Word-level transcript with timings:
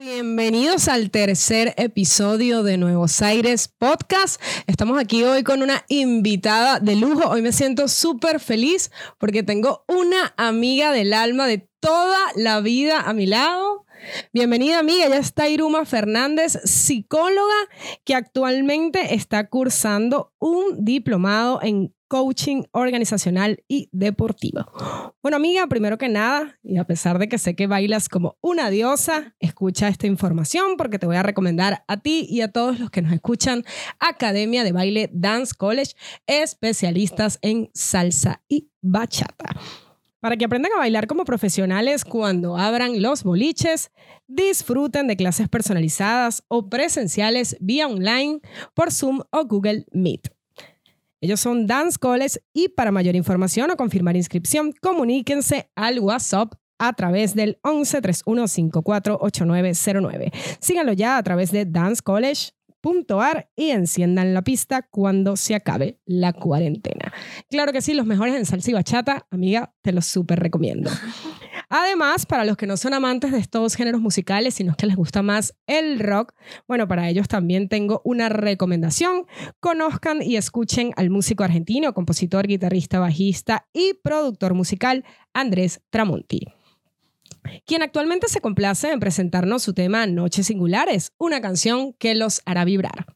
Bienvenidos 0.00 0.86
al 0.86 1.10
tercer 1.10 1.74
episodio 1.76 2.62
de 2.62 2.76
Nuevos 2.76 3.20
Aires 3.20 3.66
Podcast. 3.66 4.40
Estamos 4.68 4.96
aquí 4.96 5.24
hoy 5.24 5.42
con 5.42 5.60
una 5.60 5.84
invitada 5.88 6.78
de 6.78 6.94
lujo. 6.94 7.28
Hoy 7.28 7.42
me 7.42 7.50
siento 7.50 7.88
súper 7.88 8.38
feliz 8.38 8.92
porque 9.18 9.42
tengo 9.42 9.84
una 9.88 10.34
amiga 10.36 10.92
del 10.92 11.12
alma 11.12 11.48
de 11.48 11.68
toda 11.80 12.16
la 12.36 12.60
vida 12.60 13.00
a 13.00 13.12
mi 13.12 13.26
lado. 13.26 13.86
Bienvenida 14.32 14.78
amiga, 14.78 15.06
ella 15.06 15.18
está 15.18 15.48
Iruma 15.48 15.84
Fernández, 15.84 16.60
psicóloga 16.62 17.56
que 18.04 18.14
actualmente 18.14 19.16
está 19.16 19.48
cursando 19.48 20.32
un 20.38 20.84
diplomado 20.84 21.58
en 21.60 21.92
coaching 22.08 22.64
organizacional 22.72 23.62
y 23.68 23.88
deportivo. 23.92 24.66
Bueno, 25.22 25.36
amiga, 25.36 25.66
primero 25.66 25.98
que 25.98 26.08
nada, 26.08 26.58
y 26.62 26.78
a 26.78 26.84
pesar 26.84 27.18
de 27.18 27.28
que 27.28 27.38
sé 27.38 27.54
que 27.54 27.66
bailas 27.66 28.08
como 28.08 28.38
una 28.40 28.70
diosa, 28.70 29.36
escucha 29.38 29.88
esta 29.88 30.06
información 30.06 30.76
porque 30.76 30.98
te 30.98 31.06
voy 31.06 31.16
a 31.16 31.22
recomendar 31.22 31.84
a 31.86 31.98
ti 31.98 32.26
y 32.28 32.40
a 32.40 32.50
todos 32.50 32.80
los 32.80 32.90
que 32.90 33.02
nos 33.02 33.12
escuchan 33.12 33.64
Academia 34.00 34.64
de 34.64 34.72
Baile 34.72 35.10
Dance 35.12 35.54
College, 35.56 35.94
especialistas 36.26 37.38
en 37.42 37.70
salsa 37.74 38.42
y 38.48 38.70
bachata. 38.80 39.54
Para 40.20 40.36
que 40.36 40.46
aprendan 40.46 40.72
a 40.72 40.78
bailar 40.78 41.06
como 41.06 41.24
profesionales 41.24 42.04
cuando 42.04 42.56
abran 42.56 43.00
los 43.00 43.22
boliches, 43.22 43.92
disfruten 44.26 45.06
de 45.06 45.16
clases 45.16 45.48
personalizadas 45.48 46.42
o 46.48 46.68
presenciales 46.68 47.56
vía 47.60 47.86
online 47.86 48.40
por 48.74 48.92
Zoom 48.92 49.20
o 49.30 49.44
Google 49.44 49.86
Meet. 49.92 50.37
Ellos 51.20 51.40
son 51.40 51.66
Dance 51.66 51.98
College 51.98 52.38
y 52.52 52.68
para 52.68 52.92
mayor 52.92 53.16
información 53.16 53.70
o 53.70 53.76
confirmar 53.76 54.16
inscripción, 54.16 54.72
comuníquense 54.80 55.70
al 55.74 55.98
WhatsApp 55.98 56.54
a 56.78 56.92
través 56.92 57.34
del 57.34 57.58
11 57.62 58.00
31 58.00 58.48
54 58.48 59.18
8909. 59.20 60.32
Síganlo 60.60 60.92
ya 60.92 61.16
a 61.16 61.22
través 61.22 61.50
de 61.50 61.64
dancecollege.ar 62.82 63.50
y 63.56 63.70
enciendan 63.70 64.34
la 64.34 64.42
pista 64.42 64.82
cuando 64.82 65.36
se 65.36 65.54
acabe 65.54 66.00
la 66.04 66.32
cuarentena. 66.32 67.12
Claro 67.50 67.72
que 67.72 67.82
sí, 67.82 67.94
los 67.94 68.06
mejores 68.06 68.34
en 68.34 68.46
salsa 68.46 68.70
y 68.70 68.74
bachata, 68.74 69.26
amiga, 69.30 69.74
te 69.82 69.92
los 69.92 70.06
súper 70.06 70.40
recomiendo. 70.40 70.90
Además, 71.70 72.24
para 72.24 72.46
los 72.46 72.56
que 72.56 72.66
no 72.66 72.78
son 72.78 72.94
amantes 72.94 73.30
de 73.30 73.38
estos 73.38 73.74
géneros 73.74 74.00
musicales, 74.00 74.54
sino 74.54 74.74
que 74.74 74.86
les 74.86 74.96
gusta 74.96 75.22
más 75.22 75.54
el 75.66 75.98
rock, 75.98 76.32
bueno, 76.66 76.88
para 76.88 77.08
ellos 77.10 77.28
también 77.28 77.68
tengo 77.68 78.00
una 78.04 78.30
recomendación. 78.30 79.26
Conozcan 79.60 80.22
y 80.22 80.36
escuchen 80.36 80.92
al 80.96 81.10
músico 81.10 81.44
argentino, 81.44 81.92
compositor, 81.92 82.46
guitarrista, 82.46 83.00
bajista 83.00 83.66
y 83.74 83.94
productor 84.02 84.54
musical 84.54 85.04
Andrés 85.34 85.82
Tramonti 85.90 86.57
quien 87.66 87.82
actualmente 87.82 88.28
se 88.28 88.40
complace 88.40 88.90
en 88.90 89.00
presentarnos 89.00 89.62
su 89.62 89.74
tema 89.74 90.06
Noches 90.06 90.46
Singulares, 90.46 91.12
una 91.18 91.40
canción 91.40 91.92
que 91.94 92.14
los 92.14 92.42
hará 92.44 92.64
vibrar. 92.64 93.06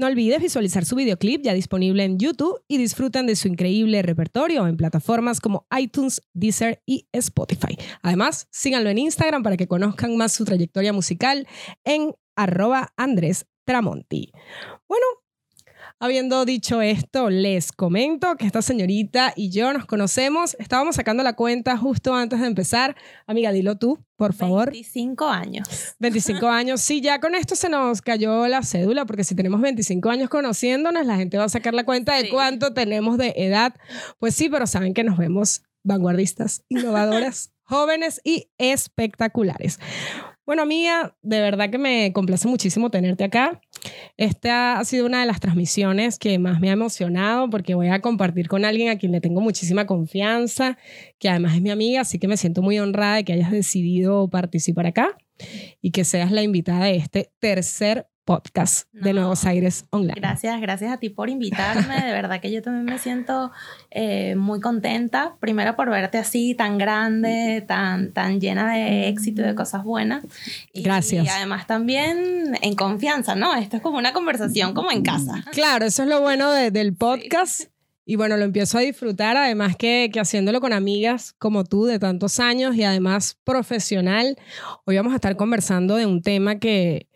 No 0.00 0.06
olvides 0.06 0.40
visualizar 0.40 0.84
su 0.84 0.94
videoclip 0.94 1.42
ya 1.42 1.52
disponible 1.54 2.04
en 2.04 2.18
YouTube 2.18 2.62
y 2.68 2.78
disfruten 2.78 3.26
de 3.26 3.34
su 3.34 3.48
increíble 3.48 4.00
repertorio 4.02 4.68
en 4.68 4.76
plataformas 4.76 5.40
como 5.40 5.66
iTunes, 5.76 6.22
Deezer 6.34 6.80
y 6.86 7.08
Spotify. 7.10 7.76
Además, 8.02 8.46
síganlo 8.52 8.90
en 8.90 8.98
Instagram 8.98 9.42
para 9.42 9.56
que 9.56 9.66
conozcan 9.66 10.16
más 10.16 10.32
su 10.32 10.44
trayectoria 10.44 10.92
musical 10.92 11.48
en 11.82 12.14
arroba 12.36 12.92
Andrés 12.96 13.46
Tramonti. 13.64 14.30
Bueno, 14.86 15.04
Habiendo 16.00 16.44
dicho 16.44 16.80
esto, 16.80 17.28
les 17.28 17.72
comento 17.72 18.36
que 18.36 18.46
esta 18.46 18.62
señorita 18.62 19.32
y 19.34 19.50
yo 19.50 19.72
nos 19.72 19.84
conocemos. 19.84 20.54
Estábamos 20.60 20.94
sacando 20.94 21.24
la 21.24 21.32
cuenta 21.32 21.76
justo 21.76 22.14
antes 22.14 22.40
de 22.40 22.46
empezar. 22.46 22.94
Amiga, 23.26 23.50
dilo 23.50 23.78
tú, 23.78 23.98
por 24.14 24.32
favor. 24.32 24.70
25 24.70 25.26
años. 25.28 25.68
25 25.98 26.46
años. 26.46 26.80
Sí, 26.82 27.00
ya 27.00 27.18
con 27.18 27.34
esto 27.34 27.56
se 27.56 27.68
nos 27.68 28.00
cayó 28.00 28.46
la 28.46 28.62
cédula, 28.62 29.06
porque 29.06 29.24
si 29.24 29.34
tenemos 29.34 29.60
25 29.60 30.08
años 30.08 30.28
conociéndonos, 30.28 31.04
la 31.04 31.16
gente 31.16 31.36
va 31.36 31.44
a 31.44 31.48
sacar 31.48 31.74
la 31.74 31.84
cuenta 31.84 32.14
de 32.14 32.28
cuánto 32.28 32.72
tenemos 32.72 33.18
de 33.18 33.34
edad. 33.36 33.74
Pues 34.20 34.36
sí, 34.36 34.48
pero 34.48 34.68
saben 34.68 34.94
que 34.94 35.02
nos 35.02 35.18
vemos 35.18 35.62
vanguardistas, 35.82 36.62
innovadoras, 36.68 37.50
jóvenes 37.64 38.20
y 38.22 38.52
espectaculares. 38.56 39.80
Bueno, 40.48 40.62
amiga, 40.62 41.14
de 41.20 41.40
verdad 41.42 41.68
que 41.68 41.76
me 41.76 42.10
complace 42.14 42.48
muchísimo 42.48 42.90
tenerte 42.90 43.24
acá. 43.24 43.60
Esta 44.16 44.78
ha 44.78 44.84
sido 44.84 45.06
una 45.06 45.20
de 45.20 45.26
las 45.26 45.40
transmisiones 45.40 46.18
que 46.18 46.38
más 46.38 46.60
me 46.60 46.70
ha 46.70 46.72
emocionado 46.72 47.48
porque 47.50 47.74
voy 47.74 47.88
a 47.88 48.00
compartir 48.00 48.48
con 48.48 48.64
alguien 48.64 48.90
a 48.90 48.98
quien 48.98 49.12
le 49.12 49.20
tengo 49.20 49.40
muchísima 49.40 49.86
confianza, 49.86 50.76
que 51.18 51.28
además 51.28 51.54
es 51.54 51.62
mi 51.62 51.70
amiga, 51.70 52.00
así 52.00 52.18
que 52.18 52.28
me 52.28 52.36
siento 52.36 52.62
muy 52.62 52.78
honrada 52.78 53.16
de 53.16 53.24
que 53.24 53.32
hayas 53.32 53.50
decidido 53.50 54.28
participar 54.28 54.86
acá 54.86 55.16
y 55.80 55.92
que 55.92 56.04
seas 56.04 56.32
la 56.32 56.42
invitada 56.42 56.86
de 56.86 56.96
este 56.96 57.30
tercer 57.38 58.08
podcast 58.28 58.86
de 58.92 59.14
Nuevos 59.14 59.46
Aires 59.46 59.86
Online. 59.88 60.12
Gracias, 60.14 60.60
gracias 60.60 60.92
a 60.92 60.98
ti 60.98 61.08
por 61.08 61.30
invitarme. 61.30 61.94
De 62.04 62.12
verdad 62.12 62.42
que 62.42 62.52
yo 62.52 62.60
también 62.60 62.84
me 62.84 62.98
siento 62.98 63.50
eh, 63.90 64.34
muy 64.36 64.60
contenta. 64.60 65.36
Primero 65.40 65.76
por 65.76 65.88
verte 65.88 66.18
así, 66.18 66.54
tan 66.54 66.76
grande, 66.76 67.64
tan, 67.66 68.12
tan 68.12 68.38
llena 68.38 68.74
de 68.74 69.08
éxito 69.08 69.40
y 69.40 69.44
de 69.46 69.54
cosas 69.54 69.82
buenas. 69.82 70.24
gracias. 70.74 71.24
Y 71.24 71.28
además 71.30 71.66
también 71.66 72.54
en 72.60 72.74
confianza, 72.74 73.34
¿no? 73.34 73.54
Esto 73.54 73.78
es 73.78 73.82
como 73.82 73.96
una 73.96 74.12
conversación 74.12 74.74
como 74.74 74.92
en 74.92 75.00
casa. 75.00 75.42
Claro, 75.52 75.86
eso 75.86 76.02
es 76.02 76.08
lo 76.10 76.20
bueno 76.20 76.52
del 76.52 76.94
podcast. 76.94 77.70
Y 78.04 78.16
bueno, 78.16 78.36
lo 78.36 78.44
empiezo 78.44 78.76
a 78.76 78.82
disfrutar, 78.82 79.38
además 79.38 79.74
que, 79.76 80.10
que, 80.12 80.20
haciéndolo 80.20 80.60
con 80.60 80.74
amigas 80.74 81.34
como 81.38 81.64
tú 81.64 81.86
de 81.86 81.98
tantos 81.98 82.40
años 82.40 82.76
y 82.76 82.84
además 82.84 83.38
profesional. 83.42 84.36
Hoy 84.84 84.96
vamos 84.96 85.14
a 85.14 85.16
estar 85.16 85.34
conversando 85.36 85.96
de 85.96 86.04
un 86.04 86.20
tema 86.20 86.58
que, 86.58 87.06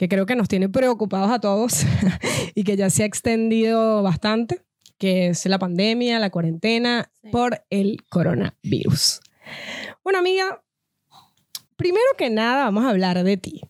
que 0.00 0.08
creo 0.08 0.24
que 0.24 0.34
nos 0.34 0.48
tiene 0.48 0.70
preocupados 0.70 1.30
a 1.30 1.40
todos 1.40 1.84
y 2.54 2.64
que 2.64 2.74
ya 2.74 2.88
se 2.88 3.02
ha 3.02 3.06
extendido 3.06 4.02
bastante, 4.02 4.62
que 4.96 5.28
es 5.28 5.44
la 5.44 5.58
pandemia, 5.58 6.18
la 6.18 6.30
cuarentena 6.30 7.12
por 7.30 7.66
el 7.68 7.98
coronavirus. 8.08 9.20
Bueno, 10.02 10.20
amiga, 10.20 10.64
primero 11.76 12.06
que 12.16 12.30
nada 12.30 12.64
vamos 12.64 12.86
a 12.86 12.88
hablar 12.88 13.22
de 13.22 13.36
ti. 13.36 13.60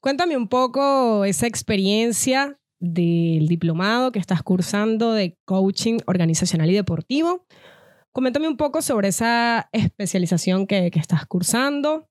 Cuéntame 0.00 0.36
un 0.36 0.48
poco 0.48 1.24
esa 1.24 1.46
experiencia 1.46 2.58
del 2.80 3.46
diplomado 3.46 4.10
que 4.10 4.18
estás 4.18 4.42
cursando 4.42 5.12
de 5.12 5.38
coaching 5.44 5.98
organizacional 6.06 6.68
y 6.68 6.74
deportivo. 6.74 7.46
Coméntame 8.10 8.48
un 8.48 8.56
poco 8.56 8.82
sobre 8.82 9.06
esa 9.06 9.68
especialización 9.70 10.66
que, 10.66 10.90
que 10.90 10.98
estás 10.98 11.26
cursando 11.26 12.08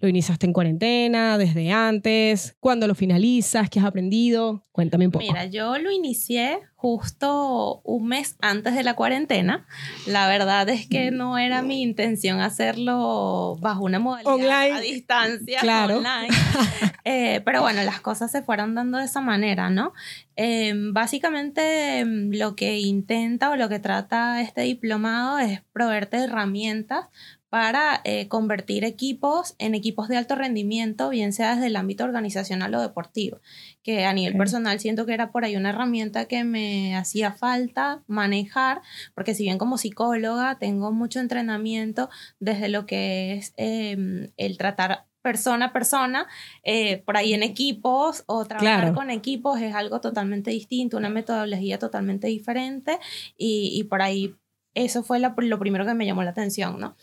¿Lo 0.00 0.06
iniciaste 0.06 0.46
en 0.46 0.52
cuarentena, 0.52 1.38
desde 1.38 1.72
antes? 1.72 2.56
¿Cuándo 2.60 2.86
lo 2.86 2.94
finalizas? 2.94 3.68
¿Qué 3.68 3.80
has 3.80 3.84
aprendido? 3.84 4.64
Cuéntame 4.70 5.06
un 5.06 5.10
poco. 5.10 5.24
Mira, 5.24 5.46
yo 5.46 5.76
lo 5.78 5.90
inicié 5.90 6.60
justo 6.76 7.80
un 7.82 8.06
mes 8.06 8.36
antes 8.40 8.76
de 8.76 8.84
la 8.84 8.94
cuarentena. 8.94 9.66
La 10.06 10.28
verdad 10.28 10.68
es 10.68 10.86
que 10.86 11.10
no 11.10 11.36
era 11.36 11.62
mi 11.62 11.82
intención 11.82 12.40
hacerlo 12.40 13.56
bajo 13.60 13.82
una 13.82 13.98
modalidad 13.98 14.76
a 14.76 14.80
distancia, 14.80 15.58
claro. 15.60 15.96
online. 15.96 16.28
Eh, 17.10 17.40
pero 17.46 17.62
bueno, 17.62 17.82
las 17.84 18.02
cosas 18.02 18.30
se 18.30 18.42
fueron 18.42 18.74
dando 18.74 18.98
de 18.98 19.06
esa 19.06 19.22
manera, 19.22 19.70
¿no? 19.70 19.94
Em, 20.36 20.92
básicamente 20.92 22.00
em, 22.00 22.30
lo 22.32 22.54
que 22.54 22.80
intenta 22.80 23.48
o 23.48 23.56
lo 23.56 23.70
que 23.70 23.78
trata 23.78 24.42
este 24.42 24.60
diplomado 24.62 25.38
es 25.38 25.62
proveerte 25.72 26.18
herramientas 26.18 27.06
para 27.50 28.00
eh, 28.04 28.28
convertir 28.28 28.84
equipos 28.84 29.54
en 29.58 29.74
equipos 29.74 30.08
de 30.08 30.16
alto 30.16 30.34
rendimiento, 30.34 31.08
bien 31.08 31.32
sea 31.32 31.54
desde 31.54 31.68
el 31.68 31.76
ámbito 31.76 32.04
organizacional 32.04 32.74
o 32.74 32.80
deportivo, 32.80 33.40
que 33.82 34.04
a 34.04 34.12
nivel 34.12 34.36
personal 34.36 34.78
siento 34.80 35.06
que 35.06 35.14
era 35.14 35.32
por 35.32 35.44
ahí 35.44 35.56
una 35.56 35.70
herramienta 35.70 36.26
que 36.26 36.44
me 36.44 36.94
hacía 36.94 37.32
falta 37.32 38.02
manejar, 38.06 38.82
porque 39.14 39.34
si 39.34 39.44
bien 39.44 39.58
como 39.58 39.78
psicóloga 39.78 40.58
tengo 40.58 40.92
mucho 40.92 41.20
entrenamiento 41.20 42.10
desde 42.38 42.68
lo 42.68 42.84
que 42.84 43.34
es 43.34 43.54
em, 43.56 44.30
el 44.36 44.58
tratar 44.58 45.06
persona 45.22 45.66
a 45.66 45.72
persona, 45.72 46.26
eh, 46.62 46.98
por 46.98 47.16
ahí 47.16 47.34
en 47.34 47.42
equipos 47.42 48.24
o 48.26 48.44
trabajar 48.44 48.94
con 48.94 49.10
equipos 49.10 49.60
es 49.60 49.74
algo 49.74 50.00
totalmente 50.00 50.50
distinto, 50.50 50.96
una 50.96 51.10
metodología 51.10 51.78
totalmente 51.78 52.28
diferente 52.28 52.98
y, 53.36 53.72
y 53.74 53.84
por 53.84 54.00
ahí 54.00 54.34
eso 54.74 55.02
fue 55.02 55.18
lo 55.18 55.58
primero 55.58 55.84
que 55.84 55.94
me 55.94 56.06
llamó 56.06 56.22
la 56.22 56.30
atención, 56.30 56.78
¿no? 56.78 56.94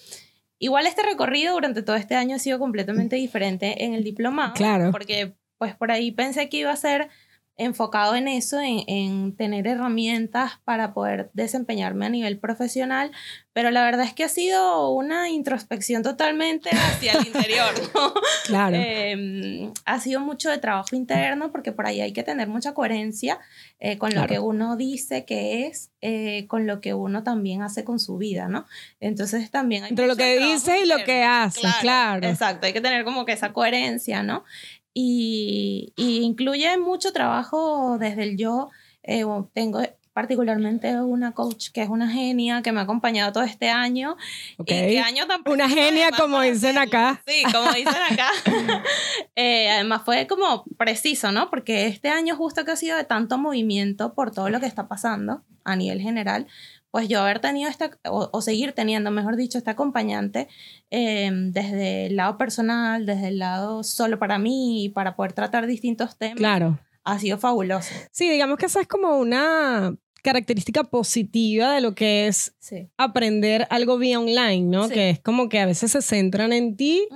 Igual 0.59 0.87
este 0.87 1.03
recorrido 1.03 1.53
durante 1.53 1.83
todo 1.83 1.95
este 1.95 2.15
año 2.15 2.35
ha 2.35 2.39
sido 2.39 2.59
completamente 2.59 3.15
diferente 3.15 3.83
en 3.83 3.93
el 3.93 4.03
diplomado. 4.03 4.53
Claro. 4.53 4.91
Porque 4.91 5.35
pues 5.57 5.75
por 5.75 5.91
ahí 5.91 6.11
pensé 6.11 6.49
que 6.49 6.57
iba 6.57 6.71
a 6.71 6.75
ser 6.75 7.09
enfocado 7.57 8.15
en 8.15 8.27
eso, 8.27 8.59
en, 8.59 8.83
en, 8.87 9.35
tener 9.35 9.67
herramientas 9.67 10.59
para 10.65 10.93
poder 10.93 11.29
desempeñarme 11.33 12.05
a 12.05 12.09
nivel 12.09 12.37
profesional, 12.37 13.11
pero 13.55 13.71
la 13.71 13.85
verdad 13.85 14.05
es 14.05 14.13
que 14.13 14.25
ha 14.25 14.29
sido 14.29 14.89
una 14.89 15.29
introspección 15.29 16.03
totalmente 16.03 16.69
hacia 16.71 17.13
el 17.13 17.27
interior, 17.27 17.73
¿no? 17.95 18.13
Claro. 18.47 18.75
Eh, 18.77 19.71
ha 19.85 19.99
sido 20.01 20.19
mucho 20.19 20.49
de 20.49 20.57
trabajo 20.57 20.93
interno 20.93 21.53
porque 21.53 21.71
por 21.71 21.87
ahí 21.87 22.01
hay 22.01 22.11
que 22.11 22.23
tener 22.23 22.49
mucha 22.49 22.73
coherencia 22.73 23.39
eh, 23.79 23.97
con 23.97 24.13
lo 24.13 24.27
que 24.27 24.39
uno 24.39 24.75
dice 24.75 25.23
que 25.23 25.67
es, 25.67 25.91
eh, 26.01 26.47
con 26.47 26.67
lo 26.67 26.81
que 26.81 26.93
uno 26.93 27.23
también 27.23 27.61
hace 27.61 27.85
con 27.85 27.99
su 27.99 28.17
vida, 28.17 28.49
¿no? 28.49 28.65
Entonces 28.99 29.49
también 29.49 29.85
hay... 29.85 29.91
Entre 29.91 30.07
lo 30.07 30.17
que 30.17 30.37
dice 30.37 30.81
y 30.81 30.85
lo 30.85 30.97
que 31.05 31.23
hace, 31.23 31.61
claro, 31.61 31.79
claro. 31.79 32.27
Exacto, 32.27 32.67
hay 32.67 32.73
que 32.73 32.81
tener 32.81 33.05
como 33.05 33.23
que 33.23 33.31
esa 33.31 33.53
coherencia, 33.53 34.21
¿no? 34.21 34.43
Y, 34.97 35.93
incluye 35.97 36.77
mucho 36.77 37.11
trabajo 37.11 37.97
desde 37.99 38.23
el 38.23 38.37
yo. 38.37 38.69
Eh, 39.03 39.25
tengo 39.53 39.81
particularmente 40.13 41.01
una 41.01 41.33
coach 41.33 41.71
que 41.73 41.83
es 41.83 41.89
una 41.89 42.09
genia 42.09 42.61
que 42.61 42.71
me 42.71 42.79
ha 42.79 42.83
acompañado 42.83 43.33
todo 43.33 43.43
este 43.43 43.69
año. 43.69 44.15
Okay. 44.57 44.95
año 44.97 45.25
Una 45.45 45.67
genia, 45.67 46.11
como 46.11 46.39
dicen 46.41 46.77
acá. 46.77 47.21
Sí, 47.27 47.43
como 47.51 47.71
dicen 47.73 48.01
acá. 48.09 48.29
Eh, 49.37 49.69
además 49.69 50.03
fue 50.05 50.27
como 50.27 50.63
preciso, 50.77 51.33
¿no? 51.33 51.49
Porque 51.49 51.87
este 51.87 52.07
año 52.07 52.37
justo 52.37 52.63
que 52.63 52.71
ha 52.71 52.75
sido 52.77 52.95
de 52.95 53.03
tanto 53.03 53.37
movimiento 53.37 54.13
por 54.13 54.31
todo 54.31 54.49
lo 54.49 54.61
que 54.61 54.65
está 54.65 54.87
pasando 54.87 55.43
a 55.65 55.75
nivel 55.75 55.99
general, 55.99 56.47
pues 56.95 57.09
yo 57.09 57.19
haber 57.19 57.41
tenido 57.41 57.69
esta, 57.69 57.91
o, 58.05 58.41
seguir 58.41 58.71
teniendo, 58.71 59.11
mejor 59.11 59.35
dicho, 59.35 59.57
este 59.57 59.69
acompañante 59.69 60.47
eh, 60.91 61.29
desde 61.29 62.05
el 62.05 62.15
lado 62.15 62.37
personal, 62.37 63.05
desde 63.05 63.27
el 63.27 63.39
lado 63.39 63.83
solo 63.83 64.17
para 64.17 64.39
mí, 64.39 64.93
para 64.95 65.17
poder 65.17 65.33
tratar 65.33 65.67
distintos 65.67 66.17
temas. 66.17 66.37
Claro. 66.37 66.79
Ha 67.03 67.19
sido 67.19 67.37
fabuloso. 67.37 67.93
Sí, 68.11 68.29
digamos 68.29 68.57
que 68.57 68.67
esa 68.67 68.79
es 68.79 68.87
como 68.87 69.17
una 69.17 69.93
característica 70.23 70.85
positiva 70.85 71.73
de 71.73 71.81
lo 71.81 71.95
que 71.95 72.27
es 72.27 72.55
aprender 72.95 73.67
algo 73.71 73.97
vía 73.97 74.17
online, 74.17 74.61
¿no? 74.61 74.87
Que 74.87 75.09
es 75.09 75.19
como 75.19 75.49
que 75.49 75.59
a 75.59 75.65
veces 75.65 75.91
se 75.91 76.01
centran 76.01 76.53
en 76.53 76.77
ti, 76.77 77.09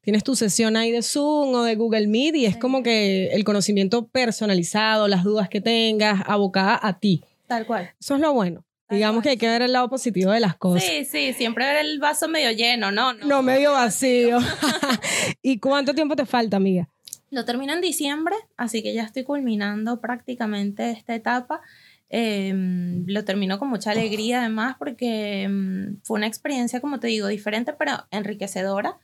tienes 0.00 0.24
tu 0.24 0.34
sesión 0.34 0.76
ahí 0.76 0.90
de 0.90 1.02
Zoom 1.02 1.54
o 1.54 1.62
de 1.62 1.76
Google 1.76 2.08
Meet 2.08 2.34
y 2.34 2.46
es 2.46 2.56
como 2.56 2.82
que 2.82 3.28
el 3.28 3.44
conocimiento 3.44 4.08
personalizado, 4.08 5.06
las 5.06 5.22
dudas 5.22 5.48
que 5.48 5.60
tengas, 5.60 6.20
abocada 6.26 6.80
a 6.82 6.98
ti. 6.98 7.22
Tal 7.46 7.64
cual. 7.64 7.92
Eso 8.00 8.16
es 8.16 8.20
lo 8.20 8.32
bueno. 8.32 8.64
Digamos 8.90 9.22
que 9.22 9.30
hay 9.30 9.36
que 9.36 9.48
ver 9.48 9.62
el 9.62 9.72
lado 9.72 9.88
positivo 9.88 10.32
de 10.32 10.40
las 10.40 10.56
cosas. 10.56 10.82
Sí, 10.82 11.04
sí, 11.04 11.32
siempre 11.32 11.64
ver 11.64 11.84
el 11.84 11.98
vaso 11.98 12.28
medio 12.28 12.50
lleno, 12.50 12.90
¿no? 12.90 13.12
No, 13.14 13.42
medio 13.42 13.72
vacío. 13.72 14.38
¿Y 15.42 15.58
cuánto 15.58 15.94
tiempo 15.94 16.16
te 16.16 16.26
falta, 16.26 16.56
amiga? 16.56 16.88
Lo 17.30 17.44
termino 17.44 17.72
en 17.72 17.80
diciembre, 17.80 18.34
así 18.56 18.82
que 18.82 18.92
ya 18.92 19.04
estoy 19.04 19.22
culminando 19.22 20.00
prácticamente 20.00 20.90
esta 20.90 21.14
etapa. 21.14 21.60
Em, 22.08 23.04
lo 23.06 23.24
termino 23.24 23.60
con 23.60 23.68
mucha 23.68 23.92
alegría 23.92 24.40
además 24.40 24.74
porque 24.76 25.42
em, 25.42 26.00
fue 26.02 26.18
una 26.18 26.26
experiencia, 26.26 26.80
como 26.80 26.98
te 26.98 27.06
digo, 27.06 27.28
diferente 27.28 27.72
pero 27.72 27.92
enriquecedora 28.10 28.98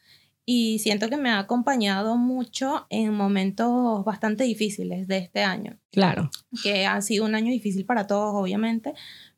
y 0.48 0.78
siento 0.78 1.08
que 1.08 1.16
me 1.16 1.30
ha 1.30 1.40
acompañado 1.40 2.16
mucho 2.16 2.86
en 2.88 3.12
momentos 3.12 4.04
bastante 4.04 4.44
difíciles 4.44 5.08
de 5.08 5.18
este 5.18 5.42
año. 5.42 5.76
Claro. 5.90 6.30
Que 6.62 6.86
ha 6.86 7.00
sido 7.02 7.24
un 7.24 7.34
año 7.34 7.50
difícil 7.50 7.84
para 7.84 8.06
todos, 8.06 8.32
obviamente, 8.34 8.94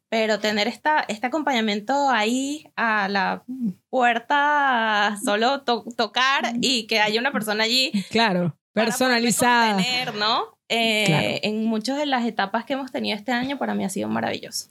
pero 0.08 0.38
tener 0.38 0.68
esta, 0.68 1.04
este 1.08 1.26
acompañamiento 1.26 2.08
ahí 2.10 2.66
a 2.76 3.08
la 3.08 3.44
puerta, 3.90 5.18
solo 5.24 5.62
tocar 5.62 6.54
y 6.60 6.86
que 6.86 7.00
haya 7.00 7.20
una 7.20 7.32
persona 7.32 7.64
allí. 7.64 7.92
Claro, 8.10 8.56
personalizada. 8.72 9.76
Tener, 9.76 10.14
¿no? 10.14 10.58
Eh, 10.68 11.40
en 11.42 11.64
muchas 11.64 11.98
de 11.98 12.06
las 12.06 12.26
etapas 12.26 12.64
que 12.64 12.74
hemos 12.74 12.92
tenido 12.92 13.16
este 13.16 13.32
año, 13.32 13.58
para 13.58 13.74
mí 13.74 13.84
ha 13.84 13.88
sido 13.88 14.08
maravilloso. 14.08 14.68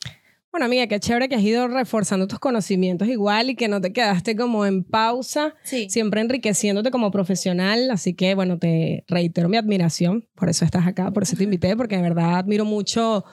Bueno, 0.51 0.66
amiga, 0.66 0.88
qué 0.88 1.00
chévere 1.00 1.30
que 1.30 1.36
has 1.36 1.44
ido 1.44 1.68
reforzando 1.68 2.28
tus 2.28 2.39
conocimientos 2.39 3.07
igual 3.07 3.51
y 3.51 3.56
que 3.56 3.68
no 3.68 3.80
te 3.80 3.94
quedaste 3.94 4.36
como 4.36 4.66
en 4.66 4.84
pausa, 4.84 5.54
siempre 5.63 6.22
enriqueciéndote 6.22 6.89
como 6.89 7.12
profesional. 7.12 7.92
Así 7.92 8.16
que, 8.16 8.34
bueno, 8.34 8.57
te 8.57 9.04
reitero 9.07 9.50
mi 9.50 9.57
admiración, 9.57 10.28
por 10.34 10.50
eso 10.50 10.66
estás 10.66 10.88
acá, 10.88 11.12
por 11.12 11.24
eso 11.24 11.36
te 11.36 11.44
invité, 11.44 11.75
porque 11.75 11.98
de 11.98 12.01
verdad 12.01 12.38
admiro 12.38 12.66
mucho 12.66 13.24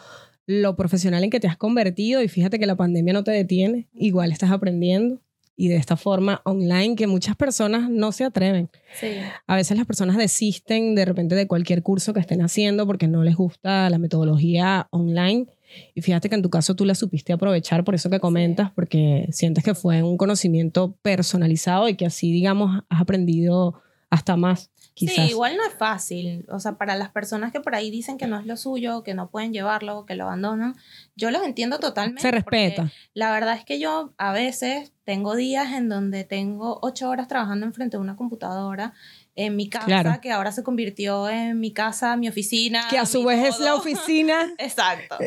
lo 0.47 0.77
profesional 0.77 1.25
en 1.25 1.31
que 1.31 1.41
te 1.41 1.49
has 1.49 1.57
convertido 1.57 2.23
y 2.23 2.29
fíjate 2.29 2.59
que 2.59 2.67
la 2.67 2.77
pandemia 2.77 3.13
no 3.13 3.25
te 3.25 3.31
detiene, 3.31 3.89
igual 3.95 4.33
estás 4.33 4.51
aprendiendo 4.51 5.21
y 5.57 5.69
de 5.69 5.77
esta 5.77 5.97
forma 5.97 6.43
online 6.45 6.97
que 6.97 7.07
muchas 7.07 7.37
personas 7.37 7.89
no 7.89 8.13
se 8.13 8.25
atreven. 8.25 8.71
Sí. 8.99 9.13
A 9.47 9.57
veces 9.57 9.77
las 9.77 9.87
personas 9.87 10.17
desisten 10.17 10.95
de 10.95 11.05
repente 11.05 11.35
de 11.35 11.47
cualquier 11.47 11.83
curso 11.83 12.13
que 12.13 12.21
estén 12.21 12.43
haciendo 12.43 12.87
porque 12.87 13.09
no 13.09 13.23
les 13.23 13.37
gusta 13.37 13.89
la 13.89 13.99
metodología 13.99 14.89
online. 14.91 15.47
Y 15.95 16.03
fíjate 16.03 16.29
que 16.29 16.35
en 16.35 16.43
tu 16.43 16.51
caso 16.51 16.75
tú 16.75 16.85
la 16.85 16.95
supiste 16.95 17.33
aprovechar 17.33 17.85
por 17.85 17.95
eso 17.95 18.11
que 18.11 18.21
comentas, 18.21 18.71
porque 18.73 19.29
sientes 19.31 19.65
que 19.65 19.75
fue 19.75 20.03
un 20.03 20.17
conocimiento 20.17 20.97
personalizado 21.03 21.89
y 21.89 21.97
que 21.97 22.07
así, 22.07 22.33
digamos, 22.33 22.83
has 22.89 23.01
aprendido 23.01 23.81
hasta 24.11 24.37
más. 24.37 24.71
Sí, 24.97 25.11
igual 25.23 25.57
no 25.57 25.65
es 25.67 25.75
fácil. 25.75 26.47
O 26.49 26.61
sea, 26.61 26.79
para 26.79 26.95
las 26.95 27.11
personas 27.11 27.51
que 27.51 27.61
por 27.61 27.75
ahí 27.75 27.91
dicen 27.91 28.17
que 28.17 28.27
no 28.27 28.39
es 28.39 28.47
lo 28.47 28.57
suyo, 28.57 29.03
que 29.03 29.15
no 29.15 29.29
pueden 29.29 29.53
llevarlo, 29.53 30.07
que 30.07 30.15
lo 30.15 30.25
abandonan, 30.25 30.77
yo 31.17 31.31
los 31.33 31.43
entiendo 31.43 31.81
totalmente. 31.81 32.23
Se 32.23 32.31
respeta. 32.31 32.93
La 33.13 33.33
verdad 33.33 33.57
es 33.57 33.65
que 33.65 33.81
yo 33.81 34.15
a 34.19 34.33
veces 34.33 34.93
tengo 35.05 35.35
días 35.35 35.73
en 35.73 35.89
donde 35.89 36.23
tengo 36.23 36.79
ocho 36.81 37.09
horas 37.09 37.27
trabajando 37.27 37.67
enfrente 37.67 37.97
de 37.97 38.03
una 38.03 38.15
computadora 38.15 38.95
en 39.35 39.57
mi 39.57 39.69
casa, 39.69 40.21
que 40.21 40.31
ahora 40.31 40.53
se 40.53 40.63
convirtió 40.63 41.29
en 41.29 41.59
mi 41.59 41.73
casa, 41.73 42.17
mi 42.17 42.29
oficina. 42.29 42.87
Que 42.89 42.99
a 42.99 43.07
su 43.07 43.25
vez 43.25 43.45
es 43.45 43.59
la 43.59 43.75
oficina. 43.75 44.53
Exacto. 44.59 45.19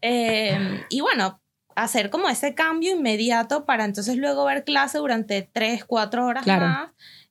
Em, 0.00 0.80
y 0.90 1.00
bueno, 1.00 1.40
hacer 1.74 2.10
como 2.10 2.28
ese 2.28 2.54
cambio 2.54 2.94
inmediato 2.94 3.64
para 3.64 3.84
entonces 3.84 4.16
luego 4.16 4.44
ver 4.44 4.62
clase 4.62 4.98
durante 4.98 5.42
tres, 5.42 5.84
cuatro 5.84 6.24
horas 6.26 6.46
más 6.46 6.90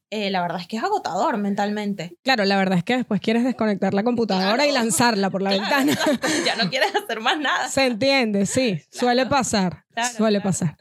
eh, 0.09 0.29
la 0.29 0.41
verdad 0.41 0.61
es 0.61 0.67
que 0.67 0.77
es 0.77 0.83
agotador 0.83 1.37
mentalmente. 1.37 2.15
Claro, 2.23 2.45
la 2.45 2.57
verdad 2.57 2.77
es 2.77 2.83
que 2.83 2.97
después 2.97 3.19
quieres 3.19 3.43
desconectar 3.43 3.93
la 3.93 4.03
computadora 4.03 4.65
y 4.65 4.71
lanzarla 4.71 5.29
por 5.29 5.41
la 5.41 5.51
ventana. 5.51 5.97
ya 6.45 6.55
no 6.55 6.69
quieres 6.69 6.95
hacer 6.95 7.19
más 7.19 7.37
nada. 7.39 7.67
Se 7.67 7.85
entiende, 7.85 8.45
sí, 8.45 8.81
suele 8.89 9.25
pasar, 9.25 9.85
suele 10.15 10.39
pasar. 10.41 10.77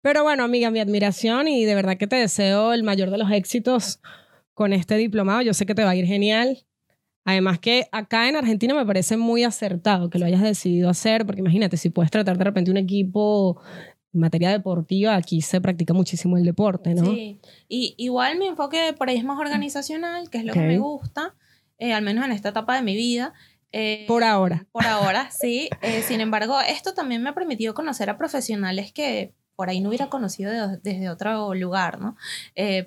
Pero 0.00 0.22
bueno, 0.22 0.44
amiga, 0.44 0.70
mi 0.70 0.80
admiración 0.80 1.48
y 1.48 1.64
de 1.64 1.74
verdad 1.74 1.96
que 1.98 2.06
te 2.06 2.16
deseo 2.16 2.72
el 2.72 2.82
mayor 2.82 3.10
de 3.10 3.18
los 3.18 3.30
éxitos 3.30 4.00
con 4.54 4.72
este 4.72 4.96
diplomado. 4.96 5.42
Yo 5.42 5.52
sé 5.52 5.66
que 5.66 5.74
te 5.74 5.84
va 5.84 5.90
a 5.90 5.96
ir 5.96 6.06
genial. 6.06 6.64
Además 7.24 7.58
que 7.58 7.88
acá 7.92 8.26
en 8.28 8.36
Argentina 8.36 8.74
me 8.74 8.86
parece 8.86 9.18
muy 9.18 9.44
acertado 9.44 10.08
que 10.08 10.18
lo 10.18 10.24
hayas 10.24 10.40
decidido 10.40 10.88
hacer, 10.88 11.26
porque 11.26 11.40
imagínate, 11.40 11.76
si 11.76 11.90
puedes 11.90 12.10
tratar 12.10 12.38
de 12.38 12.44
repente 12.44 12.70
un 12.70 12.78
equipo 12.78 13.60
en 14.14 14.20
materia 14.20 14.50
deportiva, 14.50 15.14
aquí 15.14 15.42
se 15.42 15.60
practica 15.60 15.92
muchísimo 15.92 16.36
el 16.36 16.44
deporte, 16.44 16.94
¿no? 16.94 17.04
Sí, 17.04 17.40
y 17.68 17.94
igual 17.98 18.38
mi 18.38 18.46
enfoque 18.46 18.94
por 18.96 19.08
ahí 19.08 19.16
es 19.16 19.24
más 19.24 19.38
organizacional, 19.38 20.30
que 20.30 20.38
es 20.38 20.44
lo 20.44 20.52
que 20.52 20.60
me 20.60 20.78
gusta, 20.78 21.34
eh, 21.78 21.92
al 21.92 22.02
menos 22.02 22.24
en 22.24 22.32
esta 22.32 22.50
etapa 22.50 22.74
de 22.74 22.82
mi 22.82 22.96
vida. 22.96 23.34
Eh, 23.70 24.06
por 24.08 24.24
ahora. 24.24 24.66
Por 24.72 24.86
ahora, 24.86 25.30
sí. 25.30 25.68
Eh, 25.82 26.02
sin 26.02 26.20
embargo, 26.20 26.58
esto 26.60 26.94
también 26.94 27.22
me 27.22 27.30
ha 27.30 27.34
permitido 27.34 27.74
conocer 27.74 28.08
a 28.08 28.16
profesionales 28.16 28.92
que 28.92 29.34
por 29.56 29.68
ahí 29.68 29.80
no 29.80 29.88
hubiera 29.88 30.08
conocido 30.08 30.78
desde 30.82 31.10
otro 31.10 31.52
lugar, 31.54 32.00
¿no? 32.00 32.16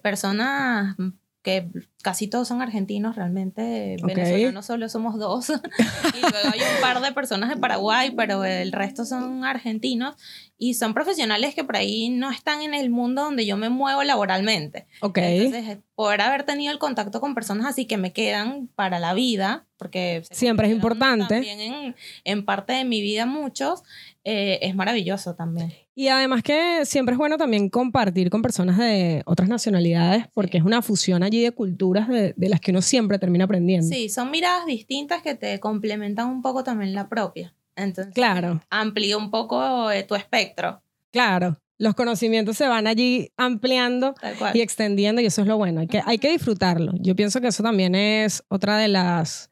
personas 0.02 0.96
que 1.42 1.70
casi 2.04 2.28
todos 2.28 2.48
son 2.48 2.62
argentinos 2.62 3.16
realmente, 3.16 3.98
venezolanos 4.04 4.66
solo 4.66 4.88
somos 4.90 5.18
dos, 5.18 5.50
y 6.16 6.22
luego 6.22 6.50
hay 6.52 6.60
un 6.60 6.82
par 6.82 7.02
de 7.02 7.12
personas 7.14 7.50
de 7.50 7.58
Paraguay, 7.58 8.12
pero 8.16 8.46
el 8.46 8.72
resto 8.72 9.06
son 9.06 9.44
argentinos 9.44 10.16
y 10.64 10.76
son 10.76 10.94
profesionales 10.94 11.56
que 11.56 11.64
por 11.64 11.76
ahí 11.76 12.10
no 12.10 12.30
están 12.30 12.62
en 12.62 12.76
el 12.76 12.92
mundo 12.92 13.24
donde 13.24 13.48
yo 13.48 13.58
me 13.58 13.70
muevo 13.70 14.04
laboralmente. 14.04 14.86
Entonces, 15.02 15.80
poder 15.96 16.22
haber 16.22 16.44
tenido 16.44 16.72
el 16.72 16.78
contacto 16.78 17.20
con 17.20 17.34
personas 17.34 17.66
así 17.66 17.86
que 17.86 17.98
me 17.98 18.14
quedan 18.14 18.70
para 18.76 19.00
la 19.00 19.16
vida, 19.16 19.66
porque 19.78 20.22
siempre 20.30 20.68
es 20.68 20.74
importante. 20.74 21.34
También 21.34 21.60
en, 21.62 21.96
en 22.26 22.46
parte 22.46 22.74
de 22.74 22.86
mi 22.86 23.02
vida 23.02 23.26
muchos, 23.26 23.82
eh, 24.24 24.60
es 24.62 24.76
maravilloso 24.76 25.34
también. 25.34 25.74
Y 25.96 26.10
además 26.10 26.44
que 26.44 26.86
siempre 26.86 27.14
es 27.14 27.18
bueno 27.18 27.40
también 27.40 27.68
compartir 27.68 28.30
con 28.30 28.44
personas 28.44 28.78
de 28.78 29.24
otras 29.26 29.50
nacionalidades 29.50 30.28
porque 30.32 30.60
es 30.60 30.64
una 30.64 30.84
fusión 30.84 31.24
allí 31.24 31.42
de 31.42 31.54
culturas 31.54 32.08
de, 32.08 32.36
de, 32.38 32.50
las 32.50 32.62
que 32.62 32.70
uno 32.70 32.84
siempre 32.84 33.18
termina 33.18 33.46
aprendiendo. 33.46 33.88
Sí, 33.88 34.10
son 34.10 34.30
miradas 34.30 34.68
distintas 34.68 35.24
que 35.24 35.34
te 35.34 35.60
complementan 35.60 36.28
un 36.28 36.44
poco 36.44 36.64
también 36.64 36.94
la 36.94 37.10
propia. 37.10 37.56
Entonces, 37.76 38.14
claro. 38.14 38.62
amplía 38.70 39.18
un 39.18 39.32
poco 39.32 39.92
eh, 39.92 40.04
tu 40.04 40.16
espectro. 40.16 40.82
Claro. 41.12 41.58
Los 41.78 41.96
conocimientos 41.96 42.58
se 42.58 42.68
van 42.68 42.86
allí 42.86 43.32
ampliando 43.38 44.14
y 44.54 44.62
extendiendo 44.62 45.20
y 45.20 45.26
eso 45.26 45.42
es 45.42 45.48
lo 45.48 45.58
bueno. 45.58 45.82
Hay 45.82 45.88
que, 45.88 46.00
hay 46.06 46.20
que 46.20 46.32
disfrutarlo. 46.32 46.94
Yo 47.00 47.16
pienso 47.16 47.42
que 47.42 47.48
eso 47.48 47.64
también 47.64 47.96
es 47.96 48.44
otra 48.50 48.78
de 48.78 48.88
las 48.88 49.50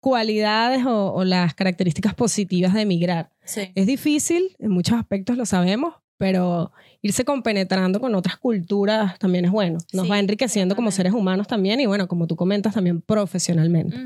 cualidades 0.00 0.84
o, 0.86 1.22
las 1.24 1.54
características 1.54 2.14
positivas 2.14 2.74
de 2.74 2.82
emigrar. 2.82 3.30
Es 3.74 3.86
difícil, 3.86 4.56
en 4.58 4.70
muchos 4.70 4.98
aspectos 4.98 5.36
lo 5.36 5.46
sabemos, 5.46 5.94
pero 6.16 6.72
irse 7.00 7.24
compenetrando 7.24 8.00
con 8.00 8.14
otras 8.14 8.36
culturas 8.38 9.18
también 9.18 9.44
es 9.44 9.50
bueno. 9.50 9.78
Nos 9.92 10.10
va 10.10 10.18
enriqueciendo 10.18 10.74
como 10.74 10.90
seres 10.90 11.12
humanos 11.12 11.46
también 11.46 11.80
y 11.80 11.86
bueno, 11.86 12.08
como 12.08 12.26
tú 12.26 12.36
comentas, 12.36 12.74
también 12.74 13.00
profesionalmente. 13.00 13.96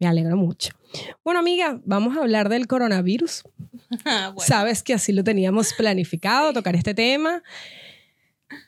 Me 0.00 0.06
alegro 0.06 0.36
mucho. 0.36 0.72
Bueno, 1.22 1.40
amiga, 1.40 1.78
vamos 1.84 2.16
a 2.16 2.22
hablar 2.22 2.48
del 2.48 2.66
coronavirus. 2.66 3.44
Bueno, 3.90 4.34
Sabes 4.38 4.84
que 4.84 4.94
así 4.94 5.12
lo 5.12 5.24
teníamos 5.24 5.72
planificado, 5.72 6.52
tocar 6.52 6.76
este 6.76 6.94
tema. 6.94 7.42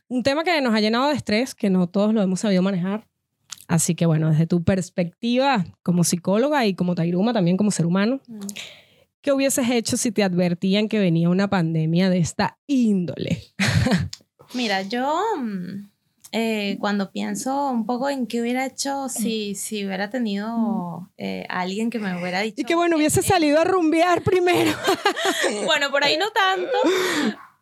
Un 0.09 0.25
tema 0.25 0.43
que 0.43 0.61
nos 0.61 0.75
ha 0.75 0.81
llenado 0.81 1.09
de 1.09 1.15
estrés, 1.15 1.55
que 1.55 1.71
no 1.71 1.87
todos 1.87 2.13
lo 2.13 2.21
hemos 2.23 2.41
sabido 2.41 2.61
manejar. 2.61 3.07
Así 3.69 3.95
que 3.95 4.05
bueno, 4.05 4.31
desde 4.31 4.49
tu 4.49 4.65
perspectiva 4.65 5.65
como 5.85 6.03
psicóloga 6.03 6.67
y 6.67 6.75
como 6.75 6.97
Tairuma, 6.97 7.33
también 7.33 7.57
como 7.57 7.71
ser 7.71 7.87
humano, 7.87 8.21
mm, 8.27 8.41
¿qué 9.21 9.33
hubieses 9.33 9.71
hecho 9.71 9.97
si 9.97 10.11
te 10.11 10.25
advertían 10.25 10.89
que 10.89 10.99
venía 10.99 11.29
una 11.29 11.49
pandemia 11.49 12.11
de 12.11 12.19
esta 12.19 12.59
índole? 12.67 13.43
Mira, 14.55 14.83
yo 14.83 15.19
mm, 15.39 15.92
eh, 16.33 16.79
cuando 16.81 17.13
pienso 17.13 17.69
un 17.71 17.85
poco 17.87 18.09
en 18.09 18.27
qué 18.27 18.41
hubiera 18.41 18.65
hecho 18.67 19.09
si, 19.09 19.55
si 19.55 19.85
hubiera 19.87 20.09
tenido 20.11 21.11
eh, 21.19 21.47
alguien 21.49 21.91
que 21.91 21.99
me 21.99 22.19
hubiera 22.21 22.41
dicho... 22.41 22.61
Y 22.63 22.65
que 22.65 22.75
bueno, 22.75 22.97
hubiese 22.97 23.21
eh, 23.21 23.23
salido 23.23 23.61
a 23.61 23.65
rumbear 23.65 24.23
primero. 24.23 24.73
Bueno, 25.67 25.91
por 25.91 26.03
ahí 26.05 26.17
no 26.17 26.31
tanto. 26.31 26.73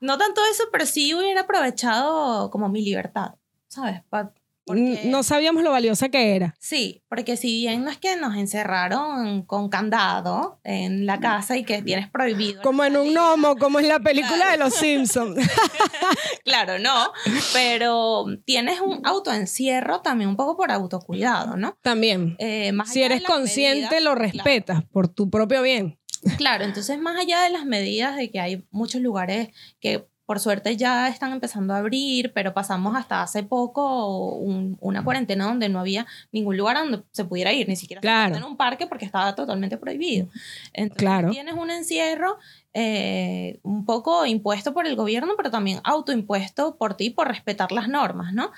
No 0.01 0.17
tanto 0.17 0.41
eso, 0.51 0.65
pero 0.73 0.87
sí 0.87 1.13
hubiera 1.15 1.43
aprovechado 1.43 2.51
como 2.51 2.69
mi 2.69 2.83
libertad, 2.83 3.35
¿sabes? 3.69 4.03
Pa- 4.09 4.33
porque- 4.65 5.03
No 5.07 5.23
sabíamos 5.23 5.63
lo 5.63 5.71
valiosa 5.73 6.09
que 6.09 6.37
era. 6.37 6.55
Sí, 6.59 7.03
porque 7.09 7.37
si 7.37 7.61
bien 7.63 7.85
no 7.85 7.91
es 7.91 7.99
que 7.99 8.17
nos 8.17 8.37
encerraron 8.37 9.43
con 9.43 9.69
candado 9.69 10.61
en 10.65 11.07
la 11.07 11.19
casa 11.21 11.57
y 11.57 11.65
que 11.65 11.83
tienes 11.83 12.09
prohibido. 12.11 12.63
Como 12.63 12.85
en 12.85 12.97
un 12.97 13.13
gnomo, 13.15 13.57
como 13.57 13.81
en 13.81 13.89
la 13.89 13.99
película 14.01 14.37
Claro. 14.37 14.51
de 14.53 14.59
los 14.59 14.75
Simpsons. 14.75 15.37
Claro, 16.45 16.79
no, 16.79 17.13
pero 17.53 18.25
tienes 18.45 18.81
un 18.81 19.01
autoencierro 19.05 20.01
también 20.01 20.31
un 20.31 20.37
poco 20.37 20.57
por 20.57 20.71
autocuidado, 20.73 21.57
¿no? 21.57 21.77
También. 21.83 22.35
Eh, 22.39 22.73
más 22.73 22.91
Si 22.93 23.03
eres 23.03 23.23
consciente, 23.23 23.83
medidas- 23.97 24.03
lo 24.03 24.15
respetas 24.15 24.83
por 24.91 25.09
tu 25.09 25.31
propio 25.31 25.63
bien. 25.63 25.99
Claro, 26.37 26.65
entonces 26.65 26.99
más 26.99 27.19
allá 27.19 27.41
de 27.43 27.51
las 27.51 27.65
medidas 27.65 28.17
de 28.17 28.31
que 28.31 28.41
hay 28.41 28.67
muchos 28.71 29.01
lugares 29.01 29.49
que 29.81 30.07
por 30.31 30.39
suerte 30.39 30.77
ya 30.77 31.09
están 31.09 31.33
empezando 31.33 31.75
a 31.75 31.79
abrir, 31.79 32.33
pero 32.33 32.55
pasamos 32.55 32.95
hasta 32.95 33.21
hace 33.21 33.43
poco 33.43 34.37
un- 34.37 34.79
una 34.81 35.03
cuarentena 35.03 35.45
donde 35.47 35.69
no 35.69 35.81
había 35.81 36.07
ningún 36.31 36.57
lugar 36.57 36.77
donde 36.77 37.03
se 37.11 37.25
pudiera 37.25 37.53
ir, 37.53 37.69
ni 37.69 37.75
siquiera 37.75 38.01
Claro. 38.01 38.37
en 38.37 38.45
un 38.45 38.57
parque 38.57 38.87
porque 38.87 39.05
estaba 39.05 39.35
totalmente 39.35 39.77
prohibido. 39.77 40.29
Entonces 40.73 40.99
Claro. 40.99 41.31
tienes 41.31 41.55
un 41.55 41.69
encierro 41.73 42.39
eh, 42.73 43.59
un 43.65 43.85
poco 43.85 44.25
impuesto 44.25 44.73
por 44.73 44.87
el 44.87 44.95
gobierno, 44.95 45.33
pero 45.37 45.51
también 45.51 45.81
autoimpuesto 45.83 46.77
por 46.77 46.95
ti 46.95 47.11
por 47.11 47.27
respetar 47.27 47.73
las 47.73 47.89
normas, 47.89 48.33
¿no? 48.33 48.53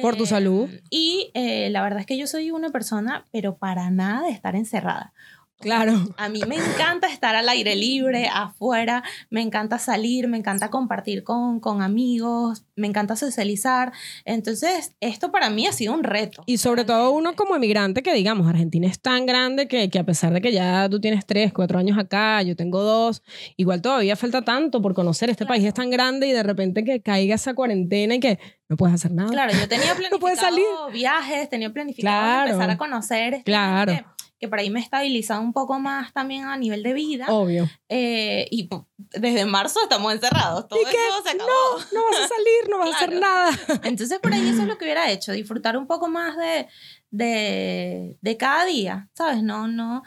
Por 0.00 0.16
tu 0.16 0.24
Eh, 0.24 0.26
salud. 0.28 0.70
Y 0.88 1.30
eh, 1.34 1.68
la 1.68 1.82
verdad 1.82 2.00
es 2.00 2.06
que 2.06 2.16
yo 2.16 2.26
soy 2.26 2.50
una 2.50 2.70
persona, 2.70 3.26
pero 3.30 3.58
para 3.58 3.90
nada 3.90 4.22
de 4.22 4.30
estar 4.30 4.56
encerrada. 4.56 5.12
Claro. 5.60 5.92
A 6.16 6.28
mí 6.30 6.40
me 6.48 6.56
encanta 6.56 7.06
estar 7.06 7.34
al 7.36 7.48
aire 7.48 7.76
libre, 7.76 8.28
afuera, 8.32 9.02
me 9.28 9.42
encanta 9.42 9.78
salir, 9.78 10.26
me 10.26 10.38
encanta 10.38 10.70
compartir 10.70 11.22
con, 11.22 11.60
con 11.60 11.82
amigos, 11.82 12.64
me 12.76 12.86
encanta 12.86 13.14
socializar. 13.14 13.92
Entonces, 14.24 14.94
esto 15.00 15.30
para 15.30 15.50
mí 15.50 15.66
ha 15.66 15.72
sido 15.72 15.92
un 15.92 16.02
reto. 16.02 16.42
Y 16.46 16.56
sobre 16.58 16.84
todo 16.84 17.10
uno 17.10 17.34
como 17.36 17.54
emigrante 17.56 18.02
que 18.02 18.14
digamos, 18.14 18.48
Argentina 18.48 18.86
es 18.86 19.00
tan 19.00 19.26
grande 19.26 19.68
que, 19.68 19.90
que 19.90 19.98
a 19.98 20.04
pesar 20.04 20.32
de 20.32 20.40
que 20.40 20.50
ya 20.52 20.88
tú 20.88 20.98
tienes 21.00 21.26
tres, 21.26 21.52
cuatro 21.52 21.78
años 21.78 21.98
acá, 21.98 22.40
yo 22.42 22.56
tengo 22.56 22.82
dos, 22.82 23.22
igual 23.56 23.82
todavía 23.82 24.16
falta 24.16 24.42
tanto 24.42 24.80
por 24.80 24.94
conocer. 24.94 25.28
Este 25.30 25.44
Claro. 25.44 25.56
país 25.58 25.66
es 25.68 25.74
tan 25.74 25.90
grande 25.90 26.26
y 26.26 26.32
de 26.32 26.42
repente 26.42 26.84
que 26.84 27.02
caiga 27.02 27.34
esa 27.34 27.54
cuarentena 27.54 28.14
y 28.14 28.20
que 28.20 28.38
no 28.68 28.76
puedes 28.76 28.94
hacer 28.94 29.10
nada. 29.12 29.30
Claro, 29.30 29.52
yo 29.52 29.68
tenía 29.68 29.94
planificado 29.96 30.56
No 30.86 30.90
viajes, 30.92 31.48
tenía 31.50 31.70
planificado 31.72 32.14
Claro. 32.22 32.50
empezar 32.52 32.70
a 32.70 32.76
conocer. 32.78 33.34
este 33.34 33.44
Claro. 33.44 33.92
Que 34.40 34.48
por 34.48 34.58
ahí 34.58 34.70
me 34.70 34.80
he 34.80 34.82
estabilizado 34.82 35.42
un 35.42 35.52
poco 35.52 35.78
más 35.78 36.12
también 36.12 36.44
a 36.44 36.56
nivel 36.56 36.82
de 36.82 36.94
vida. 36.94 37.26
Obvio. 37.28 37.68
Eh, 37.88 38.48
y 38.50 38.68
desde 39.10 39.44
marzo 39.44 39.80
estamos 39.82 40.12
encerrados. 40.12 40.66
Todo 40.66 40.80
¿Y 40.80 40.84
qué? 40.84 40.90
eso 40.90 41.22
se 41.22 41.30
acabó. 41.30 41.50
No 41.92 42.04
vas 42.04 42.20
a 42.22 42.28
salir, 42.28 42.70
no 42.70 42.78
vas 42.78 42.92
a 42.92 42.96
hacer 42.96 43.20
nada. 43.20 43.50
Entonces, 43.84 44.18
por 44.18 44.32
ahí 44.32 44.48
eso 44.48 44.62
es 44.62 44.68
lo 44.68 44.78
que 44.78 44.86
hubiera 44.86 45.10
hecho, 45.10 45.32
disfrutar 45.32 45.76
un 45.76 45.86
poco 45.86 46.08
más 46.08 46.36
de, 46.36 46.68
de, 47.10 48.16
de 48.20 48.36
cada 48.36 48.64
día, 48.64 49.08
¿sabes? 49.14 49.42
No, 49.42 49.68
no. 49.68 50.02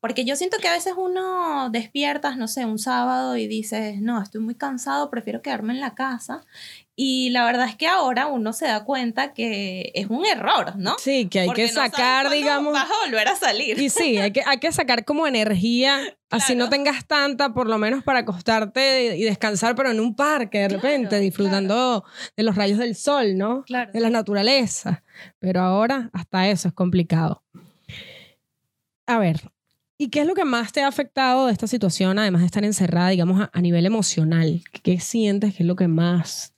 Porque 0.00 0.24
yo 0.24 0.34
siento 0.34 0.56
que 0.58 0.68
a 0.68 0.72
veces 0.72 0.94
uno 0.96 1.68
despiertas, 1.70 2.38
no 2.38 2.48
sé, 2.48 2.64
un 2.64 2.78
sábado 2.78 3.36
y 3.36 3.46
dices, 3.46 4.00
no, 4.00 4.22
estoy 4.22 4.40
muy 4.40 4.54
cansado, 4.54 5.10
prefiero 5.10 5.42
quedarme 5.42 5.74
en 5.74 5.80
la 5.80 5.94
casa. 5.94 6.44
Y 7.02 7.30
la 7.30 7.46
verdad 7.46 7.66
es 7.66 7.76
que 7.76 7.86
ahora 7.86 8.26
uno 8.26 8.52
se 8.52 8.66
da 8.66 8.84
cuenta 8.84 9.32
que 9.32 9.90
es 9.94 10.08
un 10.10 10.26
error, 10.26 10.76
¿no? 10.76 10.96
Sí, 10.98 11.28
que 11.30 11.40
hay 11.40 11.46
Porque 11.46 11.62
que 11.62 11.72
sacar, 11.72 12.28
digamos. 12.28 12.74
Vas 12.74 12.90
a 12.90 13.06
volver 13.06 13.26
a 13.26 13.36
salir. 13.36 13.80
Y 13.80 13.88
sí, 13.88 14.18
hay 14.18 14.32
que, 14.32 14.42
hay 14.44 14.58
que 14.58 14.70
sacar 14.70 15.06
como 15.06 15.26
energía, 15.26 15.98
así 16.28 16.54
no 16.54 16.68
tengas 16.68 17.06
tanta, 17.06 17.54
por 17.54 17.68
lo 17.68 17.78
menos 17.78 18.04
para 18.04 18.18
acostarte 18.18 19.16
y 19.16 19.24
descansar, 19.24 19.74
pero 19.76 19.90
en 19.90 19.98
un 19.98 20.14
parque 20.14 20.58
de 20.58 20.68
Claro, 20.68 20.82
repente, 20.82 21.18
disfrutando 21.20 22.04
de 22.36 22.42
los 22.42 22.54
rayos 22.54 22.76
del 22.76 22.94
sol, 22.94 23.38
¿no? 23.38 23.62
Claro. 23.62 23.90
De 23.92 24.00
la 24.00 24.10
naturaleza. 24.10 25.02
Pero 25.38 25.62
ahora 25.62 26.10
hasta 26.12 26.50
eso 26.50 26.68
es 26.68 26.74
complicado. 26.74 27.42
A 29.06 29.18
ver, 29.18 29.40
¿y 29.96 30.10
qué 30.10 30.20
es 30.20 30.26
lo 30.26 30.34
que 30.34 30.44
más 30.44 30.70
te 30.72 30.82
ha 30.82 30.86
afectado 30.88 31.46
de 31.46 31.52
esta 31.54 31.66
situación, 31.66 32.18
además 32.18 32.42
de 32.42 32.46
estar 32.46 32.62
encerrada, 32.62 33.08
digamos, 33.08 33.40
a, 33.40 33.50
a 33.54 33.60
nivel 33.62 33.86
emocional? 33.86 34.62
¿Qué 34.82 35.00
sientes 35.00 35.54
que 35.54 35.62
es 35.62 35.66
lo 35.66 35.76
que 35.76 35.88
más... 35.88 36.52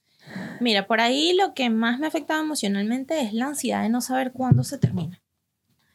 Mira, 0.61 0.87
por 0.87 1.01
ahí 1.01 1.35
lo 1.35 1.55
que 1.55 1.71
más 1.71 1.99
me 1.99 2.07
ha 2.07 2.09
afectado 2.09 2.41
emocionalmente 2.43 3.21
es 3.21 3.33
la 3.33 3.47
ansiedad 3.47 3.83
de 3.83 3.89
no 3.89 4.01
saber 4.01 4.33
cuándo 4.33 4.65
se 4.65 4.79
termina. 4.79 5.21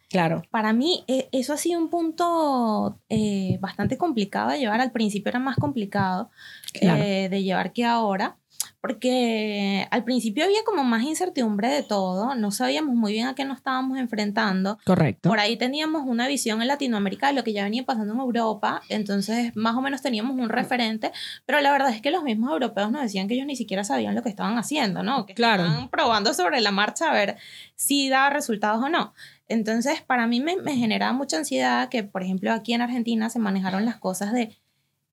Claro. 0.09 0.43
Para 0.51 0.71
mí 0.71 1.03
eh, 1.07 1.27
eso 1.33 1.53
ha 1.53 1.57
sido 1.57 1.79
un 1.79 1.89
punto 1.89 2.97
eh, 3.09 3.57
bastante 3.59 3.97
complicado 3.97 4.51
de 4.51 4.59
llevar. 4.59 4.79
Al 4.79 4.91
principio 4.91 5.29
era 5.29 5.39
más 5.39 5.57
complicado 5.57 6.29
Claro. 6.73 7.03
eh, 7.03 7.27
de 7.29 7.43
llevar 7.43 7.73
que 7.73 7.83
ahora, 7.83 8.37
porque 8.81 9.87
al 9.91 10.03
principio 10.03 10.43
había 10.45 10.63
como 10.65 10.83
más 10.83 11.03
incertidumbre 11.03 11.67
de 11.69 11.83
todo, 11.83 12.35
no 12.35 12.51
sabíamos 12.51 12.95
muy 12.95 13.13
bien 13.13 13.27
a 13.27 13.35
qué 13.35 13.43
nos 13.45 13.57
estábamos 13.57 13.97
enfrentando. 13.97 14.77
Correcto. 14.85 15.29
Por 15.29 15.39
ahí 15.39 15.57
teníamos 15.57 16.03
una 16.05 16.27
visión 16.27 16.61
en 16.61 16.67
Latinoamérica 16.67 17.27
de 17.27 17.33
lo 17.33 17.43
que 17.43 17.53
ya 17.53 17.63
venía 17.63 17.83
pasando 17.83 18.13
en 18.13 18.19
Europa, 18.19 18.81
entonces 18.89 19.55
más 19.55 19.75
o 19.75 19.81
menos 19.81 20.01
teníamos 20.01 20.37
un 20.37 20.49
referente, 20.49 21.11
pero 21.45 21.59
la 21.61 21.71
verdad 21.71 21.89
es 21.89 22.01
que 22.01 22.11
los 22.11 22.23
mismos 22.23 22.51
europeos 22.51 22.91
nos 22.91 23.01
decían 23.01 23.27
que 23.27 23.33
ellos 23.33 23.47
ni 23.47 23.55
siquiera 23.55 23.83
sabían 23.83 24.15
lo 24.15 24.23
que 24.23 24.29
estaban 24.29 24.57
haciendo, 24.57 25.03
¿no? 25.03 25.25
Que 25.25 25.33
Claro. 25.33 25.63
estaban 25.65 25.89
probando 25.89 26.33
sobre 26.33 26.61
la 26.61 26.71
marcha 26.71 27.09
a 27.09 27.13
ver 27.13 27.37
si 27.75 28.09
daba 28.09 28.29
resultados 28.29 28.83
o 28.83 28.89
no. 28.89 29.13
Entonces, 29.49 30.01
para 30.01 30.27
mí 30.27 30.41
me, 30.41 30.57
me 30.57 30.75
generaba 30.75 31.13
mucha 31.13 31.37
ansiedad 31.37 31.87
que, 31.89 32.03
por 32.03 32.21
ejemplo, 32.21 32.51
aquí 32.51 32.73
en 32.73 32.81
Argentina 32.81 33.29
se 33.29 33.39
manejaron 33.39 33.85
las 33.85 33.95
cosas 33.97 34.33
de 34.33 34.55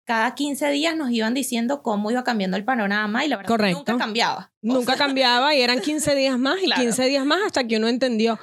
cada 0.04 0.34
15 0.34 0.70
días 0.70 0.96
nos 0.96 1.10
iban 1.10 1.32
diciendo 1.34 1.82
cómo 1.82 2.10
iba 2.10 2.22
cambiando 2.24 2.56
el 2.56 2.64
panorama 2.64 3.24
y 3.24 3.28
la 3.28 3.38
verdad 3.38 3.58
es 3.60 3.66
que 3.68 3.72
nunca 3.72 3.96
cambiaba. 3.96 4.50
O 4.62 4.66
Nunca 4.74 4.96
sea, 4.96 5.06
cambiaba 5.06 5.54
y 5.54 5.60
eran 5.62 5.80
15 5.80 6.14
días 6.14 6.38
más 6.38 6.58
y 6.62 6.66
Claro. 6.66 6.82
15 6.82 7.04
días 7.06 7.24
más 7.24 7.40
hasta 7.46 7.66
que 7.66 7.76
uno 7.76 7.88
entendió. 7.88 8.38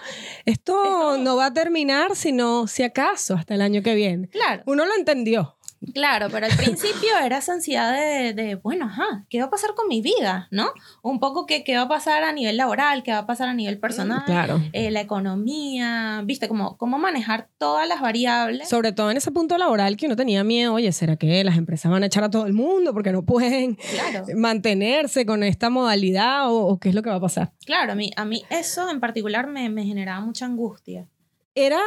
Esto 0.45 0.81
Esto- 0.83 1.17
no 1.17 1.35
va 1.35 1.47
a 1.47 1.53
terminar 1.53 2.15
sino 2.15 2.67
si 2.67 2.83
acaso 2.83 3.35
hasta 3.35 3.55
el 3.55 3.61
año 3.61 3.81
que 3.83 3.95
viene. 3.95 4.27
Claro. 4.29 4.63
Uno 4.65 4.85
lo 4.85 4.93
entendió. 4.95 5.57
Claro, 5.95 6.27
pero 6.31 6.45
al 6.45 6.55
principio 6.55 7.09
era 7.25 7.39
esa 7.39 7.53
ansiedad 7.53 7.91
de, 7.91 8.33
de, 8.33 8.55
bueno, 8.55 8.85
ajá, 8.85 9.25
¿qué 9.29 9.39
va 9.39 9.45
a 9.45 9.49
pasar 9.49 9.73
con 9.75 9.87
mi 9.87 10.01
vida? 10.01 10.47
¿No? 10.51 10.67
Un 11.01 11.19
poco 11.19 11.45
que, 11.47 11.63
qué 11.63 11.75
va 11.75 11.83
a 11.83 11.87
pasar 11.89 12.23
a 12.23 12.31
nivel 12.31 12.57
laboral, 12.57 13.01
qué 13.03 13.11
va 13.11 13.19
a 13.19 13.25
pasar 13.25 13.49
a 13.49 13.53
nivel 13.53 13.79
personal, 13.79 14.23
Claro. 14.25 14.61
eh, 14.73 14.91
la 14.91 15.01
economía, 15.01 16.21
viste, 16.23 16.47
como 16.47 16.77
cómo 16.77 16.97
manejar 16.99 17.49
todas 17.57 17.87
las 17.87 17.99
variables. 18.01 18.69
Sobre 18.69 18.91
todo 18.91 19.09
en 19.11 19.17
ese 19.17 19.31
punto 19.31 19.57
laboral 19.57 19.97
que 19.97 20.05
uno 20.05 20.15
tenía 20.15 20.43
miedo, 20.43 20.73
oye, 20.73 20.91
¿será 20.91 21.15
que 21.17 21.43
las 21.43 21.57
empresas 21.57 21.91
van 21.91 22.03
a 22.03 22.05
echar 22.05 22.23
a 22.23 22.29
todo 22.29 22.45
el 22.45 22.53
mundo 22.53 22.93
porque 22.93 23.11
no 23.11 23.23
pueden 23.25 23.75
Claro, 23.75 24.25
mantenerse 24.35 25.25
con 25.25 25.43
esta 25.43 25.69
modalidad 25.69 26.51
o, 26.51 26.67
o 26.67 26.79
qué 26.79 26.89
es 26.89 26.95
lo 26.95 27.01
que 27.01 27.09
va 27.09 27.15
a 27.15 27.21
pasar? 27.21 27.53
claro, 27.65 27.93
a 27.93 27.95
mí, 27.95 28.11
a 28.15 28.25
mí 28.25 28.43
eso 28.49 28.89
en 28.89 28.99
particular 28.99 29.47
me, 29.47 29.69
me 29.69 29.83
generaba 29.83 30.21
mucha 30.23 30.45
angustia. 30.45 31.07
Era, 31.55 31.79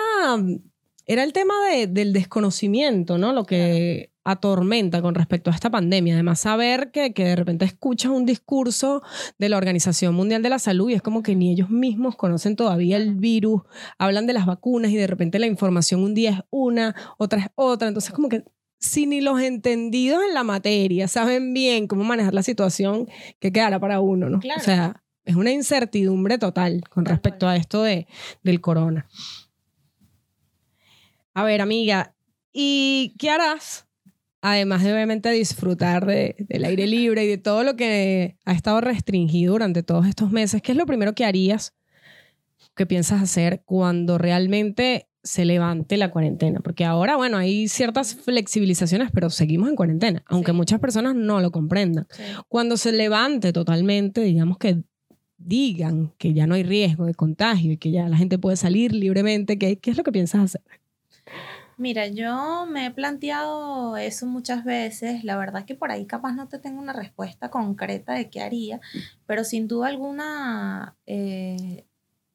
era 1.07 1.23
el 1.25 1.33
tema 1.33 1.55
de- 1.71 1.87
del 1.87 2.13
desconocimiento, 2.13 3.19
¿no? 3.19 3.33
Lo 3.33 3.45
que 3.45 4.11
atormenta 4.27 5.03
con 5.03 5.15
respecto 5.15 5.51
a 5.51 5.55
esta 5.55 5.71
pandemia. 5.71 6.15
Además, 6.15 6.41
saber 6.41 6.91
que, 6.91 7.13
que 7.13 7.25
de 7.25 7.37
repente 7.37 7.67
escuchas 7.67 8.11
un 8.11 8.25
discurso 8.25 9.03
de 9.39 9.49
la 9.51 9.59
Organización 9.59 10.15
Mundial 10.15 10.43
de 10.43 10.49
la 10.49 10.59
Salud 10.59 10.89
y 10.89 10.95
es 10.95 11.03
como 11.03 11.23
que 11.23 11.37
ni 11.37 11.53
ellos 11.53 11.69
mismos 11.69 12.17
conocen 12.17 12.57
todavía 12.57 12.97
el 12.97 13.17
virus, 13.17 13.63
hablan 13.99 14.27
de 14.27 14.33
las 14.33 14.47
vacunas 14.47 14.91
y 14.93 14.97
de 14.97 15.07
repente 15.07 15.39
la 15.39 15.47
información 15.47 16.03
un 16.03 16.15
día 16.15 16.31
es 16.31 16.41
una, 16.51 16.95
otra 17.19 17.39
es 17.41 17.47
otra. 17.55 17.89
Entonces, 17.89 18.13
como 18.13 18.31
que 18.31 18.45
si 18.79 19.07
ni 19.07 19.21
los 19.21 19.41
entendidos 19.41 20.23
en 20.27 20.33
la 20.35 20.43
materia 20.43 21.07
saben 21.07 21.53
bien 21.53 21.87
cómo 21.87 22.03
manejar 22.05 22.33
la 22.33 22.43
situación, 22.43 23.09
que 23.41 23.53
quedará 23.53 23.79
para 23.79 24.01
uno, 24.01 24.31
¿no? 24.31 24.41
Claro. 24.41 24.61
O 24.61 24.65
sea, 24.65 25.03
es 25.27 25.37
una 25.37 25.53
incertidumbre 25.53 26.39
total 26.39 26.83
con 26.91 27.05
respecto 27.05 27.47
a 27.47 27.57
esto 27.57 27.83
de, 27.83 28.07
del 28.43 28.61
corona. 28.63 29.07
A 31.35 31.45
ver, 31.45 31.61
amiga, 31.61 32.15
¿y 32.53 33.15
qué 33.19 33.31
harás? 33.31 33.87
Además 34.41 34.85
de 34.85 34.93
obviamente 34.93 35.31
disfrutar 35.31 36.07
de- 36.07 36.37
del 36.39 36.65
aire 36.65 36.87
libre 36.87 37.25
y 37.25 37.29
de 37.29 37.39
todo 37.39 37.65
lo 37.65 37.77
que 37.77 38.37
ha 38.45 38.53
estado 38.53 38.81
restringido 38.81 39.53
durante 39.55 39.83
todos 39.83 40.07
estos 40.07 40.31
meses, 40.31 40.63
¿qué 40.63 40.73
es 40.73 40.79
lo 40.79 40.87
primero 40.87 41.15
que 41.15 41.25
harías? 41.25 41.75
¿Qué 42.77 42.87
piensas 42.87 43.23
hacer 43.23 43.63
cuando 43.65 44.19
realmente 44.19 45.09
se 45.23 45.47
levante 45.47 45.97
la 45.97 46.11
cuarentena, 46.11 46.61
porque 46.61 46.85
ahora, 46.85 47.17
bueno, 47.17 47.39
hay 47.39 47.67
ciertas 47.69 48.15
flexibilizaciones, 48.15 49.11
pero 49.11 49.31
seguimos 49.31 49.71
en 49.71 49.77
cuarentena, 49.77 50.23
aunque 50.27 50.53
Sí. 50.53 50.57
muchas 50.57 50.81
personas 50.81 51.15
no 51.15 51.41
lo 51.41 51.51
comprendan. 51.51 52.07
Sí. 52.11 52.23
Cuando 52.47 52.77
se 52.77 52.93
levante 52.93 53.51
totalmente, 53.55 54.21
digamos 54.21 54.59
que 54.59 54.83
digan 55.39 56.13
que 56.19 56.35
ya 56.35 56.47
no 56.47 56.55
hay 56.55 56.63
riesgo 56.63 57.07
de 57.07 57.15
contagio 57.15 57.73
y 57.73 57.79
que 57.79 57.91
ya 57.91 58.07
la 58.09 58.19
gente 58.19 58.39
puede 58.39 58.57
salir 58.59 58.93
libremente, 58.95 59.59
¿qué, 59.59 59.79
qué 59.79 59.91
es 59.93 59.97
lo 59.97 60.05
que 60.05 60.13
piensas 60.13 60.43
hacer? 60.43 60.63
Mira, 61.77 62.07
yo 62.07 62.67
me 62.67 62.87
he 62.87 62.91
planteado 62.91 63.97
eso 63.97 64.27
muchas 64.27 64.65
veces. 64.65 65.25
La 65.25 65.37
verdad 65.37 65.65
que 65.65 65.75
por 65.75 65.91
ahí 65.91 66.07
capaz 66.07 66.33
no 66.33 66.49
te 66.49 66.59
tengo 66.59 66.81
una 66.81 66.93
respuesta 66.93 67.51
concreta 67.51 68.13
de 68.15 68.31
qué 68.31 68.41
haría, 68.43 68.81
pero 69.27 69.45
sin 69.45 69.67
duda 69.69 69.89
alguna 69.89 70.97
eh, 71.07 71.85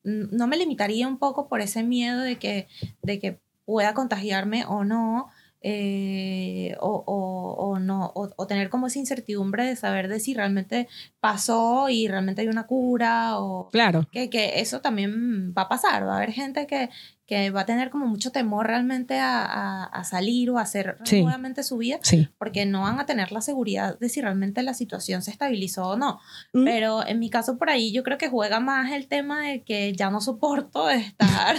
no 0.03 0.47
me 0.47 0.57
limitaría 0.57 1.07
un 1.07 1.17
poco 1.17 1.47
por 1.47 1.61
ese 1.61 1.83
miedo 1.83 2.21
de 2.21 2.37
que, 2.37 2.67
de 3.01 3.19
que 3.19 3.39
pueda 3.65 3.93
contagiarme 3.93 4.65
o 4.65 4.83
no. 4.83 5.27
eh, 5.61 6.75
o, 6.79 7.03
o- 7.05 7.53
o 7.67 7.79
no, 7.79 8.11
o, 8.15 8.29
o 8.37 8.47
tener 8.47 8.69
como 8.69 8.87
esa 8.87 8.97
incertidumbre 8.99 9.65
de 9.65 9.75
saber 9.75 10.07
de 10.07 10.21
si 10.21 10.33
realmente 10.33 10.87
pasó 11.19 11.89
y 11.89 12.07
realmente 12.07 12.41
hay 12.41 12.47
una 12.47 12.65
cura 12.65 13.37
o, 13.39 13.67
Claro, 13.69 14.07
que, 14.09 14.29
que 14.29 14.61
eso 14.61 14.79
también 14.79 15.53
va 15.57 15.63
a 15.63 15.67
pasar. 15.69 16.07
Va 16.07 16.13
a 16.13 16.17
haber 16.17 16.31
gente 16.31 16.65
que, 16.65 16.89
que 17.29 17.51
va 17.51 17.61
a 17.61 17.65
tener 17.67 17.91
como 17.91 18.07
mucho 18.07 18.31
temor 18.31 18.65
realmente 18.65 19.19
a, 19.19 19.45
a- 19.45 19.83
a 19.83 20.03
salir 20.03 20.49
o 20.49 20.57
a 20.57 20.63
hacer 20.63 20.97
Sí. 21.03 21.21
nuevamente 21.21 21.61
su 21.63 21.77
vida 21.77 21.99
sí. 22.01 22.27
porque 22.39 22.65
no 22.65 22.81
van 22.81 22.99
a 22.99 23.05
tener 23.05 23.31
la 23.31 23.41
seguridad 23.41 23.99
de 23.99 24.09
si 24.09 24.19
realmente 24.19 24.63
la 24.63 24.73
situación 24.73 25.21
se 25.21 25.29
estabilizó 25.29 25.89
o 25.89 25.95
no. 25.95 26.19
Mm. 26.53 26.65
Pero 26.65 27.05
en 27.05 27.19
mi 27.19 27.29
caso 27.29 27.59
por 27.59 27.69
ahí 27.69 27.91
yo 27.93 28.01
creo 28.01 28.17
que 28.17 28.29
juega 28.29 28.59
más 28.59 28.91
el 28.91 29.07
tema 29.07 29.41
de 29.43 29.61
que 29.63 29.93
ya 29.93 30.09
no 30.09 30.21
soporto 30.21 30.89
estar 30.89 31.55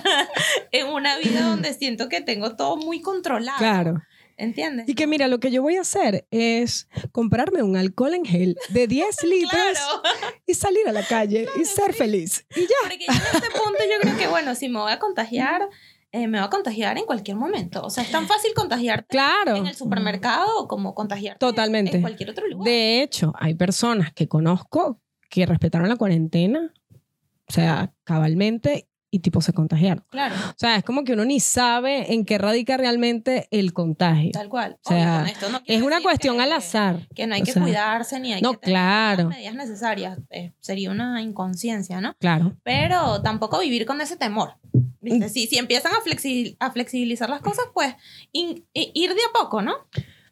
en 0.72 0.88
una 0.88 1.16
vida 1.18 1.42
donde 1.42 1.72
siento 1.72 2.08
que 2.08 2.20
tengo 2.20 2.56
todo 2.56 2.76
muy 2.76 3.00
controlado. 3.00 3.58
Claro. 3.58 4.02
¿Entiendes? 4.40 4.88
Y 4.88 4.94
que 4.94 5.06
mira, 5.06 5.28
lo 5.28 5.38
que 5.38 5.50
yo 5.50 5.60
voy 5.62 5.76
a 5.76 5.82
hacer 5.82 6.26
es 6.30 6.88
comprarme 7.12 7.62
un 7.62 7.76
alcohol 7.76 8.14
en 8.14 8.24
gel 8.24 8.56
de 8.70 8.86
10 8.86 9.22
litros 9.24 9.50
Claro. 9.50 10.02
y 10.46 10.54
salir 10.54 10.88
a 10.88 10.92
la 10.92 11.02
calle 11.06 11.46
y 11.60 11.64
ser 11.64 11.92
feliz. 11.92 12.46
Y 12.56 12.60
ya. 12.62 12.68
Porque 12.82 12.98
ya 13.06 13.12
en 13.12 13.18
este 13.18 13.50
punto 13.50 13.78
yo 13.90 14.00
creo 14.00 14.16
que, 14.16 14.26
bueno, 14.28 14.54
si 14.54 14.68
me 14.68 14.78
voy 14.80 14.92
a 14.92 14.98
contagiar, 14.98 15.68
eh, 16.12 16.26
me 16.26 16.38
voy 16.38 16.46
a 16.46 16.50
contagiar 16.50 16.96
en 16.98 17.04
cualquier 17.04 17.36
momento. 17.36 17.82
O 17.82 17.90
sea, 17.90 18.02
es 18.02 18.10
tan 18.10 18.26
fácil 18.26 18.52
contagiarte 18.54 19.06
Claro. 19.08 19.56
en 19.56 19.66
el 19.66 19.74
supermercado 19.76 20.66
como 20.68 20.94
contagiarte 20.94 21.38
Totalmente. 21.38 21.96
en 21.96 22.02
cualquier 22.02 22.30
otro 22.30 22.48
lugar. 22.48 22.64
De 22.64 23.02
hecho, 23.02 23.32
hay 23.38 23.54
personas 23.54 24.12
que 24.12 24.26
conozco 24.26 25.00
que 25.28 25.46
respetaron 25.46 25.88
la 25.88 25.96
cuarentena, 25.96 26.72
o 27.48 27.52
sea, 27.52 27.92
cabalmente, 28.04 28.88
y 29.12 29.18
tipo 29.20 29.40
se 29.40 29.52
contagiaron. 29.52 30.04
Claro, 30.10 30.34
O 30.50 30.54
sea, 30.56 30.76
es 30.76 30.84
como 30.84 31.02
que 31.04 31.12
uno 31.14 31.24
ni 31.24 31.40
sabe 31.40 32.12
en 32.14 32.24
qué 32.24 32.38
radica 32.38 32.76
realmente 32.76 33.48
el 33.50 33.72
contagio. 33.72 34.30
tal 34.32 34.48
cual. 34.48 34.78
O 34.84 34.88
sea, 34.88 35.16
Obvio, 35.16 35.18
con 35.20 35.26
esto 35.28 35.48
no 35.50 35.60
Es 35.66 35.82
una 35.82 36.00
cuestión 36.00 36.36
que- 36.36 36.42
al 36.42 36.52
azar. 36.52 37.08
Que 37.14 37.26
no 37.26 37.34
hay 37.34 37.42
O 37.42 37.44
que 37.44 37.52
sea, 37.52 37.62
cuidarse 37.62 38.20
ni 38.20 38.32
hay 38.32 38.40
no, 38.42 38.52
que 38.52 38.58
tener 38.58 38.72
claro. 38.74 39.22
las 39.24 39.36
medidas 39.36 39.54
necesarias. 39.54 40.18
Eh, 40.30 40.52
sería 40.60 40.90
una 40.90 41.20
inconsciencia, 41.22 42.00
¿no? 42.00 42.14
Claro. 42.20 42.56
Pero 42.62 43.20
tampoco 43.22 43.58
vivir 43.58 43.84
con 43.86 44.00
ese 44.00 44.16
temor. 44.16 44.54
¿viste? 45.00 45.26
Mm. 45.26 45.30
Si, 45.30 45.46
si 45.46 45.56
empiezan 45.58 45.92
a, 45.94 46.00
flexi- 46.04 46.56
a 46.60 46.70
flexibilizar 46.70 47.28
las 47.30 47.40
cosas, 47.40 47.64
pues 47.74 47.94
in- 48.32 48.64
ir 48.74 49.10
de 49.14 49.20
a 49.22 49.32
poco, 49.42 49.62
¿no? 49.62 49.74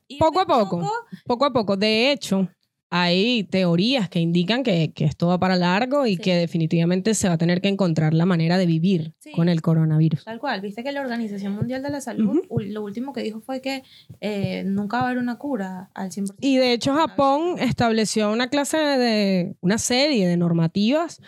Ir 0.06 0.18
Poco 0.18 0.40
a 0.40 0.46
poco. 0.46 0.90
Poco 1.26 1.44
a 1.46 1.52
poco. 1.52 1.76
De 1.76 2.12
heco, 2.12 2.48
hay 2.90 3.44
teorías 3.44 4.08
que 4.08 4.18
indican 4.20 4.62
que, 4.62 4.92
que 4.94 5.04
esto 5.04 5.26
va 5.26 5.38
para 5.38 5.56
largo 5.56 6.06
y 6.06 6.16
Sí. 6.16 6.22
que 6.22 6.34
definitivamente 6.36 7.14
se 7.14 7.28
va 7.28 7.34
a 7.34 7.38
tener 7.38 7.60
que 7.60 7.68
encontrar 7.68 8.14
la 8.14 8.24
manera 8.24 8.56
de 8.56 8.64
vivir 8.66 9.14
Sí. 9.18 9.32
con 9.32 9.48
el 9.48 9.60
coronavirus. 9.60 10.24
Tal 10.24 10.38
cual, 10.38 10.60
viste 10.60 10.82
que 10.82 10.92
la 10.92 11.00
Organización 11.02 11.54
Mundial 11.54 11.82
de 11.82 11.90
la 11.90 12.00
Salud 12.00 12.40
lo 12.48 12.82
último 12.82 13.12
que 13.12 13.22
dijo 13.22 13.40
fue 13.40 13.60
que 13.60 13.82
eh, 14.20 14.62
nunca 14.64 14.98
va 14.98 15.02
a 15.02 15.06
haber 15.10 15.18
una 15.18 15.36
cura 15.36 15.90
al 15.94 16.10
100%. 16.10 16.36
Y 16.40 16.56
de 16.56 16.72
hecho 16.72 16.94
Japón 16.94 17.56
estableció 17.58 18.32
una 18.32 18.48
clase 18.48 18.78
de, 18.78 19.54
una 19.60 19.78
serie 19.78 20.26
de 20.26 20.36
normativas 20.36 21.20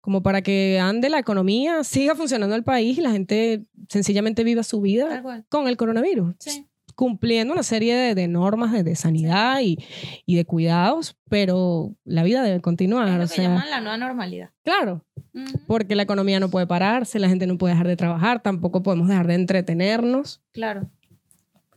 como 0.00 0.22
para 0.22 0.42
que 0.42 0.78
ande 0.80 1.08
la 1.08 1.18
economía, 1.18 1.82
siga 1.82 2.14
funcionando 2.14 2.54
el 2.54 2.62
país 2.62 2.98
y 2.98 3.00
la 3.00 3.10
gente 3.10 3.64
sencillamente 3.88 4.44
viva 4.44 4.62
su 4.62 4.80
vida 4.82 5.22
con 5.48 5.66
el 5.66 5.76
coronavirus, 5.78 6.34
sí. 6.38 6.66
Cumpliendo 6.94 7.52
una 7.52 7.62
serie 7.62 7.94
de, 7.94 8.14
de 8.14 8.28
normas 8.28 8.72
de, 8.72 8.82
de 8.82 8.94
sanidad 8.96 9.60
y, 9.62 9.78
y 10.26 10.36
de 10.36 10.44
cuidados, 10.44 11.16
pero 11.28 11.94
la 12.04 12.22
vida 12.22 12.42
debe 12.42 12.60
continuar. 12.60 13.08
Es 13.08 13.14
lo 13.16 13.24
o 13.24 13.28
que 13.28 13.34
sea, 13.34 13.44
llaman 13.48 13.70
la 13.70 13.80
nueva 13.80 13.96
normalidad. 13.98 14.50
claro, 14.62 15.04
Ujú, 15.34 15.58
porque 15.66 15.96
la 15.96 16.02
economía 16.04 16.38
no 16.40 16.48
puede 16.50 16.66
pararse, 16.66 17.18
la 17.18 17.28
gente 17.28 17.46
no 17.46 17.58
puede 17.58 17.74
dejar 17.74 17.88
de 17.88 17.96
trabajar, 17.96 18.42
tampoco 18.42 18.82
podemos 18.82 19.08
dejar 19.08 19.26
de 19.26 19.34
entretenernos, 19.34 20.40
Claro, 20.52 20.88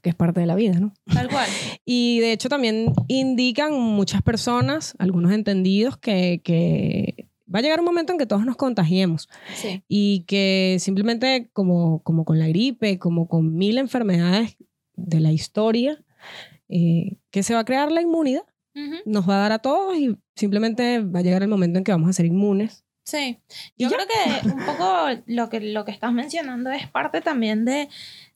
que 0.04 0.10
es 0.10 0.16
parte 0.16 0.40
de 0.40 0.46
la 0.46 0.56
vida, 0.56 0.80
¿no? 0.80 0.94
tal 1.14 1.28
cual. 1.30 1.48
Y 1.86 2.20
de 2.20 2.32
hecho 2.34 2.50
también 2.50 2.94
indican 3.08 3.74
muchas 3.74 4.22
personas, 4.22 4.94
algunos 5.00 5.32
entendidos, 5.32 5.98
que, 5.98 6.42
que 6.44 7.28
va 7.54 7.60
a 7.60 7.62
llegar 7.62 7.80
un 7.80 7.86
momento 7.86 8.12
en 8.12 8.20
que 8.20 8.26
todos 8.26 8.46
nos 8.46 8.58
contagiemos 8.58 9.30
Sí, 9.56 9.82
y 9.88 10.26
que 10.28 10.76
simplemente 10.80 11.50
como, 11.54 12.04
como 12.04 12.26
con 12.26 12.40
la 12.40 12.48
gripe, 12.50 13.00
como 13.00 13.28
con 13.28 13.56
mil 13.56 13.78
enfermedades 13.78 14.58
de 14.98 15.22
la 15.22 15.32
historia, 15.32 16.04
eh, 16.68 17.18
que 17.32 17.44
se 17.44 17.54
va 17.54 17.62
a 17.62 17.66
crear 17.66 17.92
la 17.92 18.02
inmunidad, 18.02 18.44
Ujú, 18.76 18.96
nos 19.06 19.28
va 19.28 19.36
a 19.38 19.42
dar 19.44 19.52
a 19.54 19.60
todos 19.60 19.96
y 19.98 20.18
simplemente 20.36 21.00
va 21.00 21.20
a 21.20 21.24
llegar 21.24 21.42
el 21.44 21.48
momento 21.48 21.78
en 21.80 21.84
que 21.86 21.92
vamos 21.94 22.10
a 22.10 22.14
ser 22.14 22.26
inmunes. 22.26 22.84
sí. 23.04 23.40
Yo 23.78 23.90
creo 23.90 24.06
que 24.06 24.50
un 24.50 24.66
poco 24.66 25.08
lo 25.26 25.50
que, 25.50 25.62
lo 25.62 25.86
que 25.86 25.92
estás 25.92 26.12
mencionando 26.12 26.70
es 26.72 26.88
parte 26.88 27.22
también 27.22 27.64
de, 27.66 27.88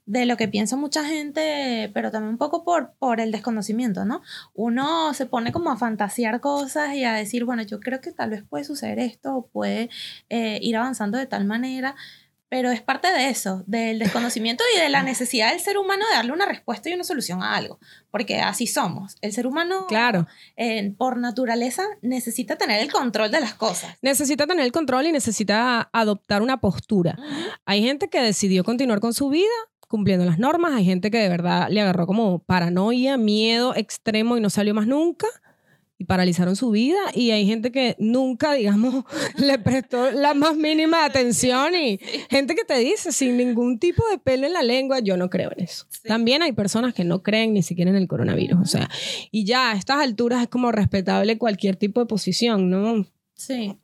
de 0.05 0.25
lo 0.25 0.37
que 0.37 0.47
piensa 0.47 0.75
mucha 0.77 1.03
gente, 1.05 1.91
pero 1.93 2.09
también 2.11 2.31
un 2.31 2.37
poco 2.37 2.63
por, 2.63 2.93
por 2.97 3.19
el 3.19 3.31
desconocimiento, 3.31 4.05
¿no? 4.05 4.21
Uno 4.53 5.13
se 5.13 5.25
pone 5.25 5.51
como 5.51 5.71
a 5.71 5.77
fantasear 5.77 6.39
cosas 6.39 6.95
y 6.95 7.03
a 7.03 7.13
decir, 7.13 7.43
bueno, 7.45 7.61
yo 7.63 7.79
creo 7.79 8.01
que 8.01 8.11
tal 8.11 8.29
vez 8.31 8.43
puede 8.49 8.63
suceder 8.63 8.97
esto 8.99 9.35
o 9.35 9.47
puede 9.47 9.89
eh, 10.29 10.57
ir 10.61 10.75
avanzando 10.77 11.17
de 11.17 11.27
tal 11.27 11.45
manera, 11.45 11.95
pero 12.51 12.69
es 12.69 12.81
parte 12.81 13.09
de 13.09 13.29
eso, 13.29 13.63
del 13.65 13.97
desconocimiento 13.97 14.61
y 14.75 14.81
de 14.81 14.89
la 14.89 15.03
necesidad 15.03 15.51
del 15.51 15.61
ser 15.61 15.77
humano 15.77 16.03
de 16.09 16.17
darle 16.17 16.33
una 16.33 16.45
respuesta 16.45 16.89
y 16.89 16.93
una 16.93 17.05
solución 17.05 17.41
a 17.41 17.55
algo, 17.55 17.79
porque 18.11 18.41
así 18.41 18.67
somos. 18.67 19.15
El 19.21 19.31
ser 19.31 19.47
humano, 19.47 19.85
Claro, 19.87 20.27
eh, 20.57 20.93
por 20.97 21.15
naturaleza, 21.15 21.83
necesita 22.01 22.57
tener 22.57 22.81
el 22.81 22.91
control 22.91 23.31
de 23.31 23.39
las 23.39 23.53
cosas. 23.53 23.95
necesita 24.01 24.47
tener 24.47 24.65
el 24.65 24.73
control 24.73 25.05
y 25.05 25.13
necesita 25.13 25.89
adoptar 25.93 26.41
una 26.41 26.59
postura. 26.59 27.17
Hay 27.63 27.83
gente 27.83 28.09
que 28.09 28.21
decidió 28.21 28.65
continuar 28.65 28.99
con 28.99 29.13
su 29.13 29.29
vida 29.29 29.47
cumpliendo 29.87 30.25
las 30.25 30.37
normas, 30.37 30.73
hay 30.73 30.83
gente 30.83 31.09
que 31.09 31.19
de 31.19 31.29
verdad 31.29 31.69
le 31.69 31.79
agarró 31.79 32.05
como 32.05 32.39
paranoia, 32.39 33.15
miedo 33.15 33.73
extremo 33.77 34.35
y 34.35 34.41
no 34.41 34.49
salió 34.49 34.73
más 34.73 34.87
nunca 34.87 35.27
y 36.01 36.03
paralizaron 36.03 36.55
su 36.55 36.71
vida 36.71 36.97
y 37.13 37.29
hay 37.29 37.45
gente 37.45 37.71
que 37.71 37.95
nunca, 37.99 38.53
digamos, 38.53 39.05
le 39.37 39.59
prestó 39.59 40.09
la 40.09 40.33
más 40.33 40.55
mínima 40.55 41.05
atención 41.05 41.75
y 41.75 41.99
gente 42.27 42.55
que 42.55 42.63
te 42.63 42.79
dice 42.79 43.11
sin 43.11 43.37
ningún 43.37 43.77
tipo 43.77 44.01
de 44.09 44.17
pelo 44.17 44.47
en 44.47 44.53
la 44.53 44.63
lengua, 44.63 44.99
yo 44.99 45.15
no 45.15 45.29
creo 45.29 45.51
en 45.55 45.65
eso. 45.65 45.85
Sí. 45.89 46.07
También 46.07 46.41
hay 46.41 46.53
personas 46.53 46.95
que 46.95 47.03
no 47.03 47.21
creen 47.21 47.53
ni 47.53 47.61
siquiera 47.61 47.91
en 47.91 47.97
el 47.97 48.07
coronavirus, 48.07 48.59
o 48.59 48.65
sea, 48.65 48.89
y 49.29 49.45
ya 49.45 49.69
a 49.69 49.75
estas 49.75 49.97
alturas 49.97 50.41
es 50.41 50.47
como 50.47 50.71
respetable 50.71 51.37
cualquier 51.37 51.75
tipo 51.75 51.99
de 51.99 52.07
posición, 52.07 52.71
¿no? 52.71 53.05
Sí. 53.35 53.77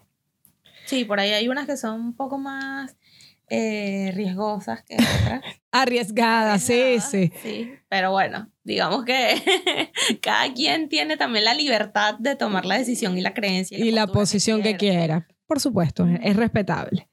Sí, 0.87 1.05
por 1.05 1.19
ahí 1.19 1.33
hay 1.33 1.47
unas 1.49 1.67
que 1.67 1.77
son 1.77 2.01
un 2.01 2.13
poco 2.15 2.39
más 2.39 2.95
eh, 3.49 4.11
riesgosas 4.13 4.83
que 4.83 4.95
otras. 4.95 5.41
Arriesgada, 5.71 6.57
sí, 6.59 6.73
Arriesgadas, 6.73 7.09
sí. 7.11 7.31
Sí, 7.41 7.71
pero 7.89 8.11
bueno, 8.11 8.51
digamos 8.63 9.05
que 9.05 9.41
cada 10.21 10.53
quien 10.53 10.89
tiene 10.89 11.17
también 11.17 11.45
la 11.45 11.53
libertad 11.53 12.15
de 12.19 12.35
tomar 12.35 12.65
la 12.65 12.77
decisión 12.77 13.17
y 13.17 13.21
la 13.21 13.33
creencia. 13.33 13.77
y 13.77 13.91
la 13.91 14.07
posición 14.07 14.61
que 14.61 14.77
quiera. 14.77 15.27
Por 15.45 15.59
supuesto, 15.59 16.05
es, 16.05 16.19
es 16.23 16.35
respetable. 16.35 17.07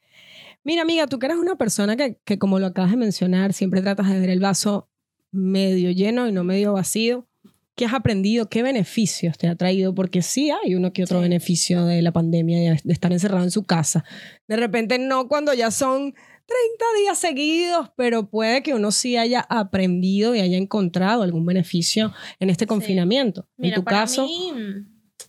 Mira, 0.64 0.82
amiga, 0.82 1.06
tú 1.06 1.18
que 1.18 1.26
eres 1.26 1.38
una 1.38 1.56
persona 1.56 1.94
que, 1.94 2.18
que, 2.24 2.38
como 2.38 2.58
lo 2.58 2.66
acabas 2.66 2.90
de 2.90 2.96
mencionar, 2.96 3.52
siempre 3.52 3.82
tratas 3.82 4.08
de 4.08 4.18
ver 4.18 4.30
el 4.30 4.40
vaso 4.40 4.88
medio 5.30 5.90
lleno 5.90 6.26
y 6.26 6.32
no 6.32 6.42
medio 6.42 6.72
vacío. 6.72 7.28
¿Qué 7.76 7.86
has 7.86 7.94
aprendido? 7.94 8.48
¿Qué 8.48 8.62
beneficios 8.62 9.36
te 9.36 9.48
ha 9.48 9.56
traído? 9.56 9.94
Porque 9.94 10.22
sí 10.22 10.50
hay 10.50 10.74
uno 10.74 10.92
que 10.92 11.02
otro 11.02 11.18
Sí. 11.18 11.24
beneficio 11.24 11.84
de 11.86 12.02
la 12.02 12.12
pandemia, 12.12 12.58
de, 12.84 12.92
estar 12.92 13.12
encerrado 13.12 13.42
en 13.44 13.50
su 13.50 13.64
casa. 13.64 14.04
De 14.46 14.56
repente 14.56 14.98
no 14.98 15.26
cuando 15.28 15.52
ya 15.54 15.70
son 15.72 16.14
30 16.46 16.84
días 17.00 17.18
seguidos, 17.18 17.90
pero 17.96 18.28
puede 18.30 18.62
que 18.62 18.74
uno 18.74 18.92
sí 18.92 19.16
haya 19.16 19.40
aprendido 19.48 20.34
y 20.34 20.40
haya 20.40 20.56
encontrado 20.56 21.22
algún 21.22 21.46
beneficio 21.46 22.12
en 22.38 22.50
este 22.50 22.64
Sí. 22.64 22.68
confinamiento. 22.68 23.48
Mira, 23.56 23.76
en 23.76 23.80
tu 23.80 23.84
para 23.84 24.00
caso, 24.00 24.24
mí, 24.24 24.52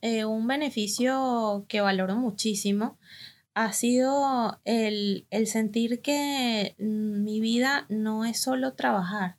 eh, 0.02 0.26
un 0.26 0.46
beneficio 0.46 1.66
que 1.68 1.82
valoro 1.82 2.16
muchísimo 2.16 3.00
ha 3.56 3.72
sido 3.72 4.60
el, 4.66 5.26
el 5.32 5.48
sentir 5.48 6.02
que 6.02 6.76
mm, 6.78 7.24
mi 7.24 7.40
vida 7.40 7.86
no 7.90 8.26
es 8.26 8.40
solo 8.42 8.74
trabajar. 8.74 9.38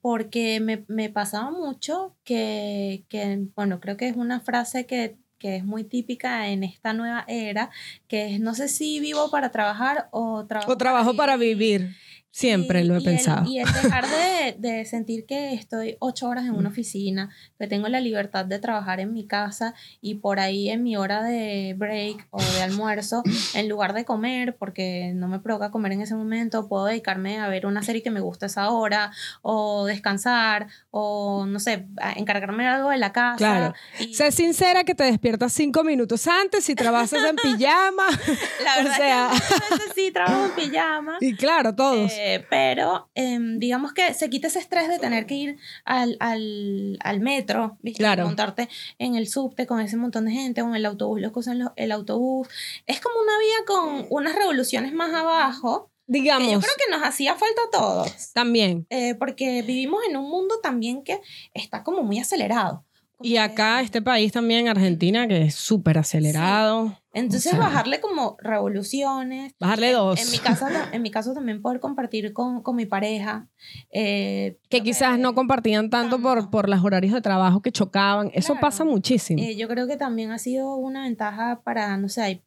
Porque 0.00 0.60
me, 0.60 0.84
me 0.88 1.10
pasaba 1.10 1.50
mucho 1.50 2.16
que, 2.24 3.04
que, 3.08 3.46
bueno, 3.56 3.80
creo 3.80 3.96
que 3.96 4.08
es 4.08 4.16
una 4.16 4.40
frase 4.40 4.86
que, 4.86 5.16
que 5.38 5.56
es 5.56 5.64
muy 5.64 5.84
típica 5.84 6.48
en 6.48 6.64
esta 6.64 6.92
nueva 6.92 7.24
era, 7.28 7.70
que 8.06 8.34
es 8.34 8.40
no 8.40 8.54
sé 8.54 8.68
si 8.68 9.00
vivo 9.00 9.30
para 9.30 9.50
trabajar 9.50 10.08
o 10.10 10.46
trabajo, 10.46 10.72
o 10.72 10.76
trabajo 10.76 11.14
para 11.14 11.36
vivir. 11.36 11.94
Siempre 12.38 12.82
Y- 12.82 12.84
lo 12.84 12.94
he 12.94 12.98
y 12.98 13.00
el- 13.00 13.04
pensado. 13.04 13.50
y 13.50 13.58
el 13.58 13.66
dejar 13.72 14.04
de, 14.06 14.54
de 14.58 14.84
sentir 14.84 15.26
que 15.26 15.54
estoy 15.54 15.96
ocho 15.98 16.28
horas 16.28 16.44
en 16.44 16.52
una 16.54 16.68
oficina, 16.68 17.30
que 17.58 17.66
tengo 17.66 17.88
la 17.88 17.98
libertad 18.00 18.44
de 18.44 18.60
trabajar 18.60 19.00
en 19.00 19.12
mi 19.12 19.26
casa 19.26 19.74
y 20.00 20.14
por 20.16 20.38
ahí 20.38 20.70
en 20.70 20.84
mi 20.84 20.96
hora 20.96 21.24
de 21.24 21.74
break 21.76 22.28
o 22.30 22.40
de 22.40 22.62
almuerzo, 22.62 23.24
en 23.54 23.68
lugar 23.68 23.92
de 23.92 24.04
comer, 24.04 24.56
porque 24.56 25.10
no 25.16 25.26
me 25.26 25.40
provoca 25.40 25.72
comer 25.72 25.90
en 25.92 26.02
ese 26.02 26.14
momento, 26.14 26.68
puedo 26.68 26.84
dedicarme 26.84 27.40
a 27.40 27.48
ver 27.48 27.66
una 27.66 27.82
serie 27.82 28.04
que 28.04 28.10
me 28.12 28.20
gusta 28.20 28.46
esa 28.46 28.70
hora, 28.70 29.10
o 29.42 29.84
descansar, 29.86 30.68
o 30.92 31.44
no 31.44 31.58
sé, 31.58 31.86
encargarme 32.14 32.68
algo 32.68 32.90
de 32.90 32.98
la 32.98 33.10
casa. 33.12 33.36
Claro. 33.36 33.74
y- 33.98 34.14
Sé 34.14 34.30
sincera 34.30 34.84
que 34.84 34.94
te 34.94 35.02
despiertas 35.02 35.52
cinco 35.52 35.82
minutos 35.82 36.28
antes 36.28 36.68
y 36.68 36.76
trabajas 36.76 37.14
en 37.14 37.34
pijama. 37.34 38.04
la 38.64 38.74
o 38.80 38.84
verdad 38.84 38.96
sea- 38.96 39.30
es 39.34 39.40
que 39.42 39.54
muchas 39.54 39.70
veces 39.70 39.92
sí 39.96 40.10
trabajo 40.12 40.44
en 40.44 40.50
pijama. 40.52 41.16
y 41.20 41.34
claro, 41.34 41.74
todos. 41.74 42.12
Eh, 42.12 42.27
pero 42.50 43.10
em, 43.14 43.58
digamos 43.58 43.92
que 43.92 44.14
se 44.14 44.28
quita 44.30 44.46
ese 44.48 44.58
estrés 44.58 44.88
de 44.88 44.98
tener 44.98 45.26
que 45.26 45.34
ir 45.34 45.56
al, 45.84 46.16
al, 46.20 46.98
al 47.02 47.20
metro, 47.20 47.78
¿viste? 47.82 47.98
Claro. 47.98 48.24
montarte 48.26 48.68
en 48.98 49.14
el 49.16 49.28
subte 49.28 49.66
con 49.66 49.80
ese 49.80 49.96
montón 49.96 50.24
de 50.26 50.32
gente, 50.32 50.62
o 50.62 50.68
en 50.68 50.74
el 50.76 50.86
autobús, 50.86 51.20
los 51.20 51.32
que 51.32 51.38
usan 51.40 51.58
los- 51.58 51.72
el 51.76 51.92
autobús. 51.92 52.48
Es 52.86 53.00
como 53.00 53.14
una 53.20 53.38
vida 53.38 53.64
con 53.66 54.06
unas 54.10 54.34
revoluciones 54.34 54.92
más 54.92 55.12
abajo, 55.14 55.90
Digamos, 56.10 56.50
yo 56.50 56.58
creo 56.58 56.72
que 56.86 56.90
nos 56.90 57.02
hacía 57.06 57.34
falta 57.34 57.60
a 57.66 57.70
todos, 57.70 58.32
también. 58.32 58.86
eh, 58.88 59.14
porque 59.16 59.60
vivimos 59.60 60.00
en 60.08 60.16
un 60.16 60.30
mundo 60.30 60.54
también 60.62 61.02
que 61.04 61.20
está 61.52 61.84
como 61.84 62.02
muy 62.02 62.18
acelerado. 62.18 62.82
Y 63.20 63.36
acá, 63.38 63.80
este 63.80 64.00
país 64.00 64.30
también, 64.32 64.68
Argentina, 64.68 65.26
que 65.26 65.42
es 65.42 65.54
súper 65.56 65.98
acelerado. 65.98 66.96
Entonces 67.12 67.52
o 67.52 67.56
sea- 67.56 67.58
bajarle 67.66 68.00
como 68.00 68.36
revoluciones, 68.40 69.54
Bajarle 69.58 69.92
dos. 69.92 70.20
En 70.20 70.30
mi, 70.30 70.38
caso, 70.38 70.66
en 70.92 71.02
mi 71.02 71.10
caso 71.10 71.34
también 71.34 71.60
poder 71.60 71.80
compartir 71.80 72.32
con, 72.32 72.62
con 72.62 72.76
mi 72.76 72.86
pareja. 72.86 73.48
eh, 73.90 74.58
que 74.68 74.82
quizás 74.82 75.18
no 75.18 75.34
compartían 75.34 75.90
tanto 75.90 76.20
por, 76.20 76.36
tanto. 76.38 76.50
por 76.52 76.68
los 76.68 76.84
horarios 76.84 77.12
de 77.12 77.20
trabajo 77.20 77.60
que 77.60 77.72
chocaban. 77.72 78.30
Eso 78.34 78.52
Claro. 78.52 78.60
pasa 78.60 78.84
muchísimo. 78.84 79.42
eh, 79.42 79.56
yo 79.56 79.66
creo 79.68 79.86
que 79.88 79.96
también 79.96 80.30
ha 80.30 80.38
sido 80.38 80.76
una 80.76 81.02
ventaja 81.02 81.60
para, 81.64 81.96
no 81.96 82.08
sé, 82.08 82.44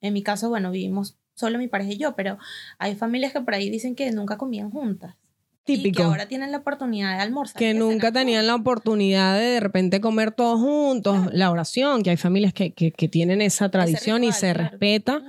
en 0.00 0.14
mi 0.14 0.22
caso, 0.22 0.48
bueno, 0.48 0.70
vivimos 0.70 1.18
solo 1.34 1.58
mi 1.58 1.68
pareja 1.68 1.92
y 1.92 1.98
yo, 1.98 2.16
pero 2.16 2.38
hay 2.78 2.94
familias 2.96 3.32
que 3.32 3.40
por 3.42 3.54
ahí 3.54 3.68
dicen 3.68 3.94
que 3.94 4.10
nunca 4.10 4.38
comían 4.38 4.70
juntas. 4.70 5.16
Y 5.68 5.92
que 5.92 6.02
ahora 6.02 6.26
tienen 6.26 6.52
la 6.52 6.58
oportunidad 6.58 7.16
de 7.16 7.22
almorzar. 7.22 7.58
que 7.58 7.74
nunca 7.74 8.12
tenían 8.12 8.46
la 8.46 8.54
oportunidad 8.54 9.38
de 9.38 9.44
de 9.44 9.60
repente 9.60 10.00
comer 10.00 10.32
todos 10.32 10.60
juntos, 10.60 11.32
la 11.32 11.50
oración, 11.50 12.02
que 12.02 12.10
hay 12.10 12.16
familias 12.16 12.52
que, 12.52 12.72
que, 12.72 12.92
que 12.92 13.08
tienen 13.08 13.42
esa 13.42 13.68
tradición 13.70 14.24
y 14.24 14.32
se 14.32 14.52
claro. 14.52 14.70
respeta. 14.70 15.22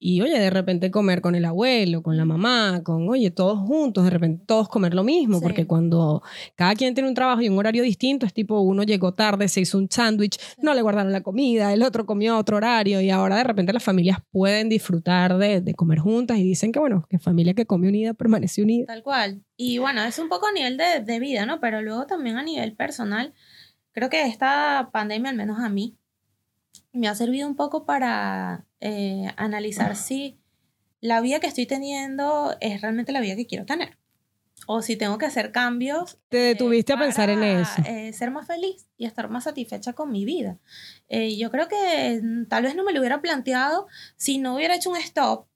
Y 0.00 0.20
oye, 0.20 0.38
de 0.38 0.50
repente 0.50 0.92
comer 0.92 1.20
con 1.20 1.34
el 1.34 1.44
abuelo, 1.44 2.02
con 2.04 2.16
la 2.16 2.24
mamá, 2.24 2.82
con, 2.84 3.08
oye, 3.08 3.32
todos 3.32 3.58
juntos, 3.58 4.04
de 4.04 4.10
repente 4.10 4.44
todos 4.46 4.68
comer 4.68 4.94
lo 4.94 5.02
mismo, 5.02 5.38
Sí. 5.38 5.42
porque 5.42 5.66
cuando 5.66 6.22
cada 6.54 6.76
quien 6.76 6.94
tiene 6.94 7.08
un 7.08 7.16
trabajo 7.16 7.40
y 7.42 7.48
un 7.48 7.58
horario 7.58 7.82
distinto, 7.82 8.24
es 8.24 8.32
tipo, 8.32 8.60
uno 8.60 8.84
llegó 8.84 9.12
tarde, 9.14 9.48
se 9.48 9.60
hizo 9.60 9.76
un 9.76 9.88
sándwich, 9.90 10.38
no 10.62 10.72
le 10.72 10.82
guardaron 10.82 11.10
la 11.12 11.22
comida, 11.22 11.72
el 11.72 11.82
otro 11.82 12.06
comió 12.06 12.34
a 12.34 12.38
otro 12.38 12.58
horario 12.58 13.00
y 13.00 13.10
ahora 13.10 13.36
de 13.38 13.44
repente 13.44 13.72
las 13.72 13.82
familias 13.82 14.18
pueden 14.30 14.68
disfrutar 14.68 15.36
de, 15.36 15.60
de 15.60 15.74
comer 15.74 15.98
juntas 15.98 16.38
y 16.38 16.44
dicen 16.44 16.70
que, 16.70 16.78
bueno, 16.78 17.04
que 17.10 17.18
familia 17.18 17.54
que 17.54 17.66
come 17.66 17.88
unida 17.88 18.14
permanece 18.14 18.62
unida. 18.62 18.86
Tal 18.86 19.02
cual. 19.02 19.42
Y 19.56 19.78
bueno, 19.78 20.04
es 20.04 20.16
un 20.20 20.28
poco 20.28 20.46
a 20.46 20.52
nivel 20.52 20.76
de, 20.76 21.00
de 21.04 21.18
vida, 21.18 21.44
¿no? 21.44 21.58
Pero 21.58 21.82
luego 21.82 22.06
también 22.06 22.36
a 22.36 22.44
nivel 22.44 22.76
personal, 22.76 23.34
creo 23.90 24.08
que 24.08 24.22
esta 24.26 24.90
pandemia, 24.92 25.30
al 25.30 25.36
menos 25.36 25.58
a 25.58 25.68
mí, 25.68 25.96
me 26.92 27.08
ha 27.08 27.14
servido 27.14 27.46
un 27.48 27.56
poco 27.56 27.84
para 27.84 28.64
eh, 28.80 29.30
analizar 29.36 29.96
si 29.96 30.38
la 31.00 31.20
vida 31.20 31.40
que 31.40 31.46
estoy 31.46 31.66
teniendo 31.66 32.56
es 32.60 32.80
realmente 32.80 33.12
la 33.12 33.20
vida 33.20 33.36
que 33.36 33.46
quiero 33.46 33.66
tener. 33.66 33.96
O 34.66 34.82
si 34.82 34.96
tengo 34.96 35.16
que 35.18 35.24
hacer 35.26 35.52
cambios. 35.52 36.18
Te 36.28 36.38
detuviste 36.38 36.92
eh, 36.92 36.96
a 36.96 36.98
pensar 36.98 37.30
en 37.30 37.42
eso. 37.42 37.80
eh, 37.86 38.12
ser 38.12 38.30
más 38.30 38.46
feliz 38.46 38.86
y 38.98 39.06
estar 39.06 39.30
más 39.30 39.44
satisfecha 39.44 39.92
con 39.92 40.10
mi 40.10 40.24
vida. 40.24 40.58
Eh, 41.08 41.36
yo 41.38 41.50
creo 41.50 41.68
que 41.68 42.20
mm, 42.22 42.46
tal 42.48 42.64
vez 42.64 42.74
no 42.74 42.84
me 42.84 42.92
lo 42.92 43.00
hubiera 43.00 43.20
planteado 43.22 43.86
si 44.16 44.38
no 44.38 44.56
hubiera 44.56 44.74
hecho 44.74 44.90
un 44.90 44.96
stop 44.96 45.46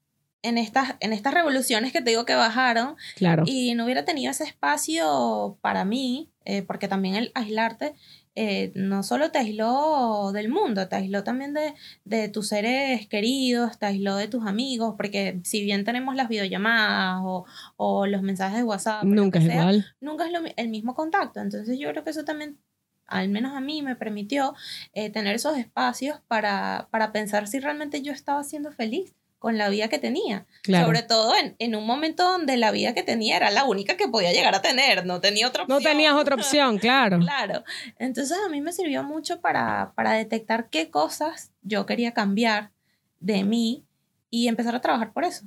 en 0.41 0.57
estas, 0.57 0.95
en 0.99 1.13
estas 1.13 1.33
revoluciones 1.33 1.91
que 1.93 2.01
te 2.01 2.09
digo 2.11 2.25
que 2.25 2.35
bajaron 2.35 2.95
Claro. 3.15 3.43
y 3.45 3.75
no 3.75 3.85
hubiera 3.85 4.03
tenido 4.05 4.31
ese 4.31 4.45
espacio 4.45 5.57
para 5.61 5.85
mí, 5.85 6.31
eh, 6.45 6.63
porque 6.63 6.87
también 6.87 7.15
el 7.15 7.31
aislarte 7.35 7.93
eh, 8.35 8.71
no 8.75 9.03
solo 9.03 9.31
te 9.31 9.39
aisló 9.39 10.31
del 10.33 10.49
mundo, 10.49 10.87
te 10.87 10.95
aisló 10.95 11.23
también 11.23 11.53
de, 11.53 11.73
de 12.03 12.29
tus 12.29 12.47
seres 12.49 13.07
queridos, 13.07 13.77
te 13.79 13.85
aisló 13.85 14.15
de 14.15 14.27
tus 14.27 14.45
amigos, 14.45 14.95
porque 14.97 15.39
si 15.43 15.63
bien 15.63 15.83
tenemos 15.83 16.15
las 16.15 16.29
videollamadas 16.29 17.21
o, 17.23 17.45
o 17.77 18.07
los 18.07 18.21
mensajes 18.21 18.57
de 18.57 18.63
WhatsApp, 18.63 19.03
Nunca 19.03 19.39
es 19.39 19.45
sea, 19.45 19.53
igual. 19.61 19.85
nunca 20.01 20.25
es 20.25 20.31
lo 20.31 20.39
el 20.55 20.69
mismo 20.69 20.95
contacto. 20.95 21.39
Entonces 21.41 21.77
yo 21.79 21.89
creo 21.91 22.03
que 22.03 22.09
eso 22.11 22.25
también, 22.25 22.57
al 23.05 23.29
menos 23.29 23.53
a 23.55 23.59
mí, 23.61 23.81
me 23.81 23.95
permitió 23.95 24.55
eh, 24.93 25.09
tener 25.11 25.35
esos 25.35 25.57
espacios 25.57 26.19
para, 26.27 26.87
para 26.91 27.11
pensar 27.11 27.47
si 27.47 27.59
realmente 27.59 28.01
yo 28.01 28.11
estaba 28.13 28.43
siendo 28.43 28.71
feliz 28.71 29.13
con 29.43 29.57
la 29.57 29.67
vida 29.67 29.89
que 29.89 29.99
tenía. 29.99 30.45
Claro. 30.61 30.85
Sobre 30.85 31.01
todo 31.01 31.33
en, 31.35 31.57
en 31.59 31.75
un 31.75 31.85
momento 31.85 32.23
donde 32.23 32.55
la 32.55 32.71
vida 32.71 32.93
que 32.93 33.03
tenía 33.03 33.35
era 33.35 33.51
la 33.51 33.65
única 33.65 33.97
que 33.97 34.07
podía 34.07 34.31
llegar 34.31 34.55
a 34.55 34.61
tener, 34.61 35.05
no 35.05 35.19
tenía 35.19 35.49
otra 35.49 35.65
No 35.67 35.75
opción. 35.75 35.91
tenías 35.91 36.13
otra 36.13 36.35
opción, 36.35 36.77
claro. 36.77 37.19
Claro. 37.21 37.63
Entonces 37.99 38.37
a 38.45 38.47
mí 38.47 38.61
me 38.61 38.71
sirvió 38.71 39.03
mucho 39.03 39.41
para, 39.41 39.91
para 39.95 40.13
detectar 40.13 40.69
qué 40.69 40.89
cosas 40.89 41.51
yo 41.61 41.85
quería 41.85 42.13
cambiar 42.13 42.71
de 43.19 43.43
mí 43.43 43.83
y 44.29 44.47
empezar 44.47 44.75
a 44.75 44.79
trabajar 44.79 45.11
por 45.11 45.25
eso. 45.25 45.43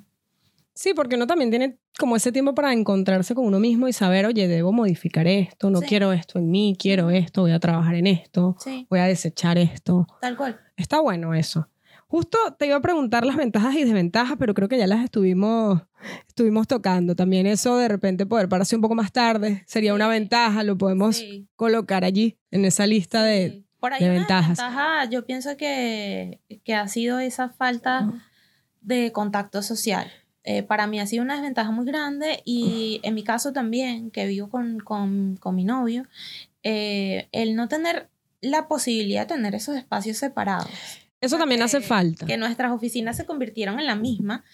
Sí, 0.74 0.92
porque 0.92 1.14
uno 1.16 1.26
también 1.26 1.48
tiene 1.48 1.78
como 1.98 2.16
ese 2.16 2.32
tiempo 2.32 2.54
para 2.54 2.74
encontrarse 2.74 3.34
con 3.34 3.46
uno 3.46 3.58
mismo 3.58 3.88
y 3.88 3.94
saber, 3.94 4.26
oye, 4.26 4.46
debo 4.46 4.72
modificar 4.72 5.26
esto, 5.26 5.70
no 5.70 5.80
Sí. 5.80 5.86
quiero 5.86 6.12
esto 6.12 6.38
en 6.38 6.50
mí, 6.50 6.76
quiero 6.78 7.08
esto, 7.08 7.40
voy 7.40 7.52
a 7.52 7.60
trabajar 7.60 7.94
en 7.94 8.06
esto, 8.08 8.56
Sí, 8.60 8.86
voy 8.90 8.98
a 8.98 9.04
desechar 9.04 9.56
esto. 9.56 10.06
tal 10.20 10.36
cual. 10.36 10.60
Está 10.76 11.00
bueno 11.00 11.32
eso. 11.32 11.66
Justo 12.08 12.38
te 12.58 12.66
iba 12.66 12.76
a 12.76 12.80
preguntar 12.80 13.26
las 13.26 13.36
ventajas 13.36 13.74
y 13.74 13.82
desventajas, 13.84 14.36
pero 14.38 14.54
creo 14.54 14.68
que 14.68 14.78
ya 14.78 14.86
las 14.86 15.02
estuvimos, 15.04 15.82
estuvimos 16.28 16.68
tocando. 16.68 17.16
También 17.16 17.46
eso 17.46 17.76
de 17.78 17.88
repente 17.88 18.26
poder 18.26 18.48
pararse 18.48 18.76
un 18.76 18.82
poco 18.82 18.94
más 18.94 19.10
tarde 19.12 19.64
sería 19.66 19.92
una 19.94 20.06
ventaja, 20.08 20.62
lo 20.62 20.78
podemos 20.78 21.16
Sí. 21.16 21.48
colocar 21.56 22.04
allí 22.04 22.38
en 22.50 22.64
esa 22.64 22.86
lista 22.86 23.22
de... 23.24 23.50
Sí. 23.50 23.62
Por 23.80 23.92
ahí 23.92 24.00
de 24.02 24.10
una 24.10 24.18
ventajas. 24.20 24.56
desventaja, 24.56 25.04
yo 25.10 25.26
pienso 25.26 25.56
que, 25.56 26.40
que 26.64 26.74
ha 26.74 26.88
sido 26.88 27.18
esa 27.18 27.50
falta 27.50 28.10
de 28.80 29.12
contacto 29.12 29.62
social. 29.62 30.10
Eh, 30.44 30.62
para 30.62 30.86
mí 30.86 30.98
ha 31.00 31.06
sido 31.06 31.22
una 31.24 31.34
desventaja 31.34 31.70
muy 31.72 31.84
grande 31.84 32.40
y 32.44 33.00
en 33.02 33.14
mi 33.14 33.22
caso 33.24 33.52
también, 33.52 34.10
que 34.12 34.26
vivo 34.26 34.48
con, 34.48 34.78
con, 34.78 35.36
con 35.38 35.54
mi 35.56 35.64
novio, 35.64 36.04
eh, 36.62 37.28
el 37.32 37.54
no 37.56 37.68
tener 37.68 38.08
la 38.40 38.66
posibilidad 38.68 39.22
de 39.26 39.34
tener 39.34 39.54
esos 39.56 39.76
espacios 39.76 40.16
separados. 40.18 40.70
Eso 41.26 41.38
también 41.38 41.62
hace 41.62 41.80
falta. 41.80 42.24
Que 42.26 42.36
nuestras 42.36 42.72
oficinas 42.72 43.16
se 43.16 43.26
convirtieron 43.26 43.78
en 43.80 43.86
la 43.86 43.94
misma, 43.96 44.44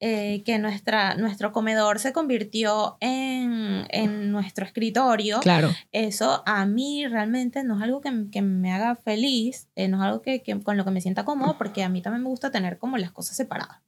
eh, 0.00 0.44
que 0.44 0.60
nuestra, 0.60 1.16
nuestro 1.16 1.50
comedor 1.50 1.98
se 1.98 2.12
convirtió 2.12 2.96
en, 3.00 3.84
en 3.88 4.30
nuestro 4.30 4.64
escritorio. 4.64 5.40
Claro. 5.40 5.74
Eso 5.90 6.44
a 6.46 6.64
mí 6.66 7.04
realmente 7.08 7.64
no 7.64 7.76
es 7.76 7.82
algo 7.82 8.00
que, 8.00 8.12
que 8.30 8.40
me 8.40 8.72
haga 8.72 8.94
feliz, 8.94 9.66
eh, 9.74 9.88
no 9.88 9.96
es 9.96 10.04
algo 10.04 10.22
que, 10.22 10.40
que- 10.44 10.62
con 10.62 10.76
lo 10.76 10.84
que 10.84 10.92
me 10.92 11.00
sienta 11.00 11.24
cómodo, 11.24 11.58
porque 11.58 11.82
a 11.82 11.88
mí 11.88 12.00
también 12.00 12.22
me 12.22 12.28
gusta 12.28 12.52
tener 12.52 12.78
como 12.78 12.96
las 12.96 13.10
cosas 13.10 13.36
separadas. 13.36 13.78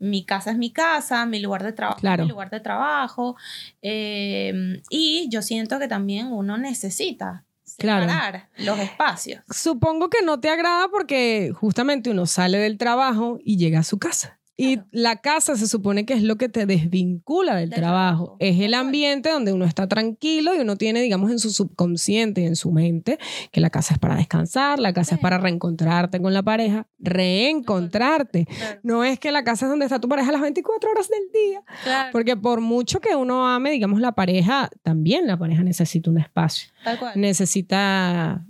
Mi 0.00 0.24
casa 0.24 0.50
es 0.50 0.58
mi 0.58 0.72
casa, 0.72 1.24
mi 1.26 1.38
lugar 1.38 1.62
de 1.62 1.72
trabajo 1.72 2.00
Claro. 2.00 2.22
es 2.24 2.26
mi 2.26 2.30
lugar 2.32 2.50
de 2.50 2.58
trabajo, 2.58 3.36
eh, 3.80 4.80
y 4.90 5.28
yo 5.30 5.40
siento 5.42 5.78
que 5.78 5.86
también 5.88 6.32
uno 6.32 6.58
necesita 6.58 7.44
Claro. 7.80 8.02
separar 8.02 8.48
los 8.58 8.78
espacios. 8.78 9.42
Supongo 9.48 10.10
que 10.10 10.22
no 10.22 10.38
te 10.38 10.50
agrada 10.50 10.88
porque 10.88 11.52
justamente 11.54 12.10
uno 12.10 12.26
sale 12.26 12.58
del 12.58 12.78
trabajo 12.78 13.38
y 13.42 13.56
llega 13.56 13.80
a 13.80 13.84
su 13.84 13.98
casa. 13.98 14.39
Y 14.62 14.74
Claro. 14.76 14.88
la 14.92 15.16
casa 15.16 15.56
se 15.56 15.66
supone 15.66 16.04
que 16.04 16.12
es 16.14 16.22
lo 16.22 16.36
que 16.36 16.48
te 16.48 16.66
desvincula 16.66 17.56
del, 17.56 17.70
Del 17.70 17.78
trabajo. 17.78 18.24
trabajo, 18.24 18.36
Es 18.40 18.60
el 18.60 18.74
ambiente 18.74 19.30
donde 19.30 19.52
uno 19.52 19.64
está 19.64 19.88
tranquilo 19.88 20.54
y 20.54 20.58
uno 20.58 20.76
tiene, 20.76 21.00
digamos, 21.00 21.30
en 21.30 21.38
su 21.38 21.50
subconsciente 21.50 22.42
y 22.42 22.44
en 22.46 22.56
su 22.56 22.70
mente 22.70 23.18
que 23.52 23.60
la 23.60 23.70
casa 23.70 23.94
es 23.94 23.98
para 24.00 24.16
descansar, 24.16 24.78
la 24.78 24.92
casa 24.92 25.14
es 25.14 25.20
para 25.20 25.38
reencontrarte 25.38 26.20
con 26.20 26.34
la 26.34 26.42
pareja, 26.42 26.86
reencontrarte. 26.98 28.46
Claro. 28.46 28.80
No 28.82 29.04
es 29.04 29.18
que 29.18 29.32
la 29.32 29.44
casa 29.44 29.66
es 29.66 29.70
donde 29.70 29.86
está 29.86 29.98
tu 30.00 30.08
pareja 30.08 30.32
las 30.32 30.40
24 30.42 30.90
horas 30.90 31.08
del 31.08 31.22
día. 31.32 31.62
Claro, 31.84 32.10
Porque 32.12 32.36
por 32.36 32.60
mucho 32.60 33.00
que 33.00 33.14
uno 33.16 33.46
ame, 33.48 33.70
digamos, 33.70 34.00
la 34.00 34.12
pareja, 34.12 34.68
también 34.82 35.26
la 35.26 35.36
pareja 35.38 35.62
necesita 35.62 36.10
un 36.10 36.18
espacio. 36.18 36.70
tal 36.84 36.98
cual. 36.98 37.12
Necesita 37.20 38.44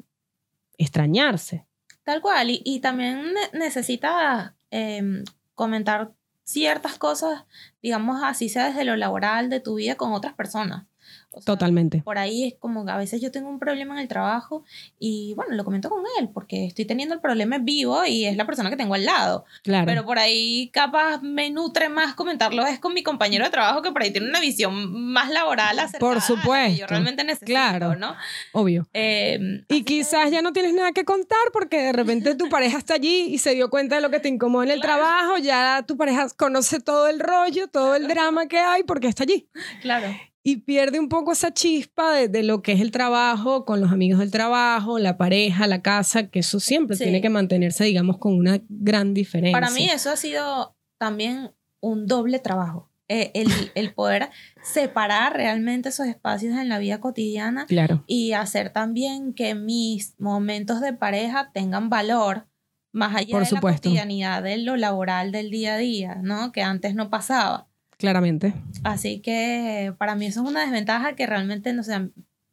extrañarse. 0.79 1.67
Tal 2.05 2.21
cual, 2.23 2.51
y, 2.51 2.63
y 2.65 2.81
también 2.81 3.23
ne- 3.35 3.59
necesitas 3.59 4.53
em, 4.71 5.23
comentar 5.61 6.15
ciertas 6.43 6.97
cosas, 6.97 7.45
digamos 7.83 8.23
así 8.25 8.49
sea 8.49 8.69
desde 8.69 8.85
lo 8.85 8.97
laboral 8.97 9.51
de 9.51 9.61
tu 9.61 9.75
vida 9.75 9.97
con 9.97 10.15
otras 10.15 10.33
personas. 10.33 10.87
O 11.33 11.41
sea, 11.41 11.45
Totalmente. 11.55 12.03
Por 12.03 12.19
ahí 12.19 12.45
es 12.49 12.55
como 12.59 12.85
que 12.85 12.91
a 12.91 12.97
veces 12.97 13.21
yo 13.21 13.31
tengo 13.31 13.49
un 13.49 13.59
problema 13.61 13.95
en 13.95 14.01
el 14.01 14.09
trabajo 14.09 14.65
y 14.99 15.33
bueno, 15.37 15.55
lo 15.55 15.65
comento 15.65 15.89
con 15.89 16.03
él 16.19 16.29
porque 16.35 16.67
estoy 16.67 16.85
teniendo 16.87 17.15
el 17.15 17.21
problema 17.21 17.57
en 17.57 17.65
vivo 17.65 18.05
y 18.05 18.25
es 18.25 18.37
la 18.37 18.47
persona 18.47 18.69
que 18.69 18.77
tengo 18.77 18.95
al 18.95 19.05
lado. 19.05 19.45
Claro. 19.63 19.87
Pero 19.87 20.05
por 20.05 20.19
ahí 20.19 20.71
capaz 20.73 21.23
me 21.23 21.51
nutre 21.51 21.89
más 21.89 22.15
comentarlo 22.15 22.67
es 22.67 22.81
con 22.81 22.95
mi 22.95 23.03
compañero 23.05 23.45
de 23.45 23.51
trabajo 23.51 23.81
que 23.81 23.93
por 23.93 24.03
ahí 24.03 24.11
tiene 24.11 24.29
una 24.29 24.41
visión 24.41 24.93
más 25.13 25.31
laboral 25.31 25.79
acerca 25.79 26.01
Por 26.01 26.15
que 26.15 26.21
yo 26.21 26.27
supuesto. 26.37 26.87
realmente 26.89 27.23
necesito, 27.23 27.47
Claro. 27.47 27.95
¿no? 27.95 28.17
Obvio. 28.53 28.89
Eh, 28.93 29.39
Y 29.69 29.85
que- 29.85 30.01
quizás 30.01 30.31
ya 30.33 30.43
no 30.43 30.53
tienes 30.53 30.75
nada 30.75 30.91
que 30.93 31.05
contar 31.05 31.39
porque 31.53 31.81
de 31.81 31.93
repente 31.93 32.35
tu 32.35 32.49
pareja 32.49 32.79
está 32.79 32.95
allí 32.95 33.27
y 33.29 33.39
se 33.39 33.55
dio 33.55 33.71
cuenta 33.71 33.95
de 33.95 34.01
lo 34.01 34.11
que 34.11 34.19
te 34.21 34.29
incomoda 34.29 34.65
en 34.65 34.71
el 34.73 34.81
Claro. 34.81 35.03
trabajo, 35.03 35.39
ya 35.39 35.85
tu 35.87 35.97
pareja 35.97 36.27
conoce 36.37 36.81
todo 36.81 37.07
el 37.09 37.21
rollo, 37.21 37.69
todo 37.69 37.95
el 37.95 38.09
drama 38.09 38.47
que 38.47 38.59
hay 38.59 38.83
porque 38.83 39.07
está 39.07 39.23
allí. 39.23 39.49
Claro. 39.81 40.09
Y 40.43 40.59
pierde 40.59 40.99
un 40.99 41.09
poco 41.11 41.33
esa 41.33 41.53
chispa 41.53 42.13
de, 42.15 42.29
de 42.29 42.43
lo 42.43 42.63
que 42.63 42.73
es 42.73 42.81
el 42.81 42.91
trabajo, 42.93 43.65
con 43.67 43.81
los 43.81 43.93
amigos 43.93 44.21
del 44.21 44.31
trabajo, 44.31 44.99
la 44.99 45.19
pareja, 45.19 45.67
la 45.67 45.83
casa, 45.83 46.29
que 46.29 46.39
eso 46.39 46.61
siempre 46.61 46.97
Sí. 46.97 47.05
tiene 47.05 47.21
que 47.21 47.29
mantenerse, 47.29 47.85
digamos, 47.85 48.17
con 48.19 48.35
una 48.35 48.61
gran 48.69 49.13
diferencia. 49.13 49.59
Para 49.61 49.71
mí 49.71 49.85
eso 49.91 50.11
ha 50.11 50.17
sido 50.17 50.77
también 50.99 51.51
un 51.81 52.07
doble 52.07 52.39
trabajo. 52.39 52.91
Eh, 53.09 53.33
el, 53.35 53.49
el 53.75 53.93
poder 53.93 54.31
separar 54.63 55.35
realmente 55.35 55.89
esos 55.89 56.07
espacios 56.07 56.57
en 56.57 56.69
la 56.69 56.79
vida 56.79 57.01
cotidiana 57.01 57.67
Claro, 57.67 58.05
y 58.07 58.33
hacer 58.33 58.71
también 58.73 59.35
que 59.35 59.55
mis 59.55 60.15
momentos 60.21 60.81
de 60.81 60.93
pareja 60.93 61.51
tengan 61.53 61.91
valor 61.91 62.47
más 62.93 63.15
allá 63.17 63.33
Por 63.33 63.41
de 63.43 63.47
supuesto. 63.47 63.69
la 63.69 63.77
cotidianidad 63.95 64.43
de 64.43 64.59
lo 64.59 64.77
laboral 64.77 65.33
del 65.33 65.51
día 65.51 65.75
a 65.75 65.79
día, 65.79 66.15
¿no? 66.23 66.51
Que 66.53 66.63
antes 66.63 66.95
no 66.95 67.11
pasaba. 67.11 67.69
Claramente. 68.01 68.55
Así 68.83 69.21
que 69.21 69.95
para 69.99 70.17
mí 70.17 70.27
eso 70.27 70.43
es 70.43 70.49
una 70.49 70.63
desventaja 70.63 71.15
que 71.15 71.27
realmente, 71.27 71.73
no 71.73 71.83
sé, 71.85 72.11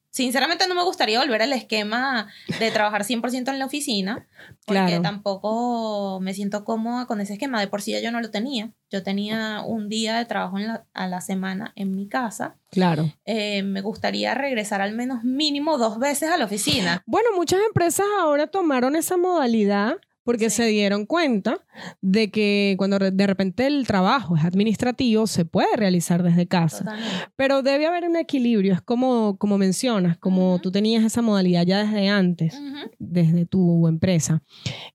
sinceramente 0.09 0.67
no 0.67 0.73
me 0.75 0.83
gustaría 0.83 1.19
volver 1.19 1.43
al 1.43 1.53
esquema 1.53 2.27
de 2.59 2.71
trabajar 2.71 3.03
100% 3.03 3.51
en 3.51 3.59
la 3.59 3.65
oficina, 3.65 4.27
porque 4.65 4.81
Claro. 4.85 5.01
tampoco 5.03 6.19
me 6.21 6.33
siento 6.33 6.65
cómoda 6.65 7.05
con 7.05 7.21
ese 7.21 7.33
esquema. 7.33 7.59
De 7.59 7.67
por 7.67 7.81
sí 7.81 7.91
ya 7.91 7.99
yo 7.99 8.11
no 8.11 8.19
lo 8.19 8.31
tenía. 8.31 8.71
Yo 8.89 9.03
tenía 9.03 9.61
un 9.65 9.89
día 9.89 10.17
de 10.17 10.25
trabajo 10.25 10.57
en 10.57 10.67
la- 10.67 10.85
a 10.93 11.07
la 11.07 11.21
semana 11.21 11.71
en 11.75 11.95
mi 11.95 12.07
casa. 12.07 12.55
Claro. 12.71 13.11
Eh, 13.25 13.61
me 13.63 13.81
gustaría 13.81 14.33
regresar 14.33 14.81
al 14.81 14.93
menos 14.95 15.23
mínimo 15.23 15.77
dos 15.77 15.99
veces 15.99 16.29
a 16.31 16.37
la 16.37 16.45
oficina. 16.45 17.03
Bueno, 17.05 17.29
muchas 17.35 17.59
empresas 17.67 18.05
ahora 18.19 18.47
tomaron 18.47 18.95
esa 18.95 19.17
modalidad 19.17 19.97
porque 20.27 20.49
Sí. 20.49 20.57
se 20.57 20.65
dieron 20.65 21.05
cuenta 21.05 21.65
de 22.01 22.29
que 22.29 22.75
cuando 22.77 22.99
de 22.99 23.27
repente 23.27 23.65
el 23.65 23.87
trabajo 23.87 24.35
es 24.35 24.43
administrativo, 24.43 25.25
se 25.25 25.45
puede 25.45 25.73
realizar 25.77 26.21
desde 26.21 26.47
casa. 26.47 26.79
Totalmente. 26.79 27.15
Pero 27.37 27.63
debe 27.63 27.85
haber 27.87 28.03
un 28.09 28.17
equilibrio, 28.17 28.73
es 28.73 28.81
como, 28.81 29.37
como 29.37 29.57
mencionas, 29.57 30.17
como 30.17 30.59
tú 30.61 30.69
tenías 30.69 31.05
esa 31.05 31.21
modalidad 31.21 31.65
ya 31.65 31.83
desde 31.85 32.09
antes, 32.09 32.59
desde 32.99 33.45
tu 33.45 33.87
empresa. 33.87 34.43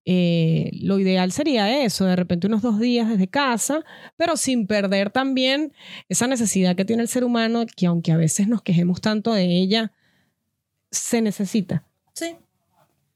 Eh, 0.05 0.71
lo 0.83 0.99
ideal 0.99 1.33
sería 1.33 1.83
eso, 1.83 2.05
de 2.05 2.15
repente 2.17 2.47
unos 2.47 2.61
dos 2.61 2.79
días 2.79 3.09
desde 3.09 3.29
casa, 3.29 3.83
pero 4.17 4.37
sin 4.37 4.67
perder 4.67 5.09
también 5.11 5.73
esa 6.11 6.27
necesidad 6.27 6.77
que 6.77 6.85
tiene 6.85 7.03
el 7.03 7.09
ser 7.09 7.25
humano, 7.25 7.65
que 7.75 7.87
aunque 7.87 8.13
a 8.13 8.19
veces 8.19 8.49
nos 8.49 8.61
quejemos 8.61 9.01
tanto 9.01 9.33
de 9.33 9.45
ella, 9.47 9.93
se 10.91 11.23
necesita. 11.23 11.87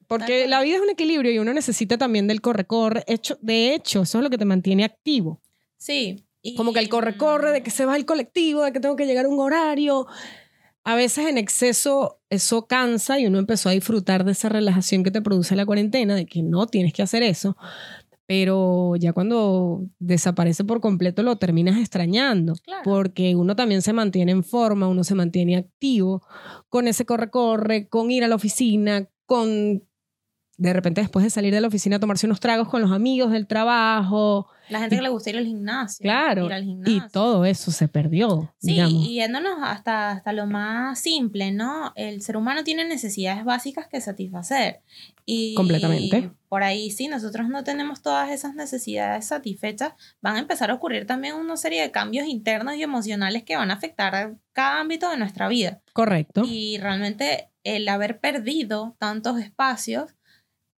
Porque 0.09 0.47
la 0.49 0.61
vida 0.62 0.77
es 0.77 0.83
un 0.83 0.90
equilibrio 0.90 1.33
y 1.33 1.38
uno 1.38 1.53
necesita 1.53 1.99
también 1.99 2.27
del 2.27 2.40
corre-corre. 2.40 3.05
Hecho, 3.07 3.38
de 3.40 3.75
hecho, 3.75 4.03
eso 4.03 4.19
es 4.19 4.25
lo 4.25 4.31
que 4.31 4.38
te 4.38 4.45
mantiene 4.45 4.85
activo. 4.85 5.40
sí. 5.79 6.23
Y- 6.42 6.55
Como 6.55 6.73
que 6.73 6.79
el 6.79 6.88
corre-corre, 6.88 7.51
de 7.51 7.62
que 7.64 7.73
se 7.73 7.87
va 7.87 7.97
el 7.97 8.05
colectivo, 8.07 8.62
de 8.62 8.71
que 8.73 8.79
tengo 8.79 8.95
que 8.95 9.05
llegar 9.07 9.25
a 9.25 9.29
un 9.29 9.40
horario. 9.40 10.07
A 10.85 10.95
veces 10.95 11.27
en 11.27 11.38
exceso 11.38 12.21
eso 12.31 12.69
cansa 12.69 13.19
y 13.19 13.27
uno 13.27 13.40
empezó 13.40 13.69
a 13.69 13.73
disfrutar 13.73 14.25
de 14.25 14.31
esa 14.31 14.49
relajación 14.49 15.03
que 15.03 15.11
te 15.11 15.21
produce 15.23 15.57
la 15.57 15.66
cuarentena, 15.66 16.14
de 16.14 16.25
que 16.27 16.42
no 16.45 16.69
tienes 16.69 16.92
que 16.92 17.03
hacer 17.03 17.25
eso. 17.25 17.57
Pero 18.27 18.95
ya 18.95 19.12
cuando 19.12 19.83
desaparece 19.99 20.62
por 20.62 20.81
completo 20.81 21.25
lo 21.25 21.37
terminas 21.37 21.79
extrañando. 21.81 22.55
Claro. 22.62 22.83
Porque 22.85 23.35
uno 23.35 23.57
también 23.57 23.83
se 23.83 23.92
mantiene 23.92 24.31
en 24.31 24.45
forma, 24.45 24.87
uno 24.87 25.03
se 25.03 25.16
mantiene 25.16 25.57
activo 25.57 26.23
con 26.69 26.87
ese 26.87 27.05
corre-corre, 27.07 27.88
con 27.88 28.11
ir 28.12 28.23
a 28.23 28.29
la 28.29 28.37
oficina, 28.37 29.09
con 29.27 29.83
de 30.59 30.73
repente 30.73 31.01
después 31.03 31.23
de 31.23 31.31
salir 31.31 31.53
de 31.53 31.61
la 31.61 31.69
oficina 31.69 32.01
tomarse 32.01 32.27
unos 32.27 32.40
tragos 32.40 32.69
con 32.69 32.81
los 32.81 32.90
amigos 32.92 33.31
del 33.33 33.47
trabajo. 33.47 34.49
La 34.69 34.81
gente 34.81 34.95
y- 34.97 34.99
que 34.99 35.03
le 35.03 35.09
gusta 35.11 35.31
ir 35.31 35.37
al 35.37 35.45
gimnasio. 35.47 36.03
Claro. 36.03 36.47
Ir 36.47 36.53
al 36.55 36.62
Y 36.64 36.66
gimnasio. 36.66 37.09
todo 37.12 37.45
eso 37.45 37.71
se 37.71 37.87
perdió, 37.88 38.53
Sí, 38.59 38.73
digamos. 38.73 39.05
y 39.07 39.14
yéndonos 39.14 39.59
hasta, 39.62 40.11
hasta 40.12 40.33
lo 40.33 40.47
más 40.47 40.99
simple, 40.99 41.53
¿no? 41.53 41.92
El 41.95 42.21
ser 42.23 42.37
humano 42.37 42.64
tiene 42.64 42.85
necesidades 42.85 43.45
básicas 43.45 43.87
que 43.87 44.01
satisfacer. 44.01 44.81
Y 45.25 45.55
Completamente. 45.55 46.31
por 46.49 46.62
ahí, 46.62 46.90
si 46.90 47.07
nosotros 47.09 47.49
no 47.49 47.62
tenemos 47.62 48.01
todas 48.03 48.31
esas 48.31 48.55
necesidades 48.55 49.27
satisfechas, 49.27 49.92
van 50.23 50.37
a 50.37 50.38
empezar 50.40 50.71
a 50.71 50.75
ocurrir 50.75 51.07
también 51.07 51.35
una 51.35 51.57
serie 51.57 51.83
de 51.83 51.90
cambios 51.90 52.27
internos 52.27 52.77
y 52.77 52.83
emocionales 52.83 53.42
que 53.45 53.57
van 53.57 53.71
a 53.71 53.75
afectar 53.75 54.14
a 54.14 54.35
cada 54.53 54.81
ámbito 54.81 55.11
de 55.11 55.16
nuestra 55.19 55.49
vida. 55.49 55.81
Correcto. 55.92 56.42
Y 56.47 56.79
realmente 56.79 57.51
el 57.62 57.88
haber 57.88 58.21
perdido 58.21 58.97
tantos 58.99 59.38
espacios 59.40 60.14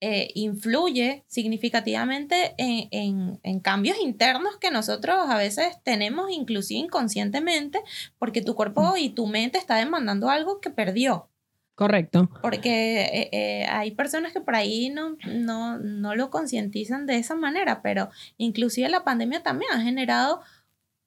eh, 0.00 0.28
influye 0.34 1.24
significativamente 1.26 2.54
en, 2.56 2.88
en- 2.92 3.40
en 3.42 3.60
cambios 3.60 3.98
internos 3.98 4.56
que 4.58 4.70
nosotros 4.70 5.16
a 5.28 5.36
veces 5.36 5.78
tenemos 5.82 6.30
inclusive 6.30 6.80
inconscientemente 6.80 7.80
porque 8.18 8.42
tu 8.42 8.54
cuerpo 8.54 8.96
y 8.96 9.10
tu 9.10 9.26
mente 9.26 9.58
está 9.58 9.76
demandando 9.76 10.30
algo 10.30 10.60
que 10.60 10.70
perdió. 10.70 11.28
Correcto. 11.74 12.28
Porque 12.42 13.02
eh, 13.02 13.28
eh, 13.32 13.66
hay 13.66 13.92
personas 13.92 14.32
que 14.32 14.40
por 14.40 14.56
ahí 14.56 14.90
no, 14.90 15.16
no, 15.32 15.78
no 15.78 16.14
lo 16.16 16.28
concientizan 16.28 17.06
de 17.06 17.18
esa 17.18 17.36
manera, 17.36 17.82
pero 17.82 18.08
inclusive 18.36 18.88
la 18.88 19.04
pandemia 19.04 19.44
también 19.44 19.70
ha 19.72 19.80
generado 19.82 20.40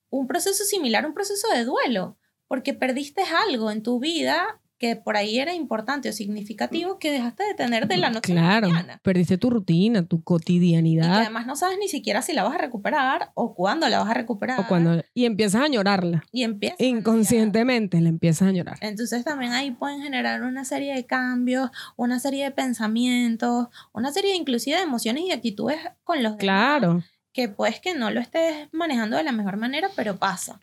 un 0.10 0.28
proceso 0.28 0.64
similar, 0.64 1.06
un 1.06 1.14
proceso 1.14 1.48
de 1.54 1.66
duelo, 1.66 2.18
porque 2.48 2.74
perdiste 2.74 3.22
algo 3.50 3.70
en 3.70 3.84
tu 3.84 4.00
vida 4.00 4.61
que 4.82 4.96
por 4.96 5.16
ahí 5.16 5.38
era 5.38 5.54
importante 5.54 6.10
o 6.10 6.12
significativo 6.12 6.98
que 6.98 7.12
dejaste 7.12 7.44
de 7.44 7.54
tener 7.54 7.88
de 7.88 7.98
la 7.98 8.10
noche 8.10 8.32
a 8.32 8.36
la 8.36 8.42
Claro. 8.42 8.70
mañana. 8.70 9.00
Perdiste 9.04 9.38
tu 9.38 9.52
rutina, 9.52 10.04
tu 10.08 10.16
Y 10.16 10.20
que 10.20 10.24
cotidianidad. 10.24 11.14
además 11.20 11.46
no 11.46 11.56
sabes 11.56 11.78
ni 11.80 11.88
siquiera 11.88 12.24
si 12.24 12.34
la 12.34 12.42
vas 12.42 12.56
a 12.56 12.58
recuperar 12.58 13.30
o 13.36 13.54
cuándo 13.54 13.88
la 13.90 14.00
vas 14.00 14.10
a 14.10 14.16
recuperar. 14.16 14.60
O 14.60 14.68
cuando, 14.68 15.04
y 15.14 15.26
empiezas 15.26 15.62
a 15.62 15.66
añorarla. 15.66 16.24
Y 16.32 16.42
empiezas 16.42 16.80
a 16.80 16.84
Inconscientemente 16.84 18.02
la 18.02 18.10
empiezas 18.10 18.48
a 18.48 18.50
añorar. 18.50 18.80
Entonces 18.82 19.24
también 19.24 19.52
ahí 19.54 19.70
pueden 19.70 20.02
generar 20.02 20.42
una 20.42 20.66
serie 20.66 20.96
de 20.96 21.06
cambios, 21.06 21.70
una 21.96 22.20
serie 22.20 22.46
de 22.46 22.52
pensamientos, 22.52 23.68
una 23.94 24.12
serie 24.12 24.36
inclusive 24.36 24.78
de 24.78 24.82
emociones 24.84 25.26
y 25.26 25.32
actitudes 25.32 25.78
con 26.04 26.24
los 26.24 26.38
demás, 26.38 26.40
Claro. 26.40 27.04
que 27.34 27.50
pues 27.50 27.80
que 27.80 27.94
no 27.94 28.10
lo 28.10 28.20
estés 28.20 28.68
manejando 28.72 29.16
de 29.16 29.24
la 29.24 29.32
mejor 29.32 29.58
manera, 29.58 29.90
pero 29.96 30.18
pasa. 30.18 30.60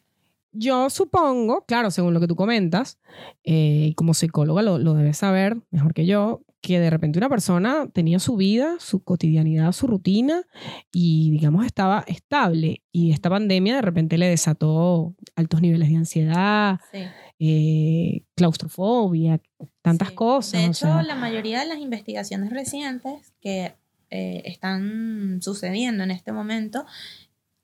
Yo 0.58 0.90
supongo, 0.90 1.64
claro, 1.66 1.90
según 1.90 2.14
lo 2.14 2.20
que 2.20 2.26
tú 2.26 2.36
comentas, 2.36 2.98
eh, 3.44 3.86
y 3.90 3.94
como 3.94 4.14
psicóloga 4.14 4.62
lo, 4.62 4.78
lo 4.78 4.94
debes 4.94 5.16
saber 5.18 5.56
mejor 5.70 5.94
que 5.94 6.06
yo, 6.06 6.42
que 6.60 6.80
de 6.80 6.90
repente 6.90 7.18
una 7.20 7.28
persona 7.28 7.88
tenía 7.92 8.18
su 8.18 8.34
vida, 8.36 8.76
su 8.80 9.04
cotidianidad, 9.04 9.70
su 9.72 9.86
rutina 9.86 10.42
y 10.92 11.30
digamos 11.30 11.64
estaba 11.64 12.02
estable 12.08 12.82
y 12.90 13.12
esta 13.12 13.30
pandemia 13.30 13.76
de 13.76 13.82
repente 13.82 14.18
le 14.18 14.26
desató 14.26 15.14
altos 15.36 15.62
niveles 15.62 15.88
de 15.88 15.96
ansiedad, 15.96 16.80
Sí. 16.92 16.98
eh, 17.38 18.22
claustrofobia, 18.34 19.40
tantas 19.82 20.08
Sí. 20.08 20.14
cosas. 20.16 20.52
De 20.60 20.66
o 20.66 20.70
hecho, 20.70 20.86
sea, 20.86 21.02
la 21.04 21.14
mayoría 21.14 21.60
de 21.60 21.66
las 21.66 21.78
investigaciones 21.78 22.50
recientes 22.50 23.32
que 23.40 23.74
eh, 24.10 24.42
están 24.46 25.40
sucediendo 25.42 26.02
en 26.02 26.10
este 26.10 26.32
momento 26.32 26.86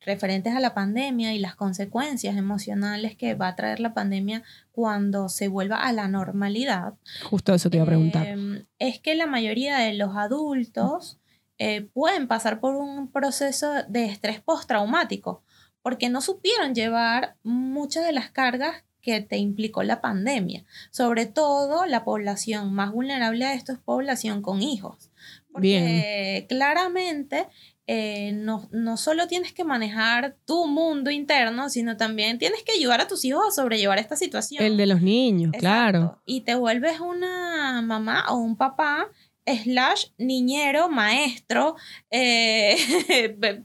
referentes 0.05 0.55
a 0.55 0.61
la 0.61 0.75
pandemia 0.75 1.33
y 1.33 1.39
las 1.39 1.55
consecuencias 1.55 2.37
emocionales 2.37 3.17
que 3.17 3.35
va 3.35 3.49
a 3.49 3.57
traer 3.57 3.81
la 3.81 3.95
pandemia 3.95 4.43
cuando 4.73 5.29
se 5.29 5.49
vuelva 5.49 5.77
a 5.77 5.93
la 5.93 6.09
normalidad, 6.09 6.95
justo 7.23 7.55
eso 7.55 7.71
te 7.71 7.79
iba 7.79 7.85
a 7.85 7.89
preguntar. 7.89 8.27
eh, 8.27 8.65
es 8.79 9.01
que 9.01 9.15
la 9.15 9.27
mayoría 9.27 9.79
de 9.79 9.95
los 9.95 10.17
adultos 10.17 11.19
eh, 11.59 11.83
pueden 11.93 12.27
pasar 12.29 12.61
por 12.61 12.75
un 12.75 13.11
proceso 13.11 13.73
de 13.89 14.07
estrés 14.07 14.41
postraumático 14.41 15.43
porque 15.83 16.09
no 16.09 16.21
supieron 16.21 16.75
llevar 16.75 17.37
muchas 17.43 18.07
de 18.07 18.13
las 18.13 18.31
cargas 18.31 18.85
que 19.03 19.21
te 19.21 19.37
implicó 19.37 19.83
la 19.83 20.01
pandemia. 20.01 20.65
Sobre 20.91 21.27
todo 21.27 21.85
la 21.85 22.05
población 22.05 22.73
más 22.73 22.91
vulnerable 22.91 23.45
a 23.45 23.53
esto 23.53 23.73
es 23.73 23.79
población 23.79 24.41
con 24.41 24.63
hijos. 24.63 25.11
Porque 25.53 26.47
claramente 26.49 27.47
eh, 27.87 28.33
no, 28.33 28.69
no 28.73 28.97
solo 28.97 29.27
tienes 29.29 29.53
que 29.53 29.63
manejar 29.65 30.37
tu 30.47 30.67
mundo 30.67 31.11
interno, 31.11 31.69
sino 31.69 31.97
también 31.97 32.39
tienes 32.39 32.63
que 32.63 32.73
ayudar 32.73 33.01
a 33.03 33.09
tus 33.09 33.25
hijos 33.25 33.45
a 33.47 33.51
sobrellevar 33.51 33.99
esta 33.99 34.17
situación. 34.17 34.65
El 34.65 34.77
de 34.77 34.87
los 34.87 35.03
niños, 35.03 35.53
claro. 35.59 36.21
Y 36.25 36.43
te 36.43 36.55
vuelves 36.55 37.01
una 37.01 37.83
mamá 37.83 38.25
o 38.31 38.37
un 38.37 38.57
papá 38.57 39.09
slash 39.47 40.07
niñero, 40.17 40.89
maestro, 40.89 41.77
eh, 42.11 42.77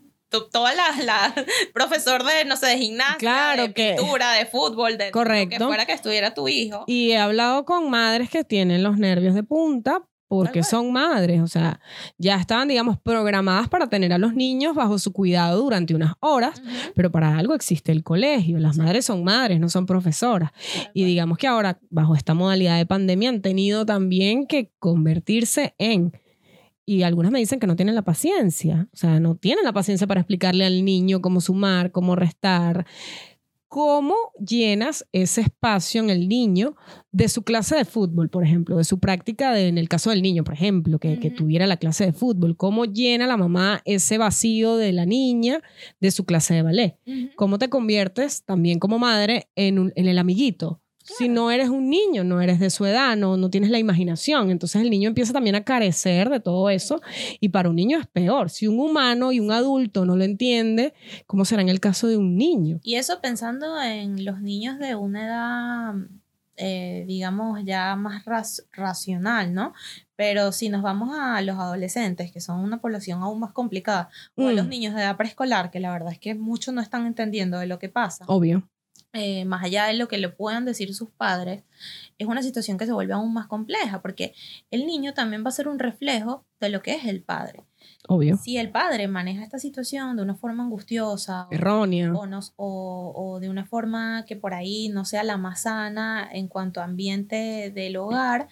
toda 0.52 0.74
la, 0.76 0.84
la, 1.04 1.34
profesor 1.74 2.24
de, 2.24 2.46
no 2.46 2.56
sé, 2.56 2.68
de 2.68 2.78
gimnasia, 2.78 3.18
Claro 3.18 3.64
de 3.68 3.74
que- 3.74 3.96
pintura, 3.98 4.34
de 4.34 4.46
fútbol, 4.46 4.98
de 4.98 5.06
lo 5.06 5.08
que 5.08 5.12
Correcto. 5.12 5.68
fuera 5.68 5.86
que 5.86 5.94
estuviera 5.94 6.34
tu 6.34 6.48
hijo. 6.48 6.84
Y 6.88 7.12
he 7.12 7.18
hablado 7.18 7.66
con 7.66 7.90
madres 7.90 8.30
que 8.30 8.44
tienen 8.44 8.84
los 8.84 8.98
nervios 8.98 9.34
de 9.34 9.44
punta 9.44 10.04
porque 10.30 10.62
son 10.62 10.94
madres, 10.94 11.42
o 11.42 11.48
sea, 11.48 11.82
ya 12.20 12.36
estaban, 12.36 12.68
digamos, 12.68 13.00
programadas 13.00 13.68
para 13.68 13.88
tener 13.88 14.14
a 14.14 14.20
los 14.20 14.36
niños 14.36 14.76
bajo 14.76 15.00
su 15.00 15.12
cuidado 15.12 15.60
durante 15.60 15.96
unas 15.96 16.14
horas, 16.20 16.62
pero 16.96 17.12
para 17.12 17.36
algo 17.36 17.56
existe 17.56 17.92
el 17.92 18.04
colegio. 18.04 18.60
Las 18.60 18.78
madres 18.78 19.06
son 19.06 19.24
madres, 19.24 19.60
no 19.60 19.70
son 19.70 19.88
profesoras. 19.88 20.52
Y 20.94 21.04
digamos 21.04 21.40
que 21.40 21.48
ahora, 21.48 21.80
bajo 21.90 22.16
esta 22.16 22.36
modalidad 22.36 22.78
de 22.78 22.86
pandemia, 22.86 23.30
han 23.30 23.42
tenido 23.42 23.86
también 23.86 24.46
que 24.46 24.72
convertirse 24.80 25.74
en... 25.80 26.14
Y 26.86 27.04
algunas 27.04 27.32
me 27.32 27.40
dicen 27.40 27.60
que 27.60 27.68
no 27.68 27.76
tienen 27.76 27.94
la 27.94 28.04
paciencia, 28.04 28.88
o 28.92 28.98
sea, 28.98 29.20
no 29.20 29.36
tienen 29.36 29.64
la 29.64 29.74
paciencia 29.74 30.08
para 30.08 30.22
explicarle 30.22 30.66
al 30.66 30.86
niño 30.86 31.22
cómo 31.22 31.42
sumar, 31.42 31.92
cómo 31.92 32.16
restar. 32.16 32.86
¿Cómo 33.70 34.16
llenas 34.44 35.06
ese 35.14 35.42
espacio 35.42 36.02
en 36.02 36.10
el 36.10 36.28
niño 36.28 36.76
de 37.12 37.30
su 37.30 37.44
clase 37.44 37.76
de 37.76 37.86
fútbol, 37.86 38.28
por 38.28 38.44
ejemplo, 38.44 38.78
de 38.78 38.84
su 38.84 39.00
práctica, 39.00 39.54
de, 39.54 39.68
en 39.68 39.78
el 39.78 39.88
caso 39.88 40.10
del 40.10 40.24
niño, 40.24 40.44
por 40.44 40.56
ejemplo, 40.56 40.98
que, 40.98 41.18
tuviera 41.30 41.68
la 41.68 41.78
clase 41.78 42.06
de 42.08 42.12
fútbol? 42.14 42.58
¿Cómo 42.58 42.86
llena 42.86 43.28
la 43.28 43.38
mamá 43.38 43.82
ese 43.86 44.18
vacío 44.18 44.76
de 44.76 44.92
la 44.92 45.06
niña 45.06 45.62
de 46.00 46.10
su 46.10 46.26
clase 46.26 46.56
de 46.56 46.64
ballet? 46.64 46.98
Cómo 47.36 47.60
te 47.60 47.70
conviertes 47.70 48.44
también 48.44 48.80
como 48.80 48.98
madre 48.98 49.50
en, 49.56 49.78
un- 49.78 49.94
en 49.96 50.08
el 50.08 50.18
amiguito. 50.18 50.82
Si 51.18 51.28
no 51.30 51.52
eres 51.52 51.70
un 51.70 51.90
niño, 51.90 52.24
no 52.24 52.42
eres 52.42 52.60
de 52.60 52.70
su 52.70 52.86
edad, 52.86 53.16
no, 53.18 53.36
no 53.38 53.50
tienes 53.50 53.70
la 53.70 53.80
imaginación, 53.80 54.52
entonces 54.52 54.82
el 54.82 54.90
niño 54.90 55.08
empieza 55.10 55.34
también 55.34 55.56
a 55.56 55.64
carecer 55.64 56.30
de 56.30 56.40
todo 56.40 56.70
eso 56.70 57.02
y 57.40 57.50
para 57.50 57.70
un 57.70 57.76
niño 57.76 58.00
es 58.00 58.08
peor. 58.08 58.50
Si 58.50 58.68
un 58.68 58.80
humano 58.80 59.32
y 59.32 59.40
un 59.40 59.52
adulto 59.52 60.06
no 60.06 60.16
lo 60.16 60.24
entiende, 60.24 60.94
¿cómo 61.28 61.46
será 61.46 61.62
en 61.62 61.70
el 61.70 61.80
caso 61.80 62.08
de 62.08 62.18
un 62.18 62.38
niño? 62.38 62.80
Y 62.84 62.96
eso 62.96 63.20
pensando 63.22 63.82
en 63.82 64.24
los 64.24 64.42
niños 64.42 64.80
de 64.80 64.96
una 64.96 65.26
edad, 65.26 65.94
eh, 66.58 67.06
digamos, 67.08 67.62
ya 67.64 67.96
más 67.96 68.24
racional, 68.74 69.54
¿no? 69.54 69.74
Pero 70.16 70.52
si 70.52 70.68
nos 70.70 70.82
vamos 70.82 71.16
a 71.18 71.42
los 71.42 71.58
adolescentes, 71.58 72.32
que 72.32 72.42
son 72.42 72.60
una 72.60 72.82
población 72.82 73.22
aún 73.22 73.40
más 73.40 73.54
complicada, 73.54 74.10
o 74.36 74.48
a 74.48 74.52
los 74.52 74.66
Mm. 74.66 74.70
niños 74.70 74.94
de 74.96 75.02
edad 75.02 75.16
preescolar, 75.16 75.72
que 75.72 75.80
la 75.80 75.92
verdad 75.92 76.12
es 76.12 76.20
que 76.20 76.36
muchos 76.36 76.74
no 76.74 76.82
están 76.82 77.06
entendiendo 77.06 77.58
de 77.60 77.68
lo 77.68 77.80
que 77.80 77.88
pasa, 77.90 78.26
Obvio. 78.28 78.68
Eh, 79.14 79.44
más 79.46 79.64
allá 79.64 79.86
de 79.86 79.94
lo 79.94 80.08
que 80.08 80.18
le 80.18 80.30
puedan 80.30 80.66
decir 80.66 80.94
sus 80.94 81.10
padres, 81.10 81.64
es 82.18 82.28
una 82.28 82.44
situación 82.44 82.78
que 82.78 82.86
se 82.86 82.92
vuelve 82.94 83.14
aún 83.14 83.34
más 83.34 83.48
compleja, 83.48 84.02
porque 84.02 84.34
el 84.72 84.86
niño 84.86 85.14
también 85.14 85.44
va 85.44 85.50
a 85.50 85.52
ser 85.54 85.68
un 85.68 85.80
reflejo 85.80 86.46
de 86.60 86.70
lo 86.70 86.82
que 86.82 86.94
es 86.96 87.06
el 87.06 87.24
padre. 87.24 87.64
Obvio. 88.08 88.38
Si 88.38 88.58
el 88.58 88.72
padre 88.72 89.08
maneja 89.08 89.44
esta 89.44 89.58
situación 89.60 90.16
de 90.18 90.24
una 90.24 90.36
forma 90.36 90.64
angustiosa, 90.64 91.48
Errónea. 91.52 92.12
o, 92.14 92.26
no- 92.28 92.40
o- 92.58 93.14
o 93.16 93.40
de 93.40 93.50
una 93.50 93.66
forma 93.66 94.26
que 94.26 94.36
por 94.36 94.54
ahí 94.54 94.90
no 94.90 95.06
sea 95.06 95.24
la 95.24 95.38
más 95.38 95.62
sana 95.62 96.28
en 96.32 96.48
cuanto 96.48 96.82
a 96.82 96.86
ambiente 96.86 97.72
del 97.74 97.98
hogar, 97.98 98.48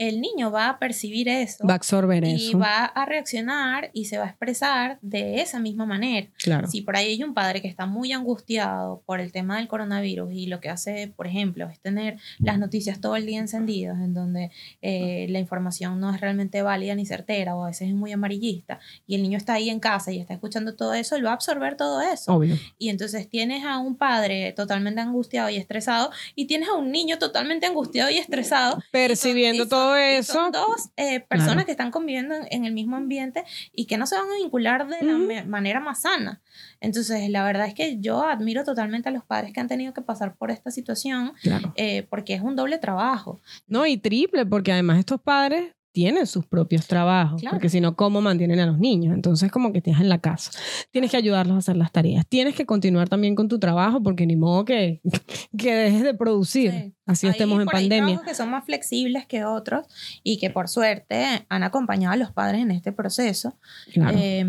el 0.00 0.20
niño 0.22 0.50
va 0.50 0.70
a 0.70 0.78
percibir 0.78 1.28
eso 1.28 1.66
Va 1.66 1.74
a 1.74 1.76
absorber 1.76 2.24
y 2.24 2.32
eso. 2.48 2.58
va 2.58 2.86
a 2.86 3.04
reaccionar 3.04 3.90
y 3.92 4.06
se 4.06 4.16
va 4.16 4.24
a 4.24 4.28
expresar 4.28 4.98
de 5.02 5.42
esa 5.42 5.58
misma 5.58 5.84
manera. 5.84 6.26
Claro. 6.42 6.68
Si 6.68 6.80
por 6.80 6.96
ahí 6.96 7.08
hay 7.12 7.22
un 7.22 7.34
padre 7.34 7.60
que 7.60 7.68
está 7.68 7.84
muy 7.84 8.10
angustiado 8.12 9.02
por 9.04 9.20
el 9.20 9.30
tema 9.30 9.58
del 9.58 9.68
coronavirus 9.68 10.32
y 10.32 10.46
lo 10.46 10.58
que 10.60 10.70
hace, 10.70 11.12
por 11.14 11.26
ejemplo, 11.26 11.68
es 11.68 11.78
tener 11.80 12.16
las 12.38 12.58
noticias 12.58 13.00
todo 13.02 13.14
el 13.16 13.26
día 13.26 13.40
encendidas, 13.40 13.98
en 14.00 14.14
donde 14.14 14.50
eh, 14.80 15.26
la 15.28 15.38
información 15.38 16.00
no 16.00 16.14
es 16.14 16.20
realmente 16.20 16.62
válida 16.62 16.94
ni 16.94 17.04
certera 17.04 17.54
o 17.54 17.64
a 17.64 17.66
veces 17.68 17.88
es 17.88 17.94
muy 17.94 18.10
amarillista, 18.12 18.80
y 19.06 19.16
el 19.16 19.22
niño 19.22 19.36
está 19.36 19.52
ahí 19.52 19.68
en 19.68 19.80
casa 19.80 20.12
y 20.12 20.18
está 20.18 20.32
escuchando 20.32 20.74
todo 20.76 20.94
eso, 20.94 21.14
él 21.16 21.26
va 21.26 21.30
a 21.32 21.34
absorber 21.34 21.76
todo 21.76 22.00
eso. 22.00 22.34
Obvio. 22.34 22.56
Y 22.78 22.88
entonces 22.88 23.28
tienes 23.28 23.64
a 23.64 23.76
un 23.78 23.96
padre 23.96 24.52
totalmente 24.52 25.00
angustiado 25.02 25.50
y 25.50 25.56
estresado 25.56 26.10
y 26.34 26.46
tienes 26.46 26.70
a 26.70 26.74
un 26.74 26.90
niño 26.90 27.18
totalmente 27.18 27.66
angustiado 27.66 28.10
y 28.10 28.16
estresado. 28.16 28.82
Percibiendo 28.90 29.64
Y 29.64 29.68
son- 29.68 29.89
todo 29.90 29.96
eso. 29.96 30.32
Son 30.32 30.52
dos 30.52 30.90
eh, 30.96 31.20
personas 31.20 31.54
Claro. 31.54 31.66
que 31.66 31.72
están 31.72 31.90
conviviendo 31.90 32.34
en, 32.34 32.46
en 32.50 32.64
el 32.64 32.72
mismo 32.72 32.96
ambiente 32.96 33.44
y 33.72 33.86
que 33.86 33.98
no 33.98 34.06
se 34.06 34.16
van 34.16 34.28
a 34.30 34.36
vincular 34.42 34.86
de 34.88 35.02
la 35.04 35.14
Ujú. 35.16 35.24
me- 35.26 35.44
manera 35.44 35.80
más 35.80 36.02
sana. 36.02 36.40
Entonces, 36.80 37.28
la 37.30 37.44
verdad 37.44 37.66
es 37.66 37.74
que 37.74 37.98
yo 38.00 38.22
admiro 38.24 38.64
totalmente 38.64 39.08
a 39.08 39.12
los 39.12 39.24
padres 39.24 39.52
que 39.52 39.60
han 39.60 39.68
tenido 39.68 39.92
que 39.92 40.02
pasar 40.02 40.34
por 40.36 40.50
esta 40.50 40.70
situación 40.70 41.32
Claro. 41.42 41.72
eh, 41.76 42.06
porque 42.08 42.34
es 42.34 42.42
un 42.42 42.56
doble 42.56 42.78
trabajo. 42.78 43.40
No, 43.66 43.86
y 43.86 43.96
triple, 43.98 44.46
porque 44.46 44.72
además 44.72 44.98
estos 44.98 45.20
padres 45.20 45.72
tienen 45.92 46.26
sus 46.26 46.46
propios 46.46 46.86
trabajos, 46.86 47.40
Claro. 47.40 47.56
porque 47.56 47.68
si 47.68 47.80
no, 47.80 47.96
¿cómo 47.96 48.20
mantienen 48.20 48.60
a 48.60 48.66
los 48.66 48.78
niños? 48.78 49.14
Entonces, 49.14 49.50
como 49.50 49.72
que 49.72 49.78
estás 49.78 50.00
en 50.00 50.08
la 50.08 50.18
casa. 50.18 50.50
Tienes 50.90 51.10
que 51.10 51.16
ayudarlos 51.16 51.56
a 51.56 51.58
hacer 51.58 51.76
las 51.76 51.90
tareas. 51.92 52.26
Tienes 52.28 52.54
que 52.54 52.66
continuar 52.66 53.08
también 53.08 53.34
con 53.34 53.48
tu 53.48 53.58
trabajo, 53.58 54.02
porque 54.02 54.26
ni 54.26 54.36
modo 54.36 54.64
que, 54.64 55.00
que 55.58 55.74
dejes 55.74 56.02
de 56.02 56.14
producir. 56.14 56.70
Sí. 56.72 56.94
Así 57.06 57.26
Ahí 57.26 57.32
estemos 57.32 57.58
en 57.58 57.64
por 57.64 57.72
pandemia. 57.74 58.04
trabajos 58.06 58.24
que 58.28 58.34
son 58.36 58.50
más 58.50 58.64
flexibles 58.64 59.26
que 59.26 59.44
otros 59.44 59.84
y 60.22 60.38
que 60.38 60.48
por 60.48 60.68
suerte 60.68 61.44
han 61.48 61.64
acompañado 61.64 62.14
a 62.14 62.16
los 62.16 62.30
padres 62.30 62.60
en 62.62 62.70
este 62.70 62.92
proceso. 62.92 63.58
Claro. 63.92 64.16
Eh, 64.16 64.44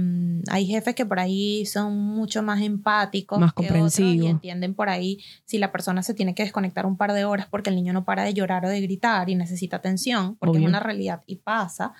hay 0.47 0.67
jefes 0.67 0.93
que 0.93 1.03
por 1.07 1.19
ahí 1.19 1.65
son 1.65 1.97
mucho 1.97 2.43
más 2.43 2.61
empáticos, 2.61 3.39
Más 3.39 3.53
comprensivos. 3.53 4.25
y 4.25 4.27
entienden 4.27 4.75
por 4.75 4.89
ahí 4.89 5.17
si 5.45 5.57
la 5.57 5.71
persona 5.71 6.03
se 6.03 6.13
tiene 6.13 6.35
que 6.35 6.43
desconectar 6.43 6.85
un 6.85 6.97
par 6.97 7.13
de 7.13 7.25
horas 7.25 7.47
porque 7.49 7.71
el 7.71 7.75
niño 7.77 7.93
no 7.93 8.05
para 8.05 8.23
de 8.23 8.35
llorar 8.35 8.63
o 8.65 8.69
de 8.69 8.79
gritar 8.79 9.27
y 9.31 9.33
necesita 9.35 9.77
atención, 9.77 10.35
porque 10.35 10.57
Obvio. 10.57 10.67
es 10.67 10.69
una 10.69 10.79
realidad 10.79 11.23
y 11.31 11.35
pasa. 11.37 11.93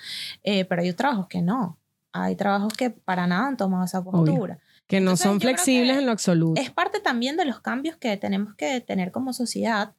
Eh, 0.44 0.65
pero 0.65 0.82
hay 0.82 0.94
trabajos 0.94 1.28
que 1.28 1.41
no. 1.41 1.80
Hay 2.13 2.36
trabajos 2.36 2.74
que 2.74 2.89
para 2.89 3.28
nada 3.28 3.48
han 3.48 3.58
tomado 3.58 3.86
esa 3.86 4.04
postura. 4.04 4.60
que 4.88 5.00
no 5.00 5.12
entonces 5.12 5.28
son 5.28 5.39
flexibles 5.39 5.98
en 5.98 6.06
lo 6.06 6.12
absoluto. 6.12 6.60
Es 6.60 6.70
parte 6.70 7.00
también 7.00 7.38
de 7.38 7.46
los 7.46 7.62
cambios 7.62 7.96
que 7.96 8.17
tenemos 8.17 8.54
que 8.56 8.82
tener 8.82 9.12
como 9.12 9.32
sociedad. 9.32 9.94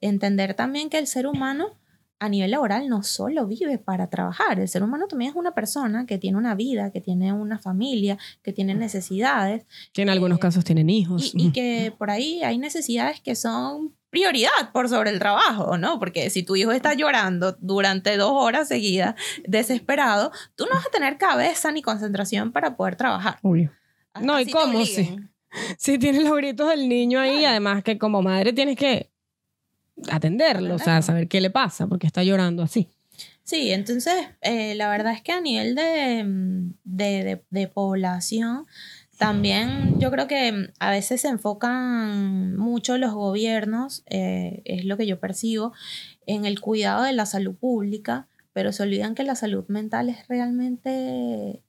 Entender 0.00 0.54
también 0.54 0.88
que 0.88 0.98
el 0.98 1.08
ser 1.08 1.26
humano 1.26 1.76
a 2.18 2.28
nivel 2.28 2.50
laboral 2.50 2.88
no 2.88 3.02
solo 3.02 3.46
vive 3.46 3.78
para 3.78 4.08
trabajar. 4.08 4.58
El 4.58 4.68
ser 4.68 4.82
humano 4.82 5.06
también 5.06 5.32
es 5.32 5.36
una 5.36 5.52
persona 5.52 6.06
que 6.06 6.18
tiene 6.18 6.38
una 6.38 6.54
vida, 6.54 6.90
que 6.90 7.00
tiene 7.00 7.32
una 7.32 7.58
familia, 7.58 8.16
que 8.42 8.52
tiene 8.52 8.74
necesidades 8.74 9.66
que 9.92 10.02
en 10.02 10.08
algunos 10.08 10.38
eh, 10.38 10.40
casos 10.40 10.64
tienen 10.64 10.88
hijos. 10.88 11.32
y, 11.34 11.48
y 11.48 11.52
que 11.52 11.92
por 11.98 12.10
ahí 12.10 12.42
hay 12.42 12.58
necesidades 12.58 13.20
que 13.20 13.34
son 13.34 13.95
prioridad 14.10 14.50
por 14.72 14.88
sobre 14.88 15.10
el 15.10 15.18
trabajo, 15.18 15.76
¿no? 15.78 15.98
Porque 15.98 16.30
si 16.30 16.42
tu 16.42 16.56
hijo 16.56 16.72
está 16.72 16.94
llorando 16.94 17.56
durante 17.60 18.16
dos 18.16 18.32
horas 18.32 18.68
seguidas, 18.68 19.14
desesperado, 19.46 20.32
tú 20.54 20.64
no 20.66 20.74
vas 20.76 20.86
a 20.86 20.90
tener 20.90 21.18
cabeza 21.18 21.70
ni 21.72 21.82
concentración 21.82 22.52
para 22.52 22.76
poder 22.76 22.96
trabajar. 22.96 23.38
Obvio. 23.42 23.72
No, 24.20 24.40
¿y 24.40 24.50
cómo? 24.50 24.78
obliguen. 24.78 25.30
Sí, 25.78 25.98
tienes 25.98 26.22
los 26.22 26.36
gritos 26.36 26.68
del 26.68 26.88
niño 26.88 27.18
ahí, 27.20 27.38
Claro. 27.38 27.48
además 27.50 27.82
que 27.82 27.98
como 27.98 28.22
madre 28.22 28.52
tienes 28.52 28.76
que 28.76 29.10
atenderlo, 30.10 30.74
o 30.74 30.78
sea, 30.78 31.00
saber 31.02 31.28
qué 31.28 31.40
le 31.40 31.50
pasa, 31.50 31.86
porque 31.86 32.06
está 32.06 32.22
llorando 32.22 32.62
así. 32.62 32.88
Sí, 33.42 33.70
entonces 33.70 34.12
eh, 34.42 34.74
la 34.74 34.90
verdad 34.90 35.12
es 35.12 35.22
que 35.22 35.32
a 35.32 35.40
nivel 35.40 35.74
de, 35.74 36.24
mm, 36.24 36.74
de, 36.84 37.24
de- 37.24 37.44
de 37.48 37.68
población, 37.68 38.66
también 39.18 39.98
yo 39.98 40.10
creo 40.10 40.26
que 40.26 40.52
mm, 40.52 40.72
a 40.78 40.90
veces 40.90 41.22
se 41.22 41.28
enfocan 41.28 42.56
mucho 42.56 42.98
los 42.98 43.12
gobiernos, 43.14 44.04
eh, 44.06 44.62
es 44.64 44.84
lo 44.84 44.96
que 44.96 45.06
yo 45.06 45.18
percibo, 45.18 45.72
en 46.26 46.44
el 46.44 46.60
cuidado 46.60 47.02
de 47.04 47.12
la 47.12 47.26
salud 47.26 47.54
pública, 47.54 48.28
pero 48.52 48.72
se 48.72 48.82
olvidan 48.82 49.14
que 49.14 49.22
la 49.22 49.34
salud 49.34 49.64
mental 49.68 50.08
es 50.08 50.26
realmente, 50.28 51.62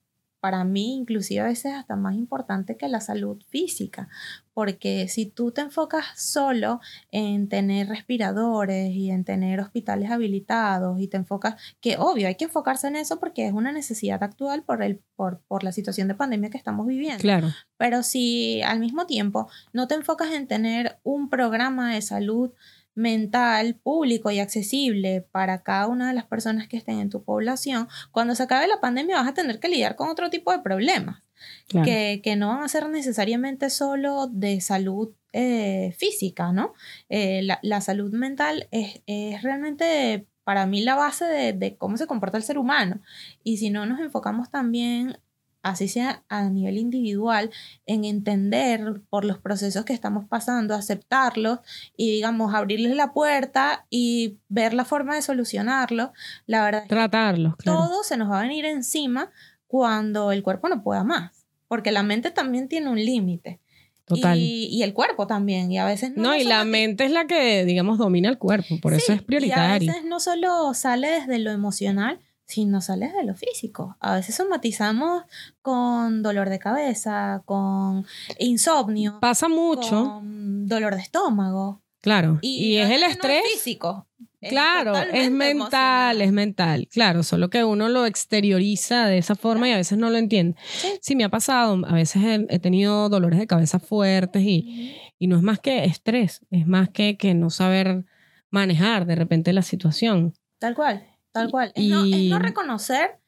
para 0.47 0.63
mí, 0.63 0.95
inclusive 0.95 1.41
a 1.41 1.43
veces 1.43 1.73
hasta 1.73 1.97
más 1.97 2.15
importante 2.15 2.77
que 2.77 2.88
la 2.88 3.01
salud 3.01 3.38
física, 3.49 4.07
porque 4.53 5.10
si 5.10 5.25
tú 5.25 5.51
te 5.51 5.60
enfocas 5.60 6.05
solo 6.15 6.79
en 7.12 7.49
tener 7.49 7.89
respiradores 7.89 8.91
y 8.91 9.12
en 9.12 9.25
tener 9.25 9.60
hospitales 9.60 10.10
habilitados 10.10 11.01
y 11.01 11.10
te 11.10 11.17
enfocas, 11.17 11.62
que 11.81 11.97
obvio 11.97 12.29
hay 12.29 12.36
que 12.36 12.45
enfocarse 12.45 12.88
en 12.88 12.95
eso 12.95 13.19
porque 13.19 13.45
es 13.45 13.51
una 13.51 13.73
necesidad 13.73 14.23
actual 14.23 14.63
por, 14.63 14.81
el, 14.83 15.01
por, 15.17 15.41
por 15.49 15.65
la 15.65 15.73
situación 15.73 16.07
de 16.07 16.15
pandemia 16.15 16.49
que 16.49 16.57
estamos 16.57 16.88
viviendo. 16.88 17.19
Claro. 17.19 17.49
Pero 17.75 18.01
si 18.01 18.62
al 18.62 18.79
mismo 18.79 19.05
tiempo 19.05 19.49
no 19.73 19.89
te 19.89 19.95
enfocas 19.95 20.31
en 20.31 20.47
tener 20.47 20.97
un 21.03 21.29
programa 21.29 21.93
de 21.93 22.01
salud 22.01 22.53
mental 22.97 23.75
público 23.75 24.31
y 24.31 24.39
accesible 24.39 25.21
para 25.31 25.62
cada 25.62 25.88
una 25.88 26.07
de 26.07 26.15
las 26.15 26.25
personas 26.25 26.67
que 26.67 26.77
estén 26.77 26.99
en 26.99 27.10
tu 27.10 27.23
población, 27.23 27.88
cuando 28.12 28.33
se 28.33 28.43
acabe 28.43 28.67
la 28.67 28.81
pandemia 28.81 29.17
vas 29.17 29.27
a 29.27 29.33
tener 29.33 29.60
que 29.60 29.69
lidiar 29.69 29.95
con 29.95 30.10
otro 30.10 30.29
tipo 30.31 30.51
de 30.51 30.60
problemas 30.60 31.21
claro. 31.67 31.86
que, 31.86 32.21
que 32.23 32.36
no 32.36 32.47
van 32.49 32.63
a 32.63 32.67
ser 32.67 32.89
necesariamente 32.89 33.69
solo 33.69 34.27
de 34.27 34.60
salud 34.62 35.13
eh, 35.31 35.93
física, 35.97 36.51
¿no? 36.51 36.73
Eh, 37.10 37.43
la, 37.43 37.60
la 37.62 37.81
salud 37.81 38.12
mental 38.12 38.67
es, 38.71 39.01
es 39.05 39.43
realmente 39.43 40.25
para 40.43 40.65
mí 40.65 40.81
la 40.81 40.95
base 40.95 41.25
de, 41.25 41.53
de 41.53 41.75
cómo 41.75 41.97
se 41.97 42.07
comporta 42.07 42.38
el 42.38 42.43
ser 42.43 42.57
humano. 42.57 42.99
Y 43.43 43.57
si 43.57 43.69
no 43.69 43.86
nos 43.86 43.99
enfocamos 43.99 44.49
también, 44.49 45.19
así 45.63 45.88
sea 45.88 46.24
a 46.30 46.50
nivel 46.50 46.78
individual, 46.78 47.50
en 47.86 48.06
entender 48.06 49.02
por 49.10 49.26
los 49.26 49.38
procesos 49.39 49.84
que 49.86 49.93
estamos 49.93 50.26
pasando, 50.28 50.74
aceptarlos 50.76 51.60
y, 51.98 52.12
digamos, 52.12 52.54
abrirles 52.54 52.96
la 52.96 53.12
puerta 53.13 53.86
y 53.89 54.38
ver 54.48 54.74
la 54.74 54.86
forma 54.86 55.15
de 55.15 55.22
solucionarlo, 55.22 56.13
la 56.46 56.63
verdad 56.63 56.82
es 56.84 56.88
que 56.89 56.96
Tratarlos, 56.96 57.56
claro. 57.58 57.80
todo 57.80 58.04
se 58.04 58.17
nos 58.17 58.30
va 58.32 58.39
a 58.39 58.43
venir 58.43 58.65
encima 58.65 59.32
cuando 59.68 60.32
el 60.32 60.43
cuerpo 60.43 60.70
no 60.70 60.82
pueda 60.84 61.03
más. 61.03 61.45
porque 61.68 61.91
la 61.91 62.01
mente 62.01 62.32
también 62.32 62.70
tiene 62.70 62.89
un 62.89 62.97
límite. 63.03 63.60
Total. 64.05 64.38
Y, 64.38 64.68
y 64.72 64.84
el 64.84 64.93
cuerpo 64.93 65.28
también, 65.28 65.70
y 65.70 65.80
a 65.80 65.86
veces 65.86 66.14
no. 66.16 66.30
No, 66.30 66.36
y 66.38 66.45
la 66.45 66.64
mente 66.64 67.03
es 67.03 67.12
la 67.12 67.28
que, 67.28 67.66
digamos, 67.66 67.97
domina 67.97 68.30
el 68.30 68.38
cuerpo, 68.38 68.80
por 68.82 68.93
eso 68.93 69.08
Sí, 69.08 69.12
es 69.12 69.22
prioritario. 69.22 69.86
Y 69.86 69.89
a 69.89 69.91
veces 69.93 70.05
no 70.08 70.22
solo 70.22 70.74
sale 70.74 71.10
desde 71.10 71.39
lo 71.39 71.51
emocional, 71.51 72.22
sino 72.48 72.82
sale 72.82 73.08
desde 73.08 73.24
lo 73.26 73.36
físico. 73.36 73.98
A 74.00 74.16
veces 74.16 74.36
somatizamos 74.36 75.24
con 75.62 76.24
dolor 76.24 76.50
de 76.50 76.60
cabeza, 76.60 77.41
con 77.45 78.06
insomnio, 78.39 79.20
Pasa 79.20 79.48
mucho, 79.50 79.89
con 80.06 80.66
dolor 80.68 80.95
de 80.95 81.02
estómago. 81.02 81.82
claro. 82.02 82.39
Y, 82.41 82.78
es 82.78 82.89
el 82.89 83.02
no 83.02 83.08
estrés. 83.08 83.43
físico. 83.54 84.08
es 84.39 84.50
Claro, 84.50 84.95
es 84.95 85.30
mental, 85.30 85.52
emocional. 85.52 86.22
es 86.22 86.32
mental, 86.32 86.88
claro, 86.89 87.24
solo 87.24 87.50
que 87.50 87.64
uno 87.66 87.89
lo 87.89 88.06
exterioriza 88.06 89.08
de 89.08 89.18
esa 89.18 89.36
forma 89.36 89.68
y 89.68 89.74
a 89.74 89.78
veces 89.78 89.98
no 89.98 90.10
lo 90.10 90.18
entiende. 90.18 90.56
Sí. 90.70 90.88
Sí, 91.02 91.16
me 91.18 91.26
ha 91.26 91.30
pasado, 91.30 91.82
a 91.86 91.93
veces 91.93 92.24
he, 92.24 92.45
he 92.50 92.60
tenido 92.60 93.10
dolores 93.10 93.39
de 93.39 93.48
cabeza 93.48 93.80
fuertes 93.80 94.43
y, 94.43 94.95
y 95.20 95.28
no 95.28 95.36
es 95.36 95.43
más 95.43 95.60
que 95.60 95.84
estrés, 95.84 96.41
es 96.50 96.66
más 96.66 96.89
que, 96.89 97.18
que 97.18 97.34
no 97.34 97.50
saber 97.50 98.06
manejar 98.52 99.06
de 99.06 99.16
repente 99.16 99.52
la 99.52 99.64
situación. 99.64 100.34
Tal 100.60 100.76
cual, 100.76 101.06
tal 101.38 101.51
cual. 101.51 101.71
Es, 101.75 101.85
no, 101.85 102.01
es 102.03 102.13
Y- 102.13 102.29
no 102.29 102.39
reconocer 102.39 103.19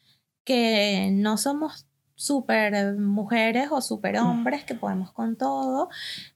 que 0.43 1.09
no 1.11 1.37
somos 1.37 1.85
super 2.15 2.95
mujeres 2.97 3.69
o 3.71 3.81
super 3.81 4.17
hombres 4.17 4.65
que 4.65 4.75
podemos 4.75 5.11
con 5.13 5.37
todo, 5.37 5.89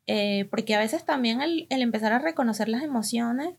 eh, 0.07 0.45
porque 0.49 0.76
a 0.76 0.80
veces 0.80 1.03
también 1.05 1.41
el, 1.41 1.67
el 1.69 1.82
empezar 1.82 2.13
a 2.13 2.19
reconocer 2.19 2.69
las 2.69 2.84
emociones 2.84 3.55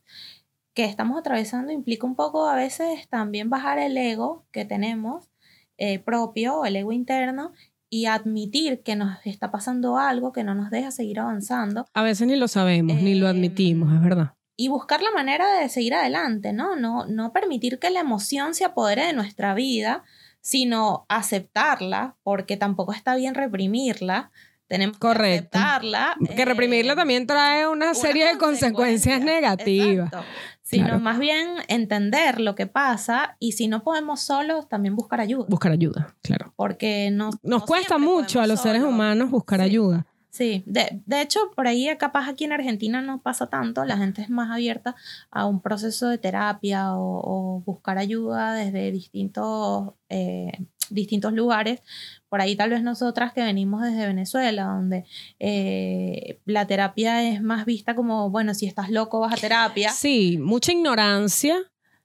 que 0.73 0.85
estamos 0.87 1.19
atravesando 1.19 1.71
implica 1.73 2.07
un 2.07 2.17
poco 2.17 2.49
a 2.49 2.57
veces 2.57 3.07
también 3.09 3.51
bajar 3.51 3.79
el 3.79 3.97
ego 3.97 4.45
que 4.53 4.65
tenemos 4.65 5.31
eh, 5.77 5.99
propio, 5.99 6.61
o 6.61 6.65
el 6.65 6.77
ego 6.77 6.93
interno, 6.93 7.53
y 7.91 8.07
admitir 8.07 8.83
que 8.83 8.97
nos 8.97 9.19
está 9.25 9.51
pasando 9.53 9.99
algo 9.99 10.33
que 10.33 10.43
no 10.45 10.55
nos 10.55 10.71
deja 10.71 10.91
seguir 10.91 11.21
avanzando 11.21 11.87
A 11.95 12.03
veces 12.03 12.27
ni 12.27 12.37
lo 12.37 12.49
sabemos, 12.49 12.97
ni 12.97 13.15
lo 13.15 13.29
Em, 13.29 13.37
admitimos, 13.37 13.93
es 13.95 14.01
verdad. 14.03 14.35
Y 14.57 14.69
buscar 14.69 15.03
la 15.03 15.11
manera 15.11 15.53
de 15.59 15.69
seguir 15.69 15.95
adelante, 15.95 16.53
¿no? 16.53 16.77
No, 16.77 17.07
no 17.07 17.33
permitir 17.33 17.79
que 17.79 17.91
la 17.91 18.01
emoción 18.01 18.55
se 18.55 18.65
apodere 18.65 19.07
de 19.07 19.13
nuestra 19.13 19.55
vida, 19.55 20.05
sino 20.41 21.07
aceptarla, 21.09 22.17
porque 22.23 22.57
tampoco 22.57 22.93
está 22.93 23.15
bien 23.17 23.35
reprimirla. 23.35 24.31
Tenemos 24.67 24.99
Correcto. 24.99 25.51
que 25.53 25.59
aceptarla. 25.59 26.17
Que 26.37 26.45
reprimirla 26.45 26.93
eh, 26.95 26.97
también 26.97 27.27
trae 27.27 27.67
una 27.69 27.87
una 27.87 27.95
serie 27.95 28.27
de 28.27 28.39
consecuencias 28.39 29.21
negativas. 29.21 30.07
Exacto. 30.07 30.27
Sino 30.63 30.85
Claro. 30.87 31.01
más 31.01 31.19
bien 31.19 31.49
entender 31.69 32.41
lo 32.41 32.55
que 32.55 32.67
pasa 32.67 33.37
y 33.39 33.53
si 33.53 33.69
no 33.69 33.83
podemos 33.85 34.21
solos, 34.21 34.69
también 34.69 34.97
buscar 34.97 35.21
ayuda. 35.21 35.45
Buscar 35.49 35.73
ayuda, 35.73 36.15
claro. 36.23 36.53
Porque 36.57 37.11
no, 37.13 37.27
Nos 37.27 37.41
no 37.43 37.61
cuesta 37.61 37.99
mucho 37.99 38.41
a 38.41 38.47
los 38.47 38.61
seres 38.63 38.81
solos. 38.81 38.95
humanos 38.95 39.31
buscar 39.31 39.61
Sí. 39.61 39.67
ayuda. 39.67 40.07
Sí, 40.35 40.65
de, 40.67 41.01
de 41.07 41.23
hecho, 41.23 41.39
por 41.55 41.69
ahí 41.69 41.89
capaz 41.97 42.29
aquí 42.29 42.43
en 42.43 42.51
Argentina 42.51 43.01
no 43.01 43.23
pasa 43.23 43.47
tanto, 43.47 43.85
la 43.85 43.97
gente 43.97 44.21
es 44.21 44.31
más 44.31 44.51
abierta 44.51 44.97
a 45.31 45.47
un 45.47 45.61
proceso 45.61 46.09
de 46.09 46.19
terapia 46.19 46.97
o, 46.97 47.63
buscar 47.65 47.99
ayuda 47.99 48.53
desde 48.55 48.91
distintos, 48.91 49.93
eh, 50.09 50.51
distintos 50.91 51.35
lugares. 51.35 51.83
Por 52.29 52.41
ahí 52.41 52.57
tal 52.57 52.71
vez 52.71 52.83
nosotras 52.83 53.33
que 53.33 53.45
venimos 53.45 53.83
desde 53.83 54.09
Venezuela, 54.09 54.65
donde 54.65 55.05
eh, 55.39 56.41
la 56.47 56.67
terapia 56.67 57.23
es 57.23 57.41
más 57.41 57.65
vista 57.65 57.95
como, 57.95 58.29
bueno, 58.29 58.55
si 58.55 58.67
estás 58.67 58.91
loco 58.91 59.21
vas 59.21 59.35
a 59.35 59.37
terapia. 59.37 59.91
Sí, 59.91 60.37
mucha 60.41 60.73
ignorancia 60.73 61.59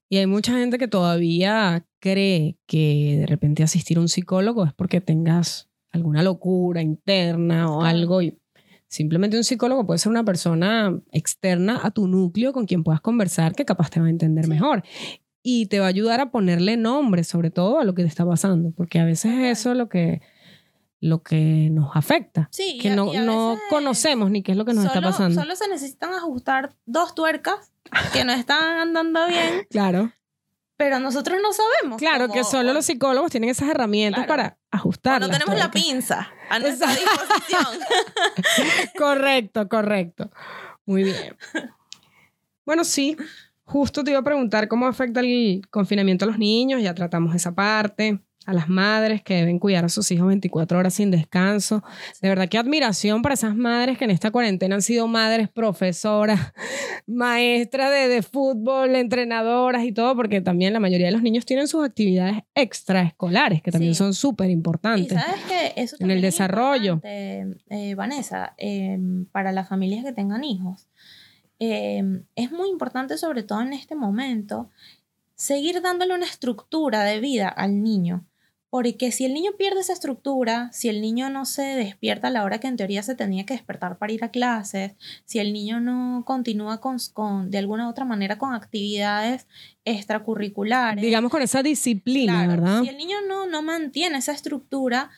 y 0.08 0.18
hay 0.18 0.28
mucha 0.28 0.54
gente 0.54 0.78
que 0.78 0.88
todavía 0.88 1.84
cree 2.00 2.60
que 2.68 3.18
de 3.22 3.26
repente 3.26 3.64
asistir 3.64 3.98
a 3.98 4.02
un 4.02 4.08
psicólogo 4.08 4.66
es 4.66 4.74
porque 4.74 5.02
tengas 5.02 5.69
alguna 5.92 6.24
locura 6.24 6.82
interna 6.82 7.72
o 7.72 7.82
algo 7.84 8.22
y 8.22 8.38
simplemente 8.88 9.38
un 9.38 9.44
psicólogo 9.44 9.86
puede 9.86 10.00
ser 10.00 10.12
una 10.12 10.24
persona 10.24 11.00
externa 11.12 11.80
a 11.84 11.92
tu 11.92 12.08
núcleo 12.08 12.54
con 12.54 12.66
quien 12.66 12.84
puedas 12.84 13.02
conversar 13.02 13.54
que 13.56 13.66
capaz 13.66 13.90
te 13.90 14.00
va 14.00 14.08
a 14.08 14.10
entender 14.10 14.48
mejor. 14.48 14.84
Y 15.42 15.68
te 15.68 15.80
va 15.80 15.86
a 15.86 15.90
ayudar 15.90 16.20
a 16.20 16.32
ponerle 16.32 16.76
nombre 16.76 17.24
sobre 17.24 17.50
todo 17.50 17.80
a 17.80 17.84
lo 17.86 17.94
que 17.96 18.02
te 18.04 18.08
está 18.10 18.26
pasando 18.26 18.72
porque 18.72 19.00
a 19.00 19.06
veces 19.06 19.32
cual. 19.32 19.46
es 19.46 19.60
eso 19.60 19.74
lo 19.74 19.88
que 19.90 20.22
lo 21.02 21.24
que 21.24 21.70
nos 21.72 21.96
afecta 21.96 22.50
Sí, 22.52 22.74
y 22.76 22.80
que 22.80 22.90
a- 22.90 22.96
no, 22.96 23.14
y 23.14 23.18
no 23.20 23.58
conocemos 23.70 24.30
ni 24.32 24.44
qué 24.44 24.52
es 24.52 24.58
lo 24.58 24.66
que 24.66 24.74
nos 24.74 24.84
está 24.84 24.96
solo- 24.96 25.08
pasando. 25.08 25.42
Solo 25.42 25.56
se 25.56 25.70
necesitan 25.70 26.12
ajustar 26.14 26.76
dos 26.86 27.16
tuercas 27.16 27.72
que 28.12 28.26
no 28.26 28.34
están 28.34 28.80
andando 28.80 29.26
bien, 29.28 29.66
claro 29.70 30.12
pero 30.80 30.98
nosotros 30.98 31.40
no 31.44 31.50
sabemos. 31.52 31.98
Claro, 32.00 32.30
cómo- 32.30 32.34
que 32.36 32.46
solo 32.46 32.72
los 32.72 32.86
psicólogos 32.86 33.30
tienen 33.32 33.50
esas 33.50 33.68
herramientas 33.68 34.26
Claro. 34.26 34.44
para 34.44 34.58
ajustar. 34.72 35.20
no 35.20 35.30
tenemos 35.30 35.58
la 35.58 35.70
pinza 35.70 36.32
a 36.50 36.58
nuestra 36.58 36.88
disposición. 36.88 37.66
Correcto, 38.98 39.68
correcto. 39.68 40.32
Muy 40.86 41.04
bien. 41.04 41.36
Bueno, 42.66 42.86
sí, 42.86 43.18
justo 43.64 44.06
te 44.06 44.12
iba 44.12 44.22
a 44.22 44.24
preguntar 44.24 44.70
cómo 44.70 44.88
afecta 44.88 45.20
el 45.20 45.62
confinamiento 45.70 46.24
a 46.24 46.30
los 46.30 46.38
niños, 46.40 46.82
ya 46.82 46.94
tratamos 46.96 47.36
esa 47.36 47.54
parte, 47.54 48.22
a 48.50 48.54
las 48.54 48.68
madres 48.70 49.22
que 49.22 49.36
deben 49.36 49.60
cuidar 49.60 49.86
a 49.86 49.90
sus 49.90 50.10
hijos 50.12 50.28
24 50.28 50.78
horas 50.80 50.94
sin 50.94 51.12
descanso. 51.12 51.84
De 52.22 52.30
verdad, 52.30 52.48
qué 52.50 52.58
admiración 52.58 53.22
para 53.22 53.34
esas 53.36 53.56
madres 53.56 53.98
que 53.98 54.06
en 54.06 54.12
esta 54.12 54.32
cuarentena 54.32 54.76
han 54.76 54.82
sido 54.82 55.08
madres 55.08 55.50
profesoras, 55.50 56.54
maestras 57.08 57.92
de, 57.92 58.08
de 58.08 58.22
fútbol, 58.22 58.96
entrenadoras 58.96 59.84
y 59.84 59.92
todo, 59.92 60.16
porque 60.16 60.42
también 60.42 60.74
la 60.74 60.80
mayoría 60.80 61.08
de 61.08 61.12
los 61.12 61.22
niños 61.22 61.46
tienen 61.46 61.68
sus 61.68 61.86
actividades 61.86 62.38
extraescolares, 62.56 63.62
que 63.62 63.72
también 63.72 63.94
Sí. 63.94 63.98
son 64.00 64.14
súper 64.14 64.50
importantes. 64.50 65.14
sabes 65.14 65.42
que 65.48 65.74
eso 65.82 65.96
En 66.00 66.12
el 66.12 66.18
es 66.18 66.24
desarrollo. 66.24 67.00
eh, 67.04 67.94
Vanessa, 67.96 68.54
eh, 68.58 68.98
para 69.32 69.52
las 69.52 69.68
familias 69.70 70.04
que 70.04 70.12
tengan 70.12 70.44
hijos. 70.44 70.88
Eh, 71.60 72.04
es 72.36 72.52
muy 72.52 72.70
importante, 72.70 73.18
sobre 73.18 73.44
todo 73.44 73.62
en 73.62 73.74
este 73.74 73.96
momento, 73.96 74.70
seguir 75.36 75.82
dándole 75.82 76.14
una 76.16 76.26
estructura 76.26 77.04
de 77.04 77.20
vida 77.20 77.48
al 77.50 77.82
niño. 77.84 78.26
Porque 78.72 79.12
si 79.12 79.26
el 79.26 79.34
niño 79.34 79.52
pierde 79.58 79.80
esa 79.80 79.94
estructura, 79.94 80.70
si 80.72 80.90
el 80.90 81.02
niño 81.02 81.30
no 81.32 81.46
se 81.46 81.64
despierta 81.64 82.28
a 82.28 82.32
la 82.32 82.44
hora 82.44 82.60
que 82.60 82.68
en 82.68 82.78
teoría 82.78 83.02
se 83.02 83.16
tenía 83.16 83.44
que 83.46 83.56
despertar 83.56 83.98
para 83.98 84.14
ir 84.14 84.24
a 84.24 84.30
clases, 84.30 84.92
si 85.26 85.40
el 85.40 85.54
niño 85.54 85.80
no 85.80 86.24
continúa 86.26 86.80
con, 86.80 86.98
con- 87.14 87.50
de 87.50 87.58
alguna 87.58 87.88
u 87.88 87.90
otra 87.90 88.06
manera 88.06 88.38
con 88.38 88.54
actividades 88.54 89.48
extracurriculares, 89.86 91.02
Digamos 91.04 91.32
con 91.32 91.42
esa 91.42 91.64
disciplina, 91.64 92.46
Claro, 92.46 92.50
¿verdad? 92.62 92.82
Si 92.84 92.90
el 92.90 92.98
niño 92.98 93.18
no, 93.28 93.46
no 93.48 93.62
mantiene 93.62 94.18
esa 94.18 94.32
estructura, 94.34 95.10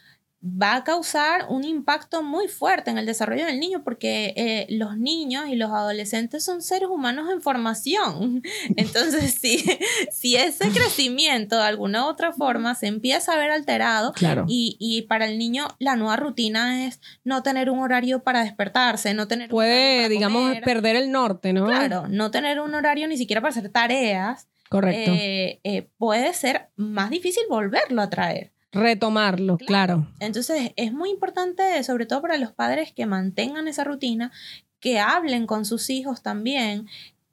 va 0.43 0.75
a 0.75 0.83
causar 0.83 1.45
un 1.49 1.63
impacto 1.63 2.23
muy 2.23 2.47
fuerte 2.47 2.89
en 2.89 2.97
el 2.97 3.05
desarrollo 3.05 3.45
del 3.45 3.59
niño 3.59 3.83
porque 3.83 4.33
eh, 4.35 4.65
los 4.69 4.97
niños 4.97 5.47
y 5.49 5.55
los 5.55 5.69
adolescentes 5.69 6.43
son 6.43 6.63
seres 6.63 6.89
humanos 6.89 7.29
en 7.31 7.41
formación. 7.41 8.41
Entonces, 8.75 9.35
si, 9.39 9.63
si 10.11 10.35
ese 10.37 10.69
crecimiento 10.71 11.57
de 11.57 11.63
alguna 11.63 12.05
u 12.05 12.09
otra 12.09 12.33
forma 12.33 12.73
se 12.75 12.87
empieza 12.87 13.33
a 13.33 13.37
ver 13.37 13.51
alterado, 13.51 14.13
Claro. 14.13 14.45
y, 14.47 14.77
y 14.79 15.03
para 15.03 15.25
el 15.27 15.37
niño 15.37 15.67
la 15.79 15.95
nueva 15.95 16.15
rutina 16.15 16.85
es 16.87 16.99
no 17.23 17.43
tener 17.43 17.69
un 17.69 17.79
horario 17.79 18.23
para 18.23 18.43
despertarse, 18.43 19.13
no 19.13 19.27
tener 19.27 19.45
un 19.47 19.51
Puede, 19.51 19.97
para 19.97 20.09
digamos, 20.09 20.41
comer. 20.43 20.63
perder 20.63 20.95
el 20.95 21.11
norte, 21.11 21.53
¿no? 21.53 21.67
Claro, 21.67 22.07
no 22.07 22.31
tener 22.31 22.59
un 22.59 22.73
horario 22.73 23.07
ni 23.07 23.17
siquiera 23.17 23.41
para 23.41 23.51
hacer 23.51 23.69
tareas, 23.69 24.47
Correcto. 24.69 25.11
eh, 25.13 25.59
eh, 25.63 25.89
puede 25.97 26.33
ser 26.33 26.69
más 26.77 27.09
difícil 27.11 27.43
volverlo 27.49 28.01
a 28.01 28.09
traer. 28.09 28.50
Retomarlo, 28.71 29.57
claro. 29.57 30.07
Entonces 30.19 30.71
es 30.75 30.93
muy 30.93 31.09
importante, 31.09 31.83
sobre 31.83 32.05
todo 32.05 32.21
para 32.21 32.37
los 32.37 32.53
padres, 32.53 32.93
que 32.93 33.05
mantengan 33.05 33.67
esa 33.67 33.83
rutina, 33.83 34.31
que 34.79 34.99
hablen 34.99 35.45
con 35.45 35.65
sus 35.65 35.89
hijos 35.89 36.21
también. 36.21 36.87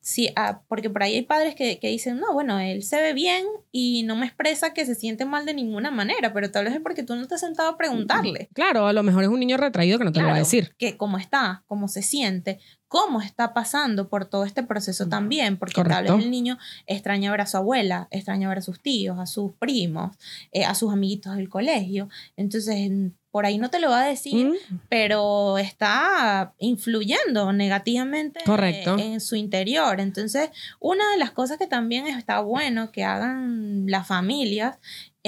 Sí, 0.09 0.30
ah, 0.36 0.62
porque 0.68 0.88
por 0.88 1.02
ahí 1.02 1.16
hay 1.16 1.22
padres 1.22 1.54
que, 1.54 1.78
que 1.78 1.88
dicen, 1.88 2.18
no, 2.18 2.32
bueno, 2.32 2.59
él 2.59 2.82
se 2.82 2.98
ve 2.98 3.12
bien 3.12 3.44
y 3.70 4.04
no 4.04 4.16
me 4.16 4.24
expresa 4.24 4.72
que 4.72 4.86
se 4.86 4.94
siente 4.94 5.26
mal 5.26 5.44
de 5.44 5.52
ninguna 5.52 5.90
manera, 5.90 6.32
pero 6.32 6.50
tal 6.50 6.64
vez 6.64 6.74
es 6.74 6.80
porque 6.80 7.02
tú 7.02 7.14
no 7.14 7.28
te 7.28 7.34
has 7.34 7.42
sentado 7.42 7.68
a 7.68 7.76
preguntarle. 7.76 8.48
Claro, 8.54 8.86
a 8.86 8.94
lo 8.94 9.02
mejor 9.02 9.24
es 9.24 9.28
un 9.28 9.38
niño 9.38 9.59
retraído 9.59 9.98
que 9.98 10.04
no 10.04 10.12
te 10.12 10.22
lo 10.22 10.28
va 10.28 10.36
a 10.36 10.38
decir. 10.38 10.74
Que 10.78 10.96
cómo 10.96 11.18
está, 11.18 11.62
cómo 11.66 11.88
se 11.88 12.00
siente, 12.00 12.59
cómo 12.88 13.20
está 13.20 13.52
pasando 13.52 14.09
por 14.09 14.24
todo 14.24 14.44
este 14.44 14.62
proceso 14.62 15.11
también, 15.11 15.59
porque 15.59 15.84
tal 15.84 16.04
vez 16.04 16.12
el 16.14 16.30
niño 16.30 16.56
extraña 16.86 17.30
ver 17.30 17.42
a 17.42 17.46
su 17.46 17.59
abuela, 17.59 18.09
extraña 18.11 18.48
ver 18.48 18.59
a 18.59 18.62
sus 18.62 18.80
tíos, 18.80 19.18
a 19.18 19.26
sus 19.26 19.52
primos, 19.59 20.16
eh, 20.52 20.64
a 20.64 20.74
sus 20.74 20.90
amiguitos 20.90 21.36
del 21.36 21.50
colegio. 21.50 22.09
Entonces, 22.34 22.90
por 23.31 23.47
ahí 23.47 23.59
no 23.59 23.70
te 23.70 23.79
lo 23.79 23.91
va 23.91 24.03
a 24.03 24.07
decir, 24.07 24.49
¿Mm? 24.49 24.81
pero 24.89 25.59
está 25.59 26.55
influyendo 26.59 27.53
negativamente 27.53 28.41
Correcto. 28.45 28.97
en 28.99 29.20
su 29.20 29.37
interior. 29.37 30.01
Entonces, 30.01 30.51
una 30.81 31.11
de 31.12 31.18
las 31.18 31.33
cosas 31.33 31.59
que 31.59 31.66
también 31.66 32.07
está 32.07 32.41
bueno 32.41 32.91
que 32.91 33.05
hagan 33.05 33.85
las 33.87 34.07
familias 34.07 34.79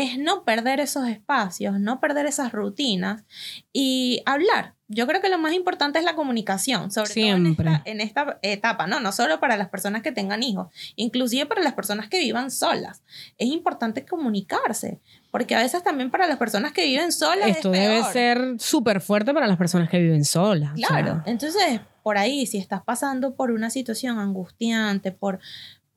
es 0.01 0.19
no 0.19 0.45
perder 0.45 0.81
esos 0.81 1.07
espacios, 1.09 1.79
no 1.79 2.01
perder 2.01 2.25
esas 2.25 2.53
rutinas 2.53 3.25
y 3.73 4.23
hablar, 4.25 4.75
yo 4.89 5.07
creo 5.07 5.21
que 5.21 5.29
lo 5.29 5.39
más 5.39 5.53
importante 5.53 5.99
es 5.99 6.05
la 6.05 6.17
comunicación, 6.17 6.91
sobre 6.91 7.11
todo 7.11 7.37
en 7.37 7.47
esta, 7.47 7.83
en 7.85 8.01
esta, 8.01 8.39
etapa, 8.43 8.87
¿no? 8.87 8.99
No 8.99 9.13
solo 9.13 9.39
para 9.39 9.59
las 9.59 9.69
personas 9.69 10.03
que 10.03 10.11
tengan 10.11 10.43
hijos, 10.43 10.73
inclusive 10.97 11.45
para 11.45 11.63
las 11.63 11.75
personas 11.75 12.09
que 12.09 12.19
vivan 12.19 12.51
solas. 12.51 13.03
Es 13.37 13.49
importante 13.49 14.07
comunicarse, 14.07 14.99
porque 15.31 15.55
a 15.55 15.59
veces 15.59 15.85
también 15.85 16.11
para 16.11 16.27
las 16.27 16.39
personas 16.39 16.73
que 16.73 16.87
viven 16.87 17.13
solas. 17.13 17.51
Esto 17.51 17.71
debe 17.71 18.03
ser 18.05 18.57
súper 18.59 19.03
fuerte 19.03 19.35
para 19.35 19.47
las 19.47 19.59
personas 19.59 19.91
que 19.91 20.01
viven 20.01 20.25
solas. 20.25 20.73
Claro, 20.75 21.23
entonces 21.27 21.81
por 22.03 22.17
ahí, 22.17 22.47
si 22.47 22.59
estás 22.59 22.83
pasando 22.83 23.35
por 23.35 23.51
una 23.51 23.71
situación 23.71 24.19
angustiante, 24.19 25.13
por 25.13 25.39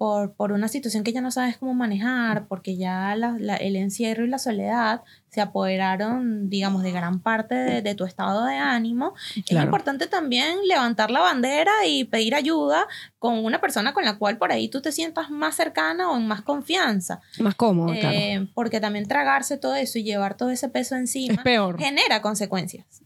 por, 0.04 0.34
por, 0.34 0.52
una 0.52 0.68
situación 0.68 1.06
que 1.06 1.14
ya 1.14 1.22
no 1.22 1.32
sabes 1.32 1.56
cómo 1.56 1.74
manejar, 1.74 2.46
porque 2.50 2.76
ya 2.76 3.14
el 3.14 3.76
encierro 3.78 4.26
y 4.26 4.28
la 4.28 4.38
soledad 4.38 5.02
se 5.30 5.40
apoderaron, 5.40 6.50
digamos, 6.50 6.84
de 6.84 6.92
gran 6.92 7.22
parte 7.22 7.56
de, 7.56 7.96
tu 7.96 8.04
estado 8.04 8.44
de 8.44 8.58
ánimo, 8.58 9.14
es 9.34 9.52
importante 9.52 10.08
también 10.08 10.58
levantar 10.68 11.10
la 11.10 11.22
bandera 11.22 11.72
y 11.88 12.04
pedir 12.04 12.36
ayuda 12.36 12.86
con 13.18 13.46
una 13.46 13.62
persona 13.62 13.94
con 13.94 14.04
la 14.04 14.18
cual 14.18 14.38
por 14.38 14.52
ahí 14.52 14.68
tú 14.68 14.82
te 14.82 14.92
sientas 14.92 15.30
más 15.30 15.56
cercana 15.56 16.12
o 16.12 16.18
en 16.18 16.28
más 16.28 16.42
confianza. 16.42 17.22
Más 17.40 17.56
cómodo, 17.56 17.94
claro. 17.94 18.10
Eh, 18.14 18.50
porque 18.54 18.82
también 18.82 19.08
tragarse 19.08 19.58
todo 19.58 19.76
eso 19.76 20.00
y 20.00 20.04
llevar 20.04 20.36
todo 20.36 20.50
ese 20.50 20.68
peso 20.68 20.98
encima 20.98 21.36
es 21.36 21.42
peor. 21.44 21.80
genera 21.80 22.22
consecuencias 22.22 23.03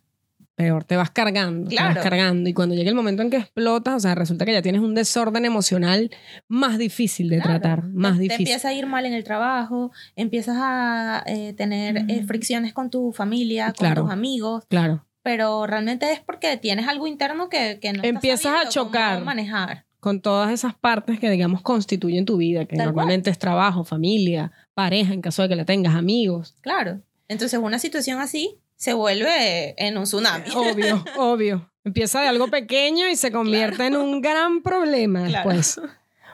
peor, 0.57 0.83
te 0.83 0.97
vas 0.97 1.11
cargando, 1.11 1.69
te 1.69 1.75
vas 1.75 1.99
cargando. 1.99 2.49
Y 2.49 2.53
cuando 2.53 2.73
llega 2.73 2.89
el 2.89 2.95
momento 2.95 3.21
en 3.21 3.29
que 3.29 3.37
explotas, 3.37 3.93
o 3.93 3.99
sea, 3.99 4.15
resulta 4.15 4.43
que 4.43 4.53
ya 4.53 4.63
tienes 4.63 4.81
un 4.81 4.95
desorden 4.95 5.45
emocional 5.45 6.09
más 6.47 6.79
difícil 6.79 7.29
de 7.29 7.39
tratar, 7.39 7.83
más 7.83 8.17
difícil. 8.17 8.45
Te 8.45 8.51
empieza 8.51 8.69
a 8.69 8.73
ir 8.73 8.87
mal 8.87 9.05
en 9.05 9.13
el 9.13 9.23
trabajo, 9.23 9.91
empiezas 10.15 10.57
a 10.59 11.23
eh, 11.27 11.53
tener 11.53 12.05
eh, 12.09 12.23
fricciones 12.23 12.73
con 12.73 12.89
tu 12.89 13.13
familia, 13.13 13.71
con 13.77 13.93
tus 13.93 14.09
amigos. 14.09 14.65
Claro. 14.67 15.05
Pero 15.21 15.67
realmente 15.67 16.11
es 16.11 16.21
porque 16.21 16.57
tienes 16.57 16.87
algo 16.87 17.05
interno 17.05 17.49
que, 17.49 17.77
que 17.79 17.93
no 17.93 18.03
Empiezas 18.03 18.65
a 18.65 18.69
chocar. 18.69 19.23
manejar. 19.23 19.85
Con 19.99 20.21
todas 20.21 20.51
esas 20.51 20.73
partes 20.73 21.19
que, 21.19 21.29
digamos, 21.29 21.61
constituyen 21.61 22.25
tu 22.25 22.37
vida, 22.37 22.65
que 22.65 22.77
normalmente 22.77 23.29
es 23.29 23.37
trabajo, 23.37 23.83
familia, 23.83 24.51
pareja, 24.73 25.13
en 25.13 25.21
caso 25.21 25.43
de 25.43 25.49
que 25.49 25.55
la 25.55 25.65
tengas, 25.65 25.95
amigos. 25.95 26.55
Claro. 26.61 27.01
Entonces, 27.27 27.59
una 27.59 27.77
situación 27.77 28.19
así 28.19 28.57
se 28.77 28.93
vuelve 28.93 29.75
en 29.77 29.97
un 29.97 30.05
tsunami. 30.05 30.45
Obvio, 30.55 31.03
obvio. 31.17 31.69
Empieza 31.83 32.21
de 32.21 32.27
algo 32.27 32.47
pequeño 32.47 33.09
y 33.09 33.15
se 33.15 33.31
convierte 33.31 33.85
en 33.85 33.97
un 33.97 34.21
gran 34.21 34.61
problema 34.61 35.23
después. 35.23 35.81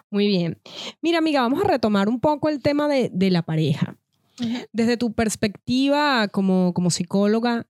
Muy 0.10 0.28
bien. 0.28 0.60
Mira, 1.02 1.20
amiga, 1.20 1.42
vamos 1.42 1.64
a 1.64 1.68
retomar 1.68 2.08
un 2.08 2.20
poco 2.20 2.50
el 2.50 2.62
tema 2.62 2.88
de, 2.88 3.10
de 3.12 3.32
la 3.32 3.42
pareja. 3.42 3.96
Desde 4.72 4.98
tu 4.98 5.14
perspectiva 5.14 6.28
como, 6.28 6.74
como 6.74 6.90
psicóloga, 6.90 7.68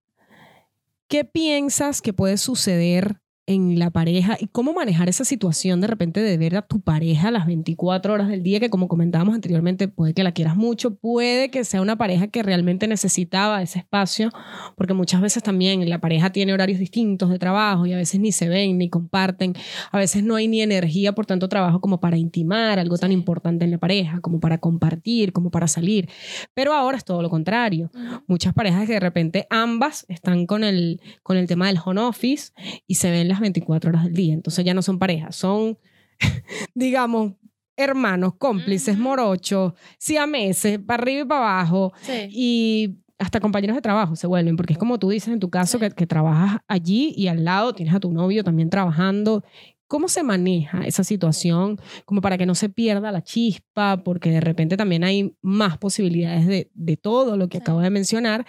¿qué 1.08 1.26
piensas 1.26 2.02
que 2.02 2.14
puede 2.14 2.38
suceder 2.38 3.22
en 3.46 3.78
la 3.78 3.90
pareja 3.90 4.38
y 4.40 4.48
cómo 4.48 4.74
manejar 4.74 5.10
esa 5.10 5.26
situación 5.26 5.82
de 5.82 5.88
repente 5.88 6.22
de 6.22 6.38
ver 6.38 6.56
a 6.56 6.62
tu 6.62 6.80
pareja 6.80 7.30
las 7.30 7.46
24 7.46 8.14
horas 8.14 8.30
del 8.30 8.42
día, 8.42 8.60
que 8.60 8.70
como 8.70 8.88
comentábamos 8.88 9.36
anteriormente, 9.36 9.90
puede 9.90 10.14
que 10.14 10.24
la 10.24 10.32
quieras 10.32 10.56
mucho, 10.56 10.96
puede 10.96 11.52
que 11.52 11.66
sea 11.66 11.82
una 11.82 11.98
pareja 11.98 12.28
que 12.28 12.42
realmente 12.42 12.88
necesitaba 12.88 13.62
ese 13.62 13.80
espacio, 13.80 14.30
porque 14.78 14.94
muchas 14.94 15.20
veces 15.20 15.44
también 15.44 15.90
la 15.90 16.00
pareja 16.00 16.32
tiene 16.32 16.54
horarios 16.54 16.80
distintos 16.80 17.30
de 17.30 17.38
trabajo 17.38 17.86
y 17.86 17.94
a 17.94 17.98
veces 17.98 18.22
ni 18.22 18.32
se 18.32 18.48
ven 18.48 18.78
ni 18.78 18.90
comparten, 18.90 19.54
a 19.92 19.98
veces 19.98 20.24
no 20.24 20.36
hay 20.36 20.48
ni 20.48 20.62
energía 20.62 21.14
por 21.14 21.26
tanto 21.26 21.50
trabajo 21.50 21.82
como 21.82 22.00
para 22.00 22.18
intimar 22.18 22.80
algo 22.80 22.98
tan 22.98 23.12
importante 23.12 23.66
en 23.66 23.72
la 23.72 23.78
pareja, 23.78 24.22
como 24.22 24.40
para 24.40 24.60
compartir, 24.60 25.34
como 25.34 25.52
para 25.52 25.68
salir, 25.68 26.08
pero 26.54 26.74
ahora 26.74 26.98
es 26.98 27.04
todo 27.04 27.22
lo 27.22 27.30
contrario. 27.30 27.92
Muchas 28.28 28.54
parejas 28.54 28.88
que 28.88 28.94
de 28.94 29.00
repente 29.02 29.48
ambas 29.50 30.06
están 30.08 30.46
con 30.46 30.64
el, 30.64 31.02
con 31.24 31.36
el 31.36 31.48
tema 31.48 31.68
del 31.68 31.80
home 31.84 32.02
office 32.02 32.54
y 32.88 32.96
se 32.96 33.12
ven 33.12 33.33
24 33.40 33.90
horas 33.90 34.04
del 34.06 34.14
día. 34.14 34.34
Entonces 34.34 34.64
ya 34.66 34.74
no 34.74 34.82
son 34.82 35.00
parejas, 35.00 35.36
son, 35.36 35.78
digamos, 36.76 37.34
hermanos, 37.76 38.34
cómplices, 38.38 38.98
morochos, 38.98 39.74
siameses, 39.98 40.80
para 40.80 41.02
arriba 41.02 41.22
y 41.22 41.26
para 41.26 41.42
abajo. 41.42 41.94
Y 42.30 42.98
hasta 43.18 43.40
compañeros 43.40 43.76
de 43.76 43.82
trabajo 43.82 44.16
se 44.16 44.28
vuelven, 44.28 44.56
porque 44.56 44.74
es 44.74 44.80
como 44.80 45.00
tú 45.00 45.10
dices 45.10 45.34
en 45.34 45.40
tu 45.40 45.50
caso, 45.50 45.80
que, 45.80 45.90
que, 45.92 46.08
trabajas 46.08 46.62
allí 46.68 47.14
y 47.16 47.28
al 47.28 47.44
lado 47.44 47.74
tienes 47.74 47.94
a 47.94 48.00
tu 48.00 48.12
novio 48.12 48.44
también 48.44 48.70
trabajando. 48.70 49.44
¿Cómo 49.88 50.08
se 50.08 50.24
maneja 50.24 50.86
esa 50.88 51.04
situación 51.04 51.80
como 52.06 52.22
para 52.22 52.38
que 52.38 52.46
no 52.46 52.56
se 52.56 52.70
pierda 52.70 53.12
la 53.12 53.24
chispa? 53.24 54.04
Porque 54.04 54.32
de 54.32 54.42
repente 54.42 54.76
también 54.76 55.04
hay 55.04 55.36
más 55.42 55.78
posibilidades 55.78 56.48
de, 56.48 56.72
de 56.74 56.98
todo 56.98 57.38
lo 57.38 57.48
que 57.48 57.60
acabo 57.60 57.80
de 57.80 57.90
mencionar 57.90 58.46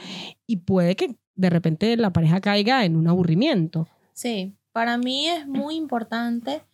y 0.46 0.58
puede 0.58 0.96
que 0.96 1.16
de 1.34 1.50
repente 1.50 1.96
la 1.96 2.12
pareja 2.12 2.40
caiga 2.40 2.84
en 2.84 2.96
un 2.96 3.08
aburrimiento. 3.08 3.88
Sí, 4.14 4.54
para 4.74 4.98
mí 4.98 5.28
es 5.28 5.46
muy 5.46 5.76
importante, 5.76 6.64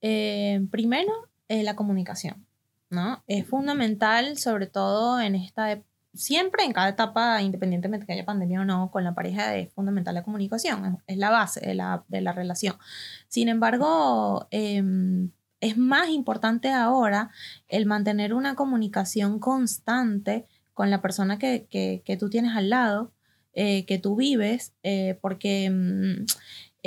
eh, 0.00 0.64
primero, 0.70 1.10
eh, 1.48 1.64
la 1.64 1.74
comunicación, 1.74 2.46
¿no? 2.88 3.24
Es 3.26 3.48
fundamental, 3.48 4.38
sobre 4.38 4.68
todo 4.68 5.20
en 5.20 5.34
esta, 5.34 5.82
siempre 6.14 6.62
en 6.62 6.72
cada 6.72 6.90
etapa, 6.90 7.42
independientemente 7.42 8.06
que 8.06 8.12
haya 8.12 8.24
pandemia 8.24 8.60
o 8.60 8.64
no, 8.64 8.92
con 8.92 9.02
la 9.02 9.12
pareja 9.12 9.56
es 9.56 9.72
fundamental 9.72 10.14
la 10.14 10.22
comunicación, 10.22 11.02
es, 11.08 11.16
la 11.16 11.30
base 11.30 11.58
de 11.58 11.74
la, 11.74 12.32
relación. 12.32 12.76
Sin 13.26 13.48
embargo, 13.48 14.46
em, 14.52 15.32
es 15.60 15.76
más 15.76 16.10
importante 16.10 16.70
ahora 16.70 17.32
el 17.66 17.86
mantener 17.86 18.34
una 18.34 18.54
comunicación 18.54 19.40
constante 19.40 20.46
con 20.74 20.90
la 20.92 21.02
persona 21.02 21.40
que, 21.40 21.66
que, 21.68 22.16
tú 22.16 22.30
tienes 22.30 22.54
al 22.54 22.70
lado, 22.70 23.10
eh, 23.52 23.84
que 23.84 23.98
tú 23.98 24.14
vives, 24.14 24.74
porque 25.20 25.70
mm, 25.70 26.24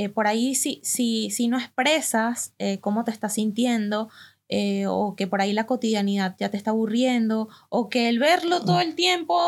eh, 0.02 0.10
por 0.10 0.26
ahí 0.26 0.56
si, 0.56 0.82
si, 0.84 1.30
si 1.30 1.47
no 1.47 1.60
expresas 1.60 2.54
eh, 2.58 2.80
cómo 2.80 3.04
te 3.04 3.12
estás 3.12 3.36
sintiendo, 3.36 4.10
eh, 4.49 4.86
o 4.88 5.16
que 5.16 5.28
por 5.28 5.41
ahí 5.41 5.54
la 5.54 5.68
cotidianidad 5.68 6.36
ya 6.39 6.49
te 6.49 6.58
está 6.58 6.72
aburriendo, 6.72 7.49
o 7.70 7.88
que 7.88 8.10
el 8.10 8.18
verlo 8.18 8.66
todo 8.66 8.82
el 8.82 8.95
tiempo 8.95 9.39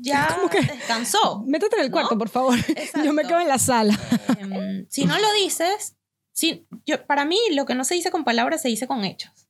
ya 0.00 0.34
como 0.34 0.50
que, 0.50 0.62
descansó. 0.62 1.44
Métete 1.46 1.76
en 1.76 1.84
el 1.84 1.90
cuarto, 1.92 2.18
por 2.18 2.28
favor. 2.28 2.58
Yo 3.04 3.12
me 3.12 3.22
quedo 3.22 3.38
en 3.40 3.46
la 3.46 3.60
sala. 3.60 3.96
Em, 4.38 4.84
si 4.90 5.04
no 5.04 5.16
lo 5.16 5.32
dices, 5.34 5.96
si, 6.32 6.66
yo, 6.84 7.06
para 7.06 7.24
mí 7.24 7.38
lo 7.52 7.64
que 7.64 7.76
no 7.76 7.84
se 7.84 7.94
dice 7.94 8.10
con 8.10 8.24
palabras 8.24 8.60
se 8.62 8.68
dice 8.68 8.88
con 8.88 9.04
hechos. 9.04 9.43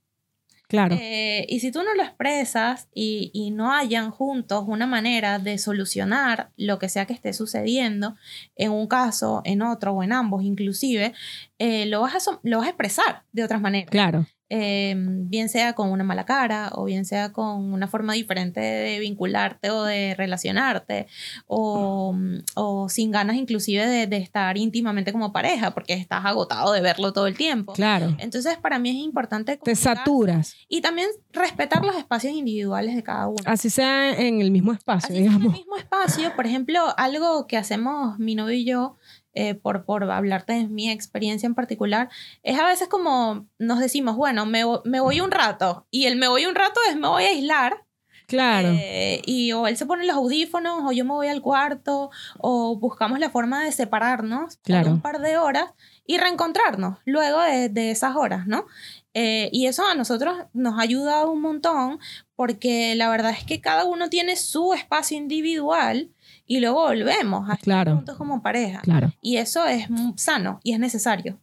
Claro. 0.69 0.97
Eh, 0.99 1.47
y 1.49 1.61
si 1.61 1.71
tú 1.71 1.83
no 1.83 1.95
lo 1.95 2.03
expresas 2.03 2.89
y, 2.95 3.31
y, 3.35 3.51
no 3.51 3.73
hayan 3.73 4.11
juntos 4.11 4.65
una 4.67 4.87
manera 4.87 5.39
de 5.39 5.59
solucionar 5.59 6.51
lo 6.57 6.79
que 6.79 6.89
sea 6.89 7.07
que 7.07 7.13
esté 7.13 7.33
sucediendo, 7.33 8.17
en 8.57 8.71
un 8.73 8.87
caso, 8.87 9.43
en 9.45 9.63
otro 9.63 9.93
o 9.93 10.03
en 10.03 10.13
ambos 10.13 10.43
inclusive, 10.43 11.13
eh, 11.59 11.87
lo, 11.87 12.01
vas 12.01 12.29
a, 12.29 12.41
lo 12.43 12.59
vas 12.59 12.67
a 12.67 12.71
expresar 12.71 13.25
de 13.33 13.45
otras 13.45 13.61
maneras. 13.61 13.91
Claro. 13.91 14.27
Em, 14.51 15.31
bien 15.31 15.49
sea 15.49 15.73
con 15.73 15.91
una 15.91 16.05
mala 16.05 16.27
cara 16.27 16.71
o 16.75 16.85
bien 16.85 17.07
sea 17.07 17.33
con 17.33 17.73
una 17.73 17.89
forma 17.89 18.13
diferente 18.13 18.61
de 18.61 18.99
vincularte 18.99 19.71
o 19.71 19.85
de 19.85 20.15
relacionarte 20.15 21.07
o, 21.47 22.15
o 22.55 22.89
sin 22.91 23.11
ganas 23.11 23.37
inclusive 23.37 23.87
de, 23.87 24.07
de, 24.07 24.19
estar 24.19 24.59
íntimamente 24.59 25.13
como 25.13 25.33
pareja 25.33 25.73
porque 25.73 25.95
estás 25.95 26.27
agotado 26.27 26.73
de 26.73 26.83
verlo 26.83 27.15
todo 27.15 27.27
el 27.27 27.39
tiempo. 27.39 27.73
Claro. 27.73 28.15
Entonces 28.19 28.59
para 28.59 28.79
mí 28.79 28.91
es 28.91 28.97
importante... 28.97 29.57
Te 29.57 29.75
saturas. 29.75 30.55
Y 30.69 30.83
también 30.83 31.09
respetar 31.33 31.83
los 31.83 31.97
espacios 31.97 32.35
individuales 32.35 32.95
de 32.95 33.03
cada 33.03 33.29
uno. 33.29 33.43
Así 33.47 33.71
sea 33.71 34.13
en 34.13 34.43
el 34.43 34.51
mismo 34.51 34.75
espacio, 34.75 35.15
digamos. 35.15 35.41
en 35.41 35.47
el 35.47 35.53
mismo 35.53 35.77
espacio, 35.79 36.37
por 36.37 36.45
ejemplo, 36.45 36.95
algo 36.99 37.47
que 37.47 37.57
hacemos 37.57 38.19
mi 38.19 38.35
novio 38.35 38.55
y 38.55 38.67
yo 38.67 38.99
eh, 39.35 39.55
por, 39.55 39.85
por 39.85 40.11
hablarte 40.11 40.53
de 40.55 40.69
mi 40.69 40.91
experiencia 40.91 41.47
en 41.47 41.55
particular, 41.55 42.09
es 42.43 42.59
a 42.59 42.67
veces 42.67 42.89
como 42.89 43.47
nos 43.59 43.81
decimos, 43.81 44.17
bueno, 44.17 44.47
me, 44.47 44.65
me 44.85 45.01
voy 45.01 45.21
un 45.21 45.31
rato, 45.31 45.87
y 45.91 46.07
el 46.07 46.17
me 46.17 46.29
voy 46.29 46.47
un 46.47 46.55
rato 46.55 46.81
es 46.89 46.97
me 46.97 47.09
voy 47.09 47.25
a 47.25 47.29
aislar. 47.29 47.85
Claro. 48.27 48.71
Eh, 48.73 49.21
y 49.27 49.53
o 49.53 49.67
él 49.67 49.77
se 49.77 49.85
pone 49.85 50.07
los 50.07 50.17
audífonos, 50.17 50.83
o 50.87 50.93
yo 50.93 51.05
me 51.05 51.13
voy 51.13 51.29
al 51.29 51.43
cuarto, 51.43 52.11
o 52.39 52.75
buscamos 52.79 53.19
la 53.19 53.29
forma 53.29 53.63
de 53.63 53.71
separarnos 53.71 54.57
por 54.57 54.89
un 54.89 55.03
par 55.03 55.21
de 55.21 55.37
horas 55.37 55.75
y 56.07 56.17
reencontrarnos 56.17 56.99
luego 57.05 57.43
de, 57.43 57.69
de 57.69 57.91
esas 57.91 58.17
horas, 58.17 58.47
¿no? 58.47 58.65
Eh, 59.13 59.49
y 59.53 59.67
eso 59.67 59.87
a 59.87 59.95
nosotros 59.95 60.37
nos 60.53 60.79
ayuda 60.81 61.25
un 61.27 61.41
montón 61.41 62.01
porque 62.35 62.95
la 62.97 63.09
verdad 63.09 63.31
es 63.31 63.45
que 63.45 63.61
cada 63.61 63.85
uno 63.85 64.09
tiene 64.09 64.35
su 64.35 64.75
espacio 64.75 65.17
individual 65.17 66.11
y 66.47 66.61
luego 66.61 66.83
volvemos 66.83 67.49
a 67.49 67.55
estar 67.55 67.91
juntos 67.91 68.17
como 68.17 68.43
pareja. 68.43 68.81
Claro. 68.81 69.13
Y 69.21 69.37
eso 69.37 69.67
es 69.67 69.87
sano 70.17 70.61
y 70.63 70.73
es 70.73 70.79
necesario. 70.79 71.39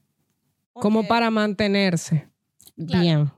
Como 0.73 1.07
para 1.07 1.29
mantenerse. 1.29 2.29
Bien. 2.75 3.31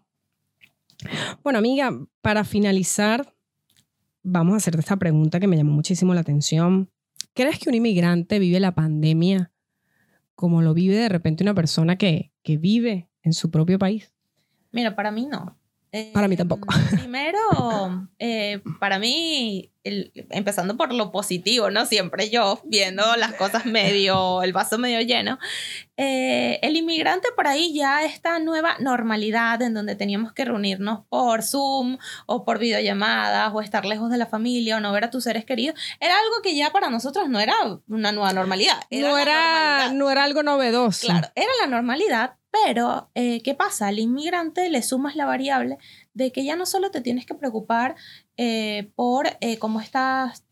Bueno, 1.44 1.60
amiga, 1.60 1.92
para 2.22 2.44
finalizar, 2.44 3.34
vamos 4.22 4.54
a 4.54 4.58
hacerte 4.58 4.80
esta 4.80 4.98
pregunta 4.98 5.40
que 5.40 5.48
me 5.48 5.58
llamó 5.58 5.74
muchísimo 5.74 6.14
la 6.14 6.22
atención. 6.22 6.90
¿Crees 7.34 7.60
que 7.60 7.70
un 7.70 7.76
inmigrante 7.76 8.40
vive 8.40 8.60
la 8.60 8.76
pandemia 8.76 9.52
como 10.36 10.62
lo 10.62 10.74
vive 10.74 10.96
de 10.96 11.10
repente 11.10 11.44
una 11.44 11.54
persona 11.54 11.98
que, 11.98 12.32
que 12.44 12.58
vive 12.58 13.10
en 13.22 13.34
su 13.34 13.52
propio 13.52 13.80
país? 13.80 14.14
Mira, 14.72 14.96
para 14.96 15.12
mí 15.12 15.26
no. 15.26 15.58
Para 16.14 16.28
mí 16.28 16.36
tampoco. 16.36 16.68
Primero, 16.92 18.08
eh, 18.20 18.62
para 18.80 19.00
mí 19.00 19.74
empezando 19.84 20.78
por 20.78 20.94
lo 20.94 21.12
positivo, 21.12 21.70
¿no? 21.70 21.86
Siempre 21.86 22.30
yo 22.30 22.62
viendo 22.64 23.04
las 23.18 23.34
cosas 23.34 23.66
medio, 23.66 24.42
el 24.42 24.54
vaso 24.54 24.78
medio 24.78 25.02
lleno. 25.02 25.38
Eh, 25.98 26.60
el 26.64 26.76
inmigrante 26.78 27.28
por 27.36 27.48
ahí 27.48 27.74
ya 27.74 28.04
esta 28.04 28.40
nueva 28.40 28.78
normalidad 28.80 29.62
en 29.62 29.74
donde 29.74 29.96
teníamos 29.96 30.32
que 30.32 30.46
reunirnos 30.46 31.02
por 31.10 31.44
Zoom 31.44 31.98
o 32.26 32.46
por 32.46 32.60
videollamadas 32.60 33.52
o 33.54 33.62
estar 33.62 33.86
lejos 33.86 34.10
de 34.10 34.18
la 34.18 34.26
familia 34.26 34.78
o 34.78 34.80
no 34.80 34.92
ver 34.94 35.04
a 35.04 35.10
tus 35.10 35.26
seres 35.26 35.46
queridos, 35.46 35.78
era 36.00 36.18
algo 36.18 36.42
que 36.42 36.56
ya 36.56 36.72
para 36.72 36.90
nosotros 36.90 37.30
no 37.30 37.40
era 37.40 37.54
una 37.88 38.12
nueva 38.12 38.34
normalidad. 38.34 38.80
no, 38.90 39.18
era, 39.18 39.92
no 39.94 40.10
era 40.10 40.24
algo 40.24 40.44
novedoso. 40.44 41.08
Claro, 41.08 41.28
era 41.36 41.52
la 41.62 41.68
normalidad, 41.68 42.36
pero, 42.54 43.10
eh, 43.16 43.42
¿qué 43.42 43.56
pasa? 43.56 43.88
Al 43.88 43.98
inmigrante 43.98 44.70
le 44.70 44.84
sumas 44.84 45.16
la 45.16 45.26
variable 45.26 45.80
de 46.14 46.32
que 46.32 46.46
ya 46.46 46.56
no 46.56 46.68
solo 46.68 46.92
te 46.92 47.02
tienes 47.02 47.26
que 47.26 47.34
preocupar 47.34 47.96
eh, 48.38 48.92
por 48.96 49.26
eh, 49.42 49.58
cómo 49.58 49.82
estás 49.82 50.44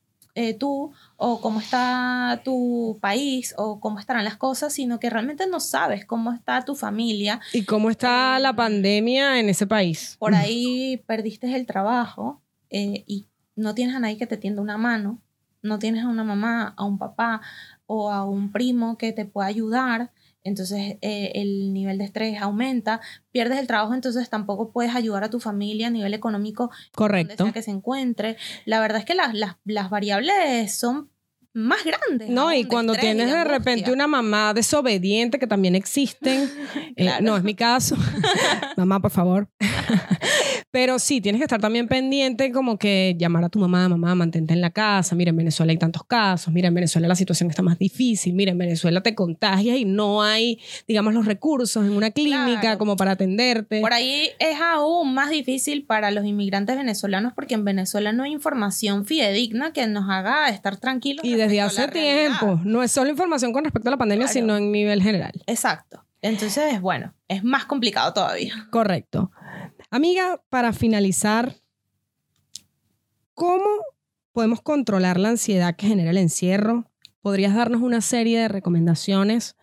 tú 0.60 0.94
o 1.18 1.42
cómo 1.42 1.60
está 1.60 2.42
tu 2.46 2.98
país 3.02 3.54
o 3.58 3.82
cómo 3.82 4.00
estarán 4.00 4.24
las 4.24 4.38
cosas, 4.38 4.74
sino 4.74 4.98
que 4.98 5.10
realmente 5.10 5.46
no 5.46 5.60
sabes 5.60 6.06
cómo 6.06 6.32
está 6.32 6.64
tu 6.64 6.74
familia. 6.74 7.42
Y 7.52 7.66
cómo 7.66 7.90
está 7.90 8.40
la 8.40 8.56
pandemia 8.56 9.40
en 9.40 9.50
ese 9.50 9.68
país. 9.68 10.16
Por 10.18 10.34
ahí 10.34 11.04
perdiste 11.06 11.54
el 11.54 11.66
trabajo 11.66 12.42
y 12.70 13.28
no 13.58 13.76
tienes 13.76 13.94
a 13.94 14.00
nadie 14.00 14.18
que 14.18 14.26
te 14.26 14.38
tienda 14.38 14.62
una 14.62 14.78
mano, 14.78 15.22
no 15.62 15.80
tienes 15.80 16.06
a 16.06 16.08
una 16.08 16.24
mamá, 16.24 16.74
a 16.78 16.86
un 16.86 16.98
papá 16.98 17.42
o 17.86 18.10
a 18.10 18.24
un 18.24 18.54
primo 18.54 18.98
que 18.98 19.12
te 19.12 19.26
pueda 19.26 19.50
ayudar 19.50 20.12
entonces 20.44 20.98
eh, 21.02 21.32
el 21.36 21.74
nivel 21.74 21.98
de 21.98 22.06
estrés 22.06 22.42
aumenta, 22.42 23.02
pierdes 23.32 23.60
el 23.60 23.68
trabajo, 23.68 23.94
entonces 23.94 24.30
tampoco 24.30 24.72
puedes 24.72 24.96
ayudar 24.96 25.24
a 25.24 25.30
tu 25.30 25.40
familia 25.40 25.88
a 25.88 25.92
nivel 25.92 26.14
económico 26.14 26.72
Correcto. 26.96 27.36
donde 27.38 27.44
sea 27.44 27.54
que 27.54 27.64
se 27.64 27.72
encuentre. 27.72 28.38
La 28.66 28.80
verdad 28.80 29.00
es 29.00 29.06
que 29.06 29.16
las, 29.16 29.34
las, 29.34 29.58
las 29.66 29.90
variables 29.90 30.74
son 30.74 31.10
más 31.54 31.84
grandes. 31.84 32.30
No, 32.30 32.54
y 32.54 32.64
cuando 32.64 32.94
tienes 32.96 33.30
de, 33.32 33.44
repente 33.44 33.92
una 33.92 34.08
mamá 34.08 34.54
desobediente, 34.54 35.38
que 35.38 35.48
también 35.48 35.76
existen, 35.76 36.50
eh, 36.96 37.12
no 37.22 37.36
es 37.36 37.44
mi 37.44 37.56
caso, 37.56 37.96
mamá, 38.78 39.00
por 39.00 39.12
favor. 39.12 39.50
Pero 40.72 41.00
sí, 41.00 41.20
tienes 41.20 41.40
que 41.40 41.44
estar 41.44 41.60
también 41.60 41.90
pendiente 41.90 42.52
como 42.54 42.78
que 42.78 43.16
llamar 43.18 43.44
a 43.44 43.50
tu 43.50 43.60
mamá, 43.60 43.90
mamá, 43.90 44.16
mantente 44.16 44.54
en 44.54 44.62
la 44.62 44.70
casa, 44.70 45.16
mira, 45.16 45.30
en 45.30 45.36
Venezuela 45.36 45.72
hay 45.72 45.78
tantos 45.78 46.06
casos, 46.06 46.54
mira, 46.54 46.70
en 46.70 46.74
Venezuela 46.74 47.10
la 47.10 47.16
situación 47.16 47.50
está 47.50 47.62
más 47.62 47.78
difícil, 47.78 48.34
mira, 48.34 48.54
en 48.54 48.58
Venezuela 48.58 49.04
te 49.04 49.14
contagias 49.14 49.78
y 49.78 49.84
no 49.84 50.24
hay, 50.24 50.60
digamos, 50.88 51.14
los 51.14 51.26
recursos 51.26 51.86
en 51.86 51.92
una 51.92 52.12
clínica 52.12 52.78
como 52.78 52.96
para 52.96 53.12
atenderte. 53.12 53.82
Por 53.82 53.92
ahí 53.92 54.30
es 54.40 54.60
aún 54.62 55.14
más 55.14 55.30
difícil 55.30 55.84
para 55.84 56.10
los 56.10 56.24
inmigrantes 56.26 56.78
venezolanos 56.78 57.34
porque 57.34 57.56
en 57.56 57.66
Venezuela 57.66 58.14
no 58.14 58.24
hay 58.24 58.32
información 58.32 59.06
fidedigna 59.06 59.74
que 59.74 59.86
nos 59.88 60.10
haga 60.10 60.48
estar 60.50 60.78
tranquilos. 60.78 61.26
Y 61.26 61.36
desde 61.36 61.60
hace 61.60 61.88
tiempo, 61.90 62.62
no 62.64 62.82
es 62.82 62.92
solo 62.94 63.10
información 63.10 63.52
con 63.52 63.66
respecto 63.66 63.90
a 63.90 63.92
la 63.92 63.98
pandemia, 63.98 64.30
sino 64.30 64.56
en 64.56 64.72
nivel 64.72 65.02
general. 65.02 65.34
Exacto. 65.48 66.06
Entonces, 66.22 66.80
bueno, 66.82 67.14
es 67.28 67.44
más 67.44 67.66
complicado 67.66 68.14
todavía. 68.14 68.68
Correcto. 68.70 69.32
Amiga, 69.94 70.42
para 70.50 70.72
finalizar, 70.72 71.58
¿cómo 73.34 73.68
podemos 74.32 74.62
controlar 74.62 75.20
la 75.20 75.28
ansiedad 75.28 75.76
que 75.76 75.88
genera 75.88 76.12
el 76.12 76.18
encierro? 76.18 76.90
¿Podrías 77.20 77.54
darnos 77.54 77.82
una 77.82 78.00
serie 78.00 78.40
de 78.40 78.48
recomendaciones 78.48 79.58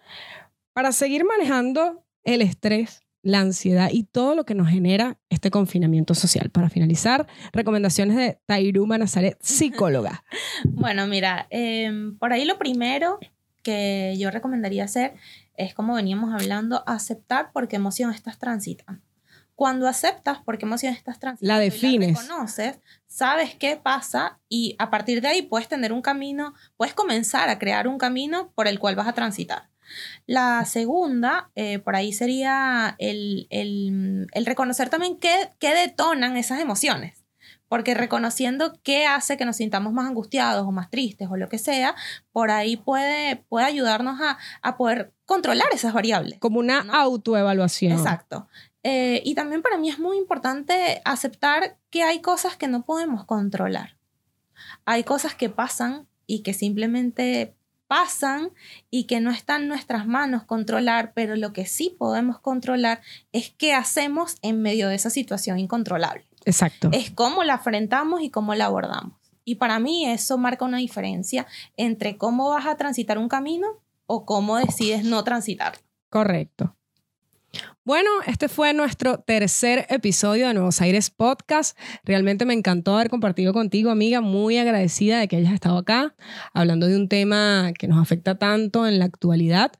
para 0.75 0.93
seguir 0.93 1.25
manejando 1.25 2.05
el 2.25 2.43
estrés, 2.43 3.01
la 3.23 3.41
ansiedad 3.41 3.89
y 3.91 4.05
todo 4.05 4.35
lo 4.35 4.45
que 4.45 4.55
nos 4.55 4.69
genera 4.69 5.19
este 5.31 5.51
confinamiento 5.51 6.15
social? 6.15 6.51
Para 6.51 6.69
finalizar, 6.69 7.27
recomendaciones 7.55 8.15
de 8.15 8.39
Tairuma 8.45 8.99
Nazaret, 8.99 9.39
psicóloga. 9.41 10.25
bueno, 10.67 11.07
mira, 11.07 11.47
em, 11.49 12.19
por 12.19 12.35
ahí 12.35 12.45
lo 12.45 12.59
primero 12.59 13.19
que 13.63 14.15
yo 14.19 14.31
recomendaría 14.31 14.85
hacer 14.85 15.15
es, 15.57 15.73
como 15.73 15.95
veníamos 15.95 16.39
hablando, 16.39 16.85
aceptar 16.87 17.51
por 17.51 17.67
qué 17.67 17.77
emoción 17.77 18.13
estás 18.13 18.39
transitando. 18.39 19.08
Cuando 19.59 19.89
aceptas 19.89 20.39
por 20.39 20.57
qué 20.57 20.67
emoción 20.67 20.95
estás 20.95 21.19
transitando, 21.19 21.53
la 21.53 21.59
defines, 21.59 22.13
la 22.13 22.21
reconoces, 22.21 22.79
sabes 23.09 23.57
qué 23.57 23.77
pasa 23.77 24.39
y 24.49 24.77
a 24.79 24.89
partir 24.89 25.21
de 25.21 25.27
ahí 25.27 25.43
puedes 25.43 25.67
tener 25.67 25.93
un 25.93 26.01
camino, 26.01 26.55
puedes 26.77 26.95
comenzar 26.95 27.49
a 27.49 27.59
crear 27.59 27.89
un 27.89 27.99
camino 27.99 28.53
por 28.55 28.69
el 28.69 28.79
cual 28.79 28.95
vas 28.95 29.09
a 29.09 29.15
transitar. 29.15 29.69
La 30.27 30.65
segunda, 30.65 31.51
eh, 31.57 31.81
por 31.81 31.97
ahí 31.97 32.13
sería 32.13 32.95
el, 32.99 33.49
el, 33.51 34.29
el 34.31 34.47
reconocer 34.47 34.91
también 34.91 35.19
qué, 35.19 35.51
qué, 35.59 35.75
detonan 35.75 36.37
esas 36.37 36.61
emociones. 36.61 37.18
Porque 37.69 37.95
reconociendo 37.95 38.73
qué 38.83 39.07
hace 39.07 39.37
que 39.37 39.45
nos 39.45 39.57
sintamos 39.57 39.93
más 39.93 40.07
angustiados 40.07 40.67
o 40.67 40.73
más 40.73 40.91
tristes 40.91 41.29
o 41.31 41.37
lo 41.37 41.49
que 41.49 41.59
sea, 41.59 41.95
por 42.33 42.51
ahí 42.51 42.77
puede, 42.77 43.37
puede 43.49 43.67
ayudarnos 43.67 44.21
a, 44.21 44.39
a 44.63 44.77
poder 44.77 45.13
controlar 45.27 45.69
esas 45.73 45.93
variables. 45.93 46.39
Como 46.39 46.59
una 46.59 46.81
autoevaluación. 46.81 47.93
Exacto. 47.93 48.49
Eh, 48.83 49.23
y 49.25 49.35
también 49.35 49.63
para 49.63 49.77
mí 49.77 49.91
es 49.91 49.99
muy 49.99 50.17
importante 50.17 51.03
aceptar 51.05 51.77
que 51.91 52.03
hay 52.03 52.21
cosas 52.21 52.57
que 52.57 52.69
no 52.69 52.85
podemos 52.85 53.25
controlar. 53.25 53.97
Hay 54.85 55.05
cosas 55.05 55.35
que 55.35 55.49
pasan 55.51 56.07
y 56.27 56.43
que 56.43 56.55
simplemente 56.55 57.55
pasan 57.89 58.51
y 58.91 59.05
que 59.05 59.21
no 59.21 59.31
están 59.31 59.63
en 59.63 59.69
nuestras 59.69 60.07
manos 60.07 60.45
controlar, 60.45 61.13
pero 61.15 61.37
lo 61.37 61.53
que 61.53 61.67
sí 61.67 61.97
podemos 61.99 62.39
controlar 62.39 63.01
es 63.33 63.51
qué 63.57 63.73
hacemos 63.73 64.37
en 64.43 64.63
medio 64.63 64.89
de 64.89 64.95
esa 64.95 65.11
situación 65.11 65.59
incontrolable. 65.59 66.28
Exacto. 66.49 66.89
Es 66.93 67.11
cómo 67.11 67.45
la 67.45 67.55
afrontamos 67.55 68.23
y 68.23 68.31
cómo 68.31 68.55
la 68.55 68.65
abordamos. 68.65 69.13
Y 69.45 69.57
para 69.57 69.79
mí 69.79 70.07
eso 70.07 70.39
marca 70.39 70.65
una 70.65 70.79
diferencia 70.79 71.47
entre 71.77 72.17
cómo 72.17 72.49
vas 72.49 72.67
a 72.67 72.77
transitar 72.77 73.19
un 73.19 73.29
camino 73.29 73.67
o 74.07 74.25
cómo 74.25 74.57
decides 74.57 75.05
no 75.05 75.23
transitarlo. 75.25 75.81
Correcto. 76.09 76.75
Bueno, 77.85 78.11
este 78.27 78.49
fue 78.49 78.73
nuestro 78.73 79.19
tercer 79.21 79.87
episodio 79.91 80.49
de 80.49 80.55
Nuevos 80.55 80.81
Aires 80.81 81.11
Podcast. 81.11 81.79
Realmente 82.03 82.47
me 82.47 82.55
encantó 82.55 82.95
haber 82.95 83.11
compartido 83.11 83.53
contigo, 83.53 83.91
amiga. 83.91 84.23
Muy 84.23 84.57
agradecida 84.57 85.19
de 85.19 85.29
que 85.29 85.37
hayas 85.37 85.53
estado 85.53 85.77
acá 85.77 86.15
hablando 86.55 86.87
de 86.87 86.97
un 86.97 87.09
tema 87.09 87.73
que 87.79 87.89
nos 87.89 88.01
afecta 88.01 88.39
tanto 88.39 88.87
en 88.87 88.99
la 88.99 89.05
actualidad. 89.05 89.73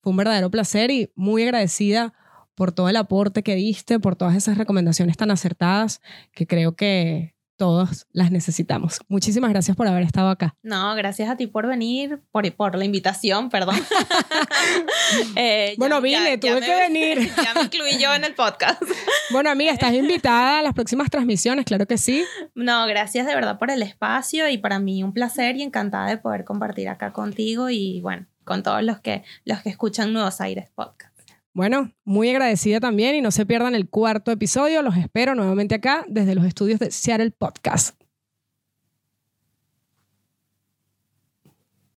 Fue 0.00 0.10
un 0.10 0.16
verdadero 0.16 0.52
placer 0.52 0.92
y 0.92 1.10
muy 1.16 1.42
agradecida 1.42 2.14
por 2.54 2.72
todo 2.72 2.88
el 2.88 2.96
aporte 2.96 3.42
que 3.42 3.54
diste, 3.54 3.98
por 3.98 4.16
todas 4.16 4.36
esas 4.36 4.58
recomendaciones 4.58 5.16
tan 5.16 5.30
acertadas 5.30 6.00
que 6.32 6.46
creo 6.46 6.76
que 6.76 7.34
todos 7.62 8.06
las 8.12 8.32
necesitamos. 8.32 8.98
Muchísimas 9.06 9.50
gracias 9.50 9.76
por 9.76 9.86
haber 9.86 10.02
estado 10.02 10.30
acá. 10.30 10.56
No, 10.64 10.96
gracias 10.96 11.30
a 11.30 11.36
ti 11.36 11.46
por 11.46 11.68
venir, 11.68 12.20
por, 12.32 12.50
por 12.54 12.74
la 12.76 12.84
invitación, 12.84 13.50
perdón. 13.50 13.76
Eh, 15.36 15.74
bueno, 15.78 16.00
vine, 16.00 16.38
tuve 16.38 16.60
que 16.60 16.74
venir. 16.74 17.30
ya 17.36 17.54
me 17.54 17.62
incluí 17.62 17.98
yo 17.98 18.14
en 18.14 18.24
el 18.24 18.34
podcast. 18.34 18.82
bueno, 19.30 19.50
amiga, 19.50 19.70
estás 19.70 19.92
invitada 19.92 20.60
a 20.60 20.62
las 20.62 20.72
próximas 20.72 21.10
transmisiones, 21.10 21.66
claro 21.66 21.86
que 21.86 21.98
sí. 21.98 22.24
No, 22.54 22.86
gracias 22.86 23.26
de 23.26 23.34
verdad 23.34 23.58
por 23.58 23.70
el 23.70 23.82
espacio 23.82 24.48
y 24.48 24.58
para 24.58 24.78
mí 24.78 25.04
un 25.04 25.12
placer 25.12 25.56
y 25.56 25.62
encantada 25.62 26.08
de 26.08 26.16
poder 26.16 26.44
compartir 26.44 26.88
acá 26.88 27.12
contigo 27.12 27.68
y 27.68 28.00
bueno, 28.00 28.26
con 28.44 28.62
todos 28.62 28.82
los 28.82 29.00
que, 29.00 29.22
los 29.44 29.60
que 29.60 29.68
escuchan 29.68 30.12
Nuevos 30.12 30.40
Aires 30.40 30.70
Podcast. 30.74 31.11
Bueno, 31.54 31.92
muy 32.04 32.30
agradecida 32.30 32.80
también 32.80 33.14
y 33.14 33.20
no 33.20 33.30
se 33.30 33.44
pierdan 33.44 33.74
el 33.74 33.88
cuarto 33.88 34.30
episodio. 34.30 34.82
Los 34.82 34.96
espero 34.96 35.34
nuevamente 35.34 35.74
acá 35.74 36.04
desde 36.08 36.34
los 36.34 36.46
estudios 36.46 36.80
de 36.80 36.90
Seattle 36.90 37.30
Podcast. 37.30 38.01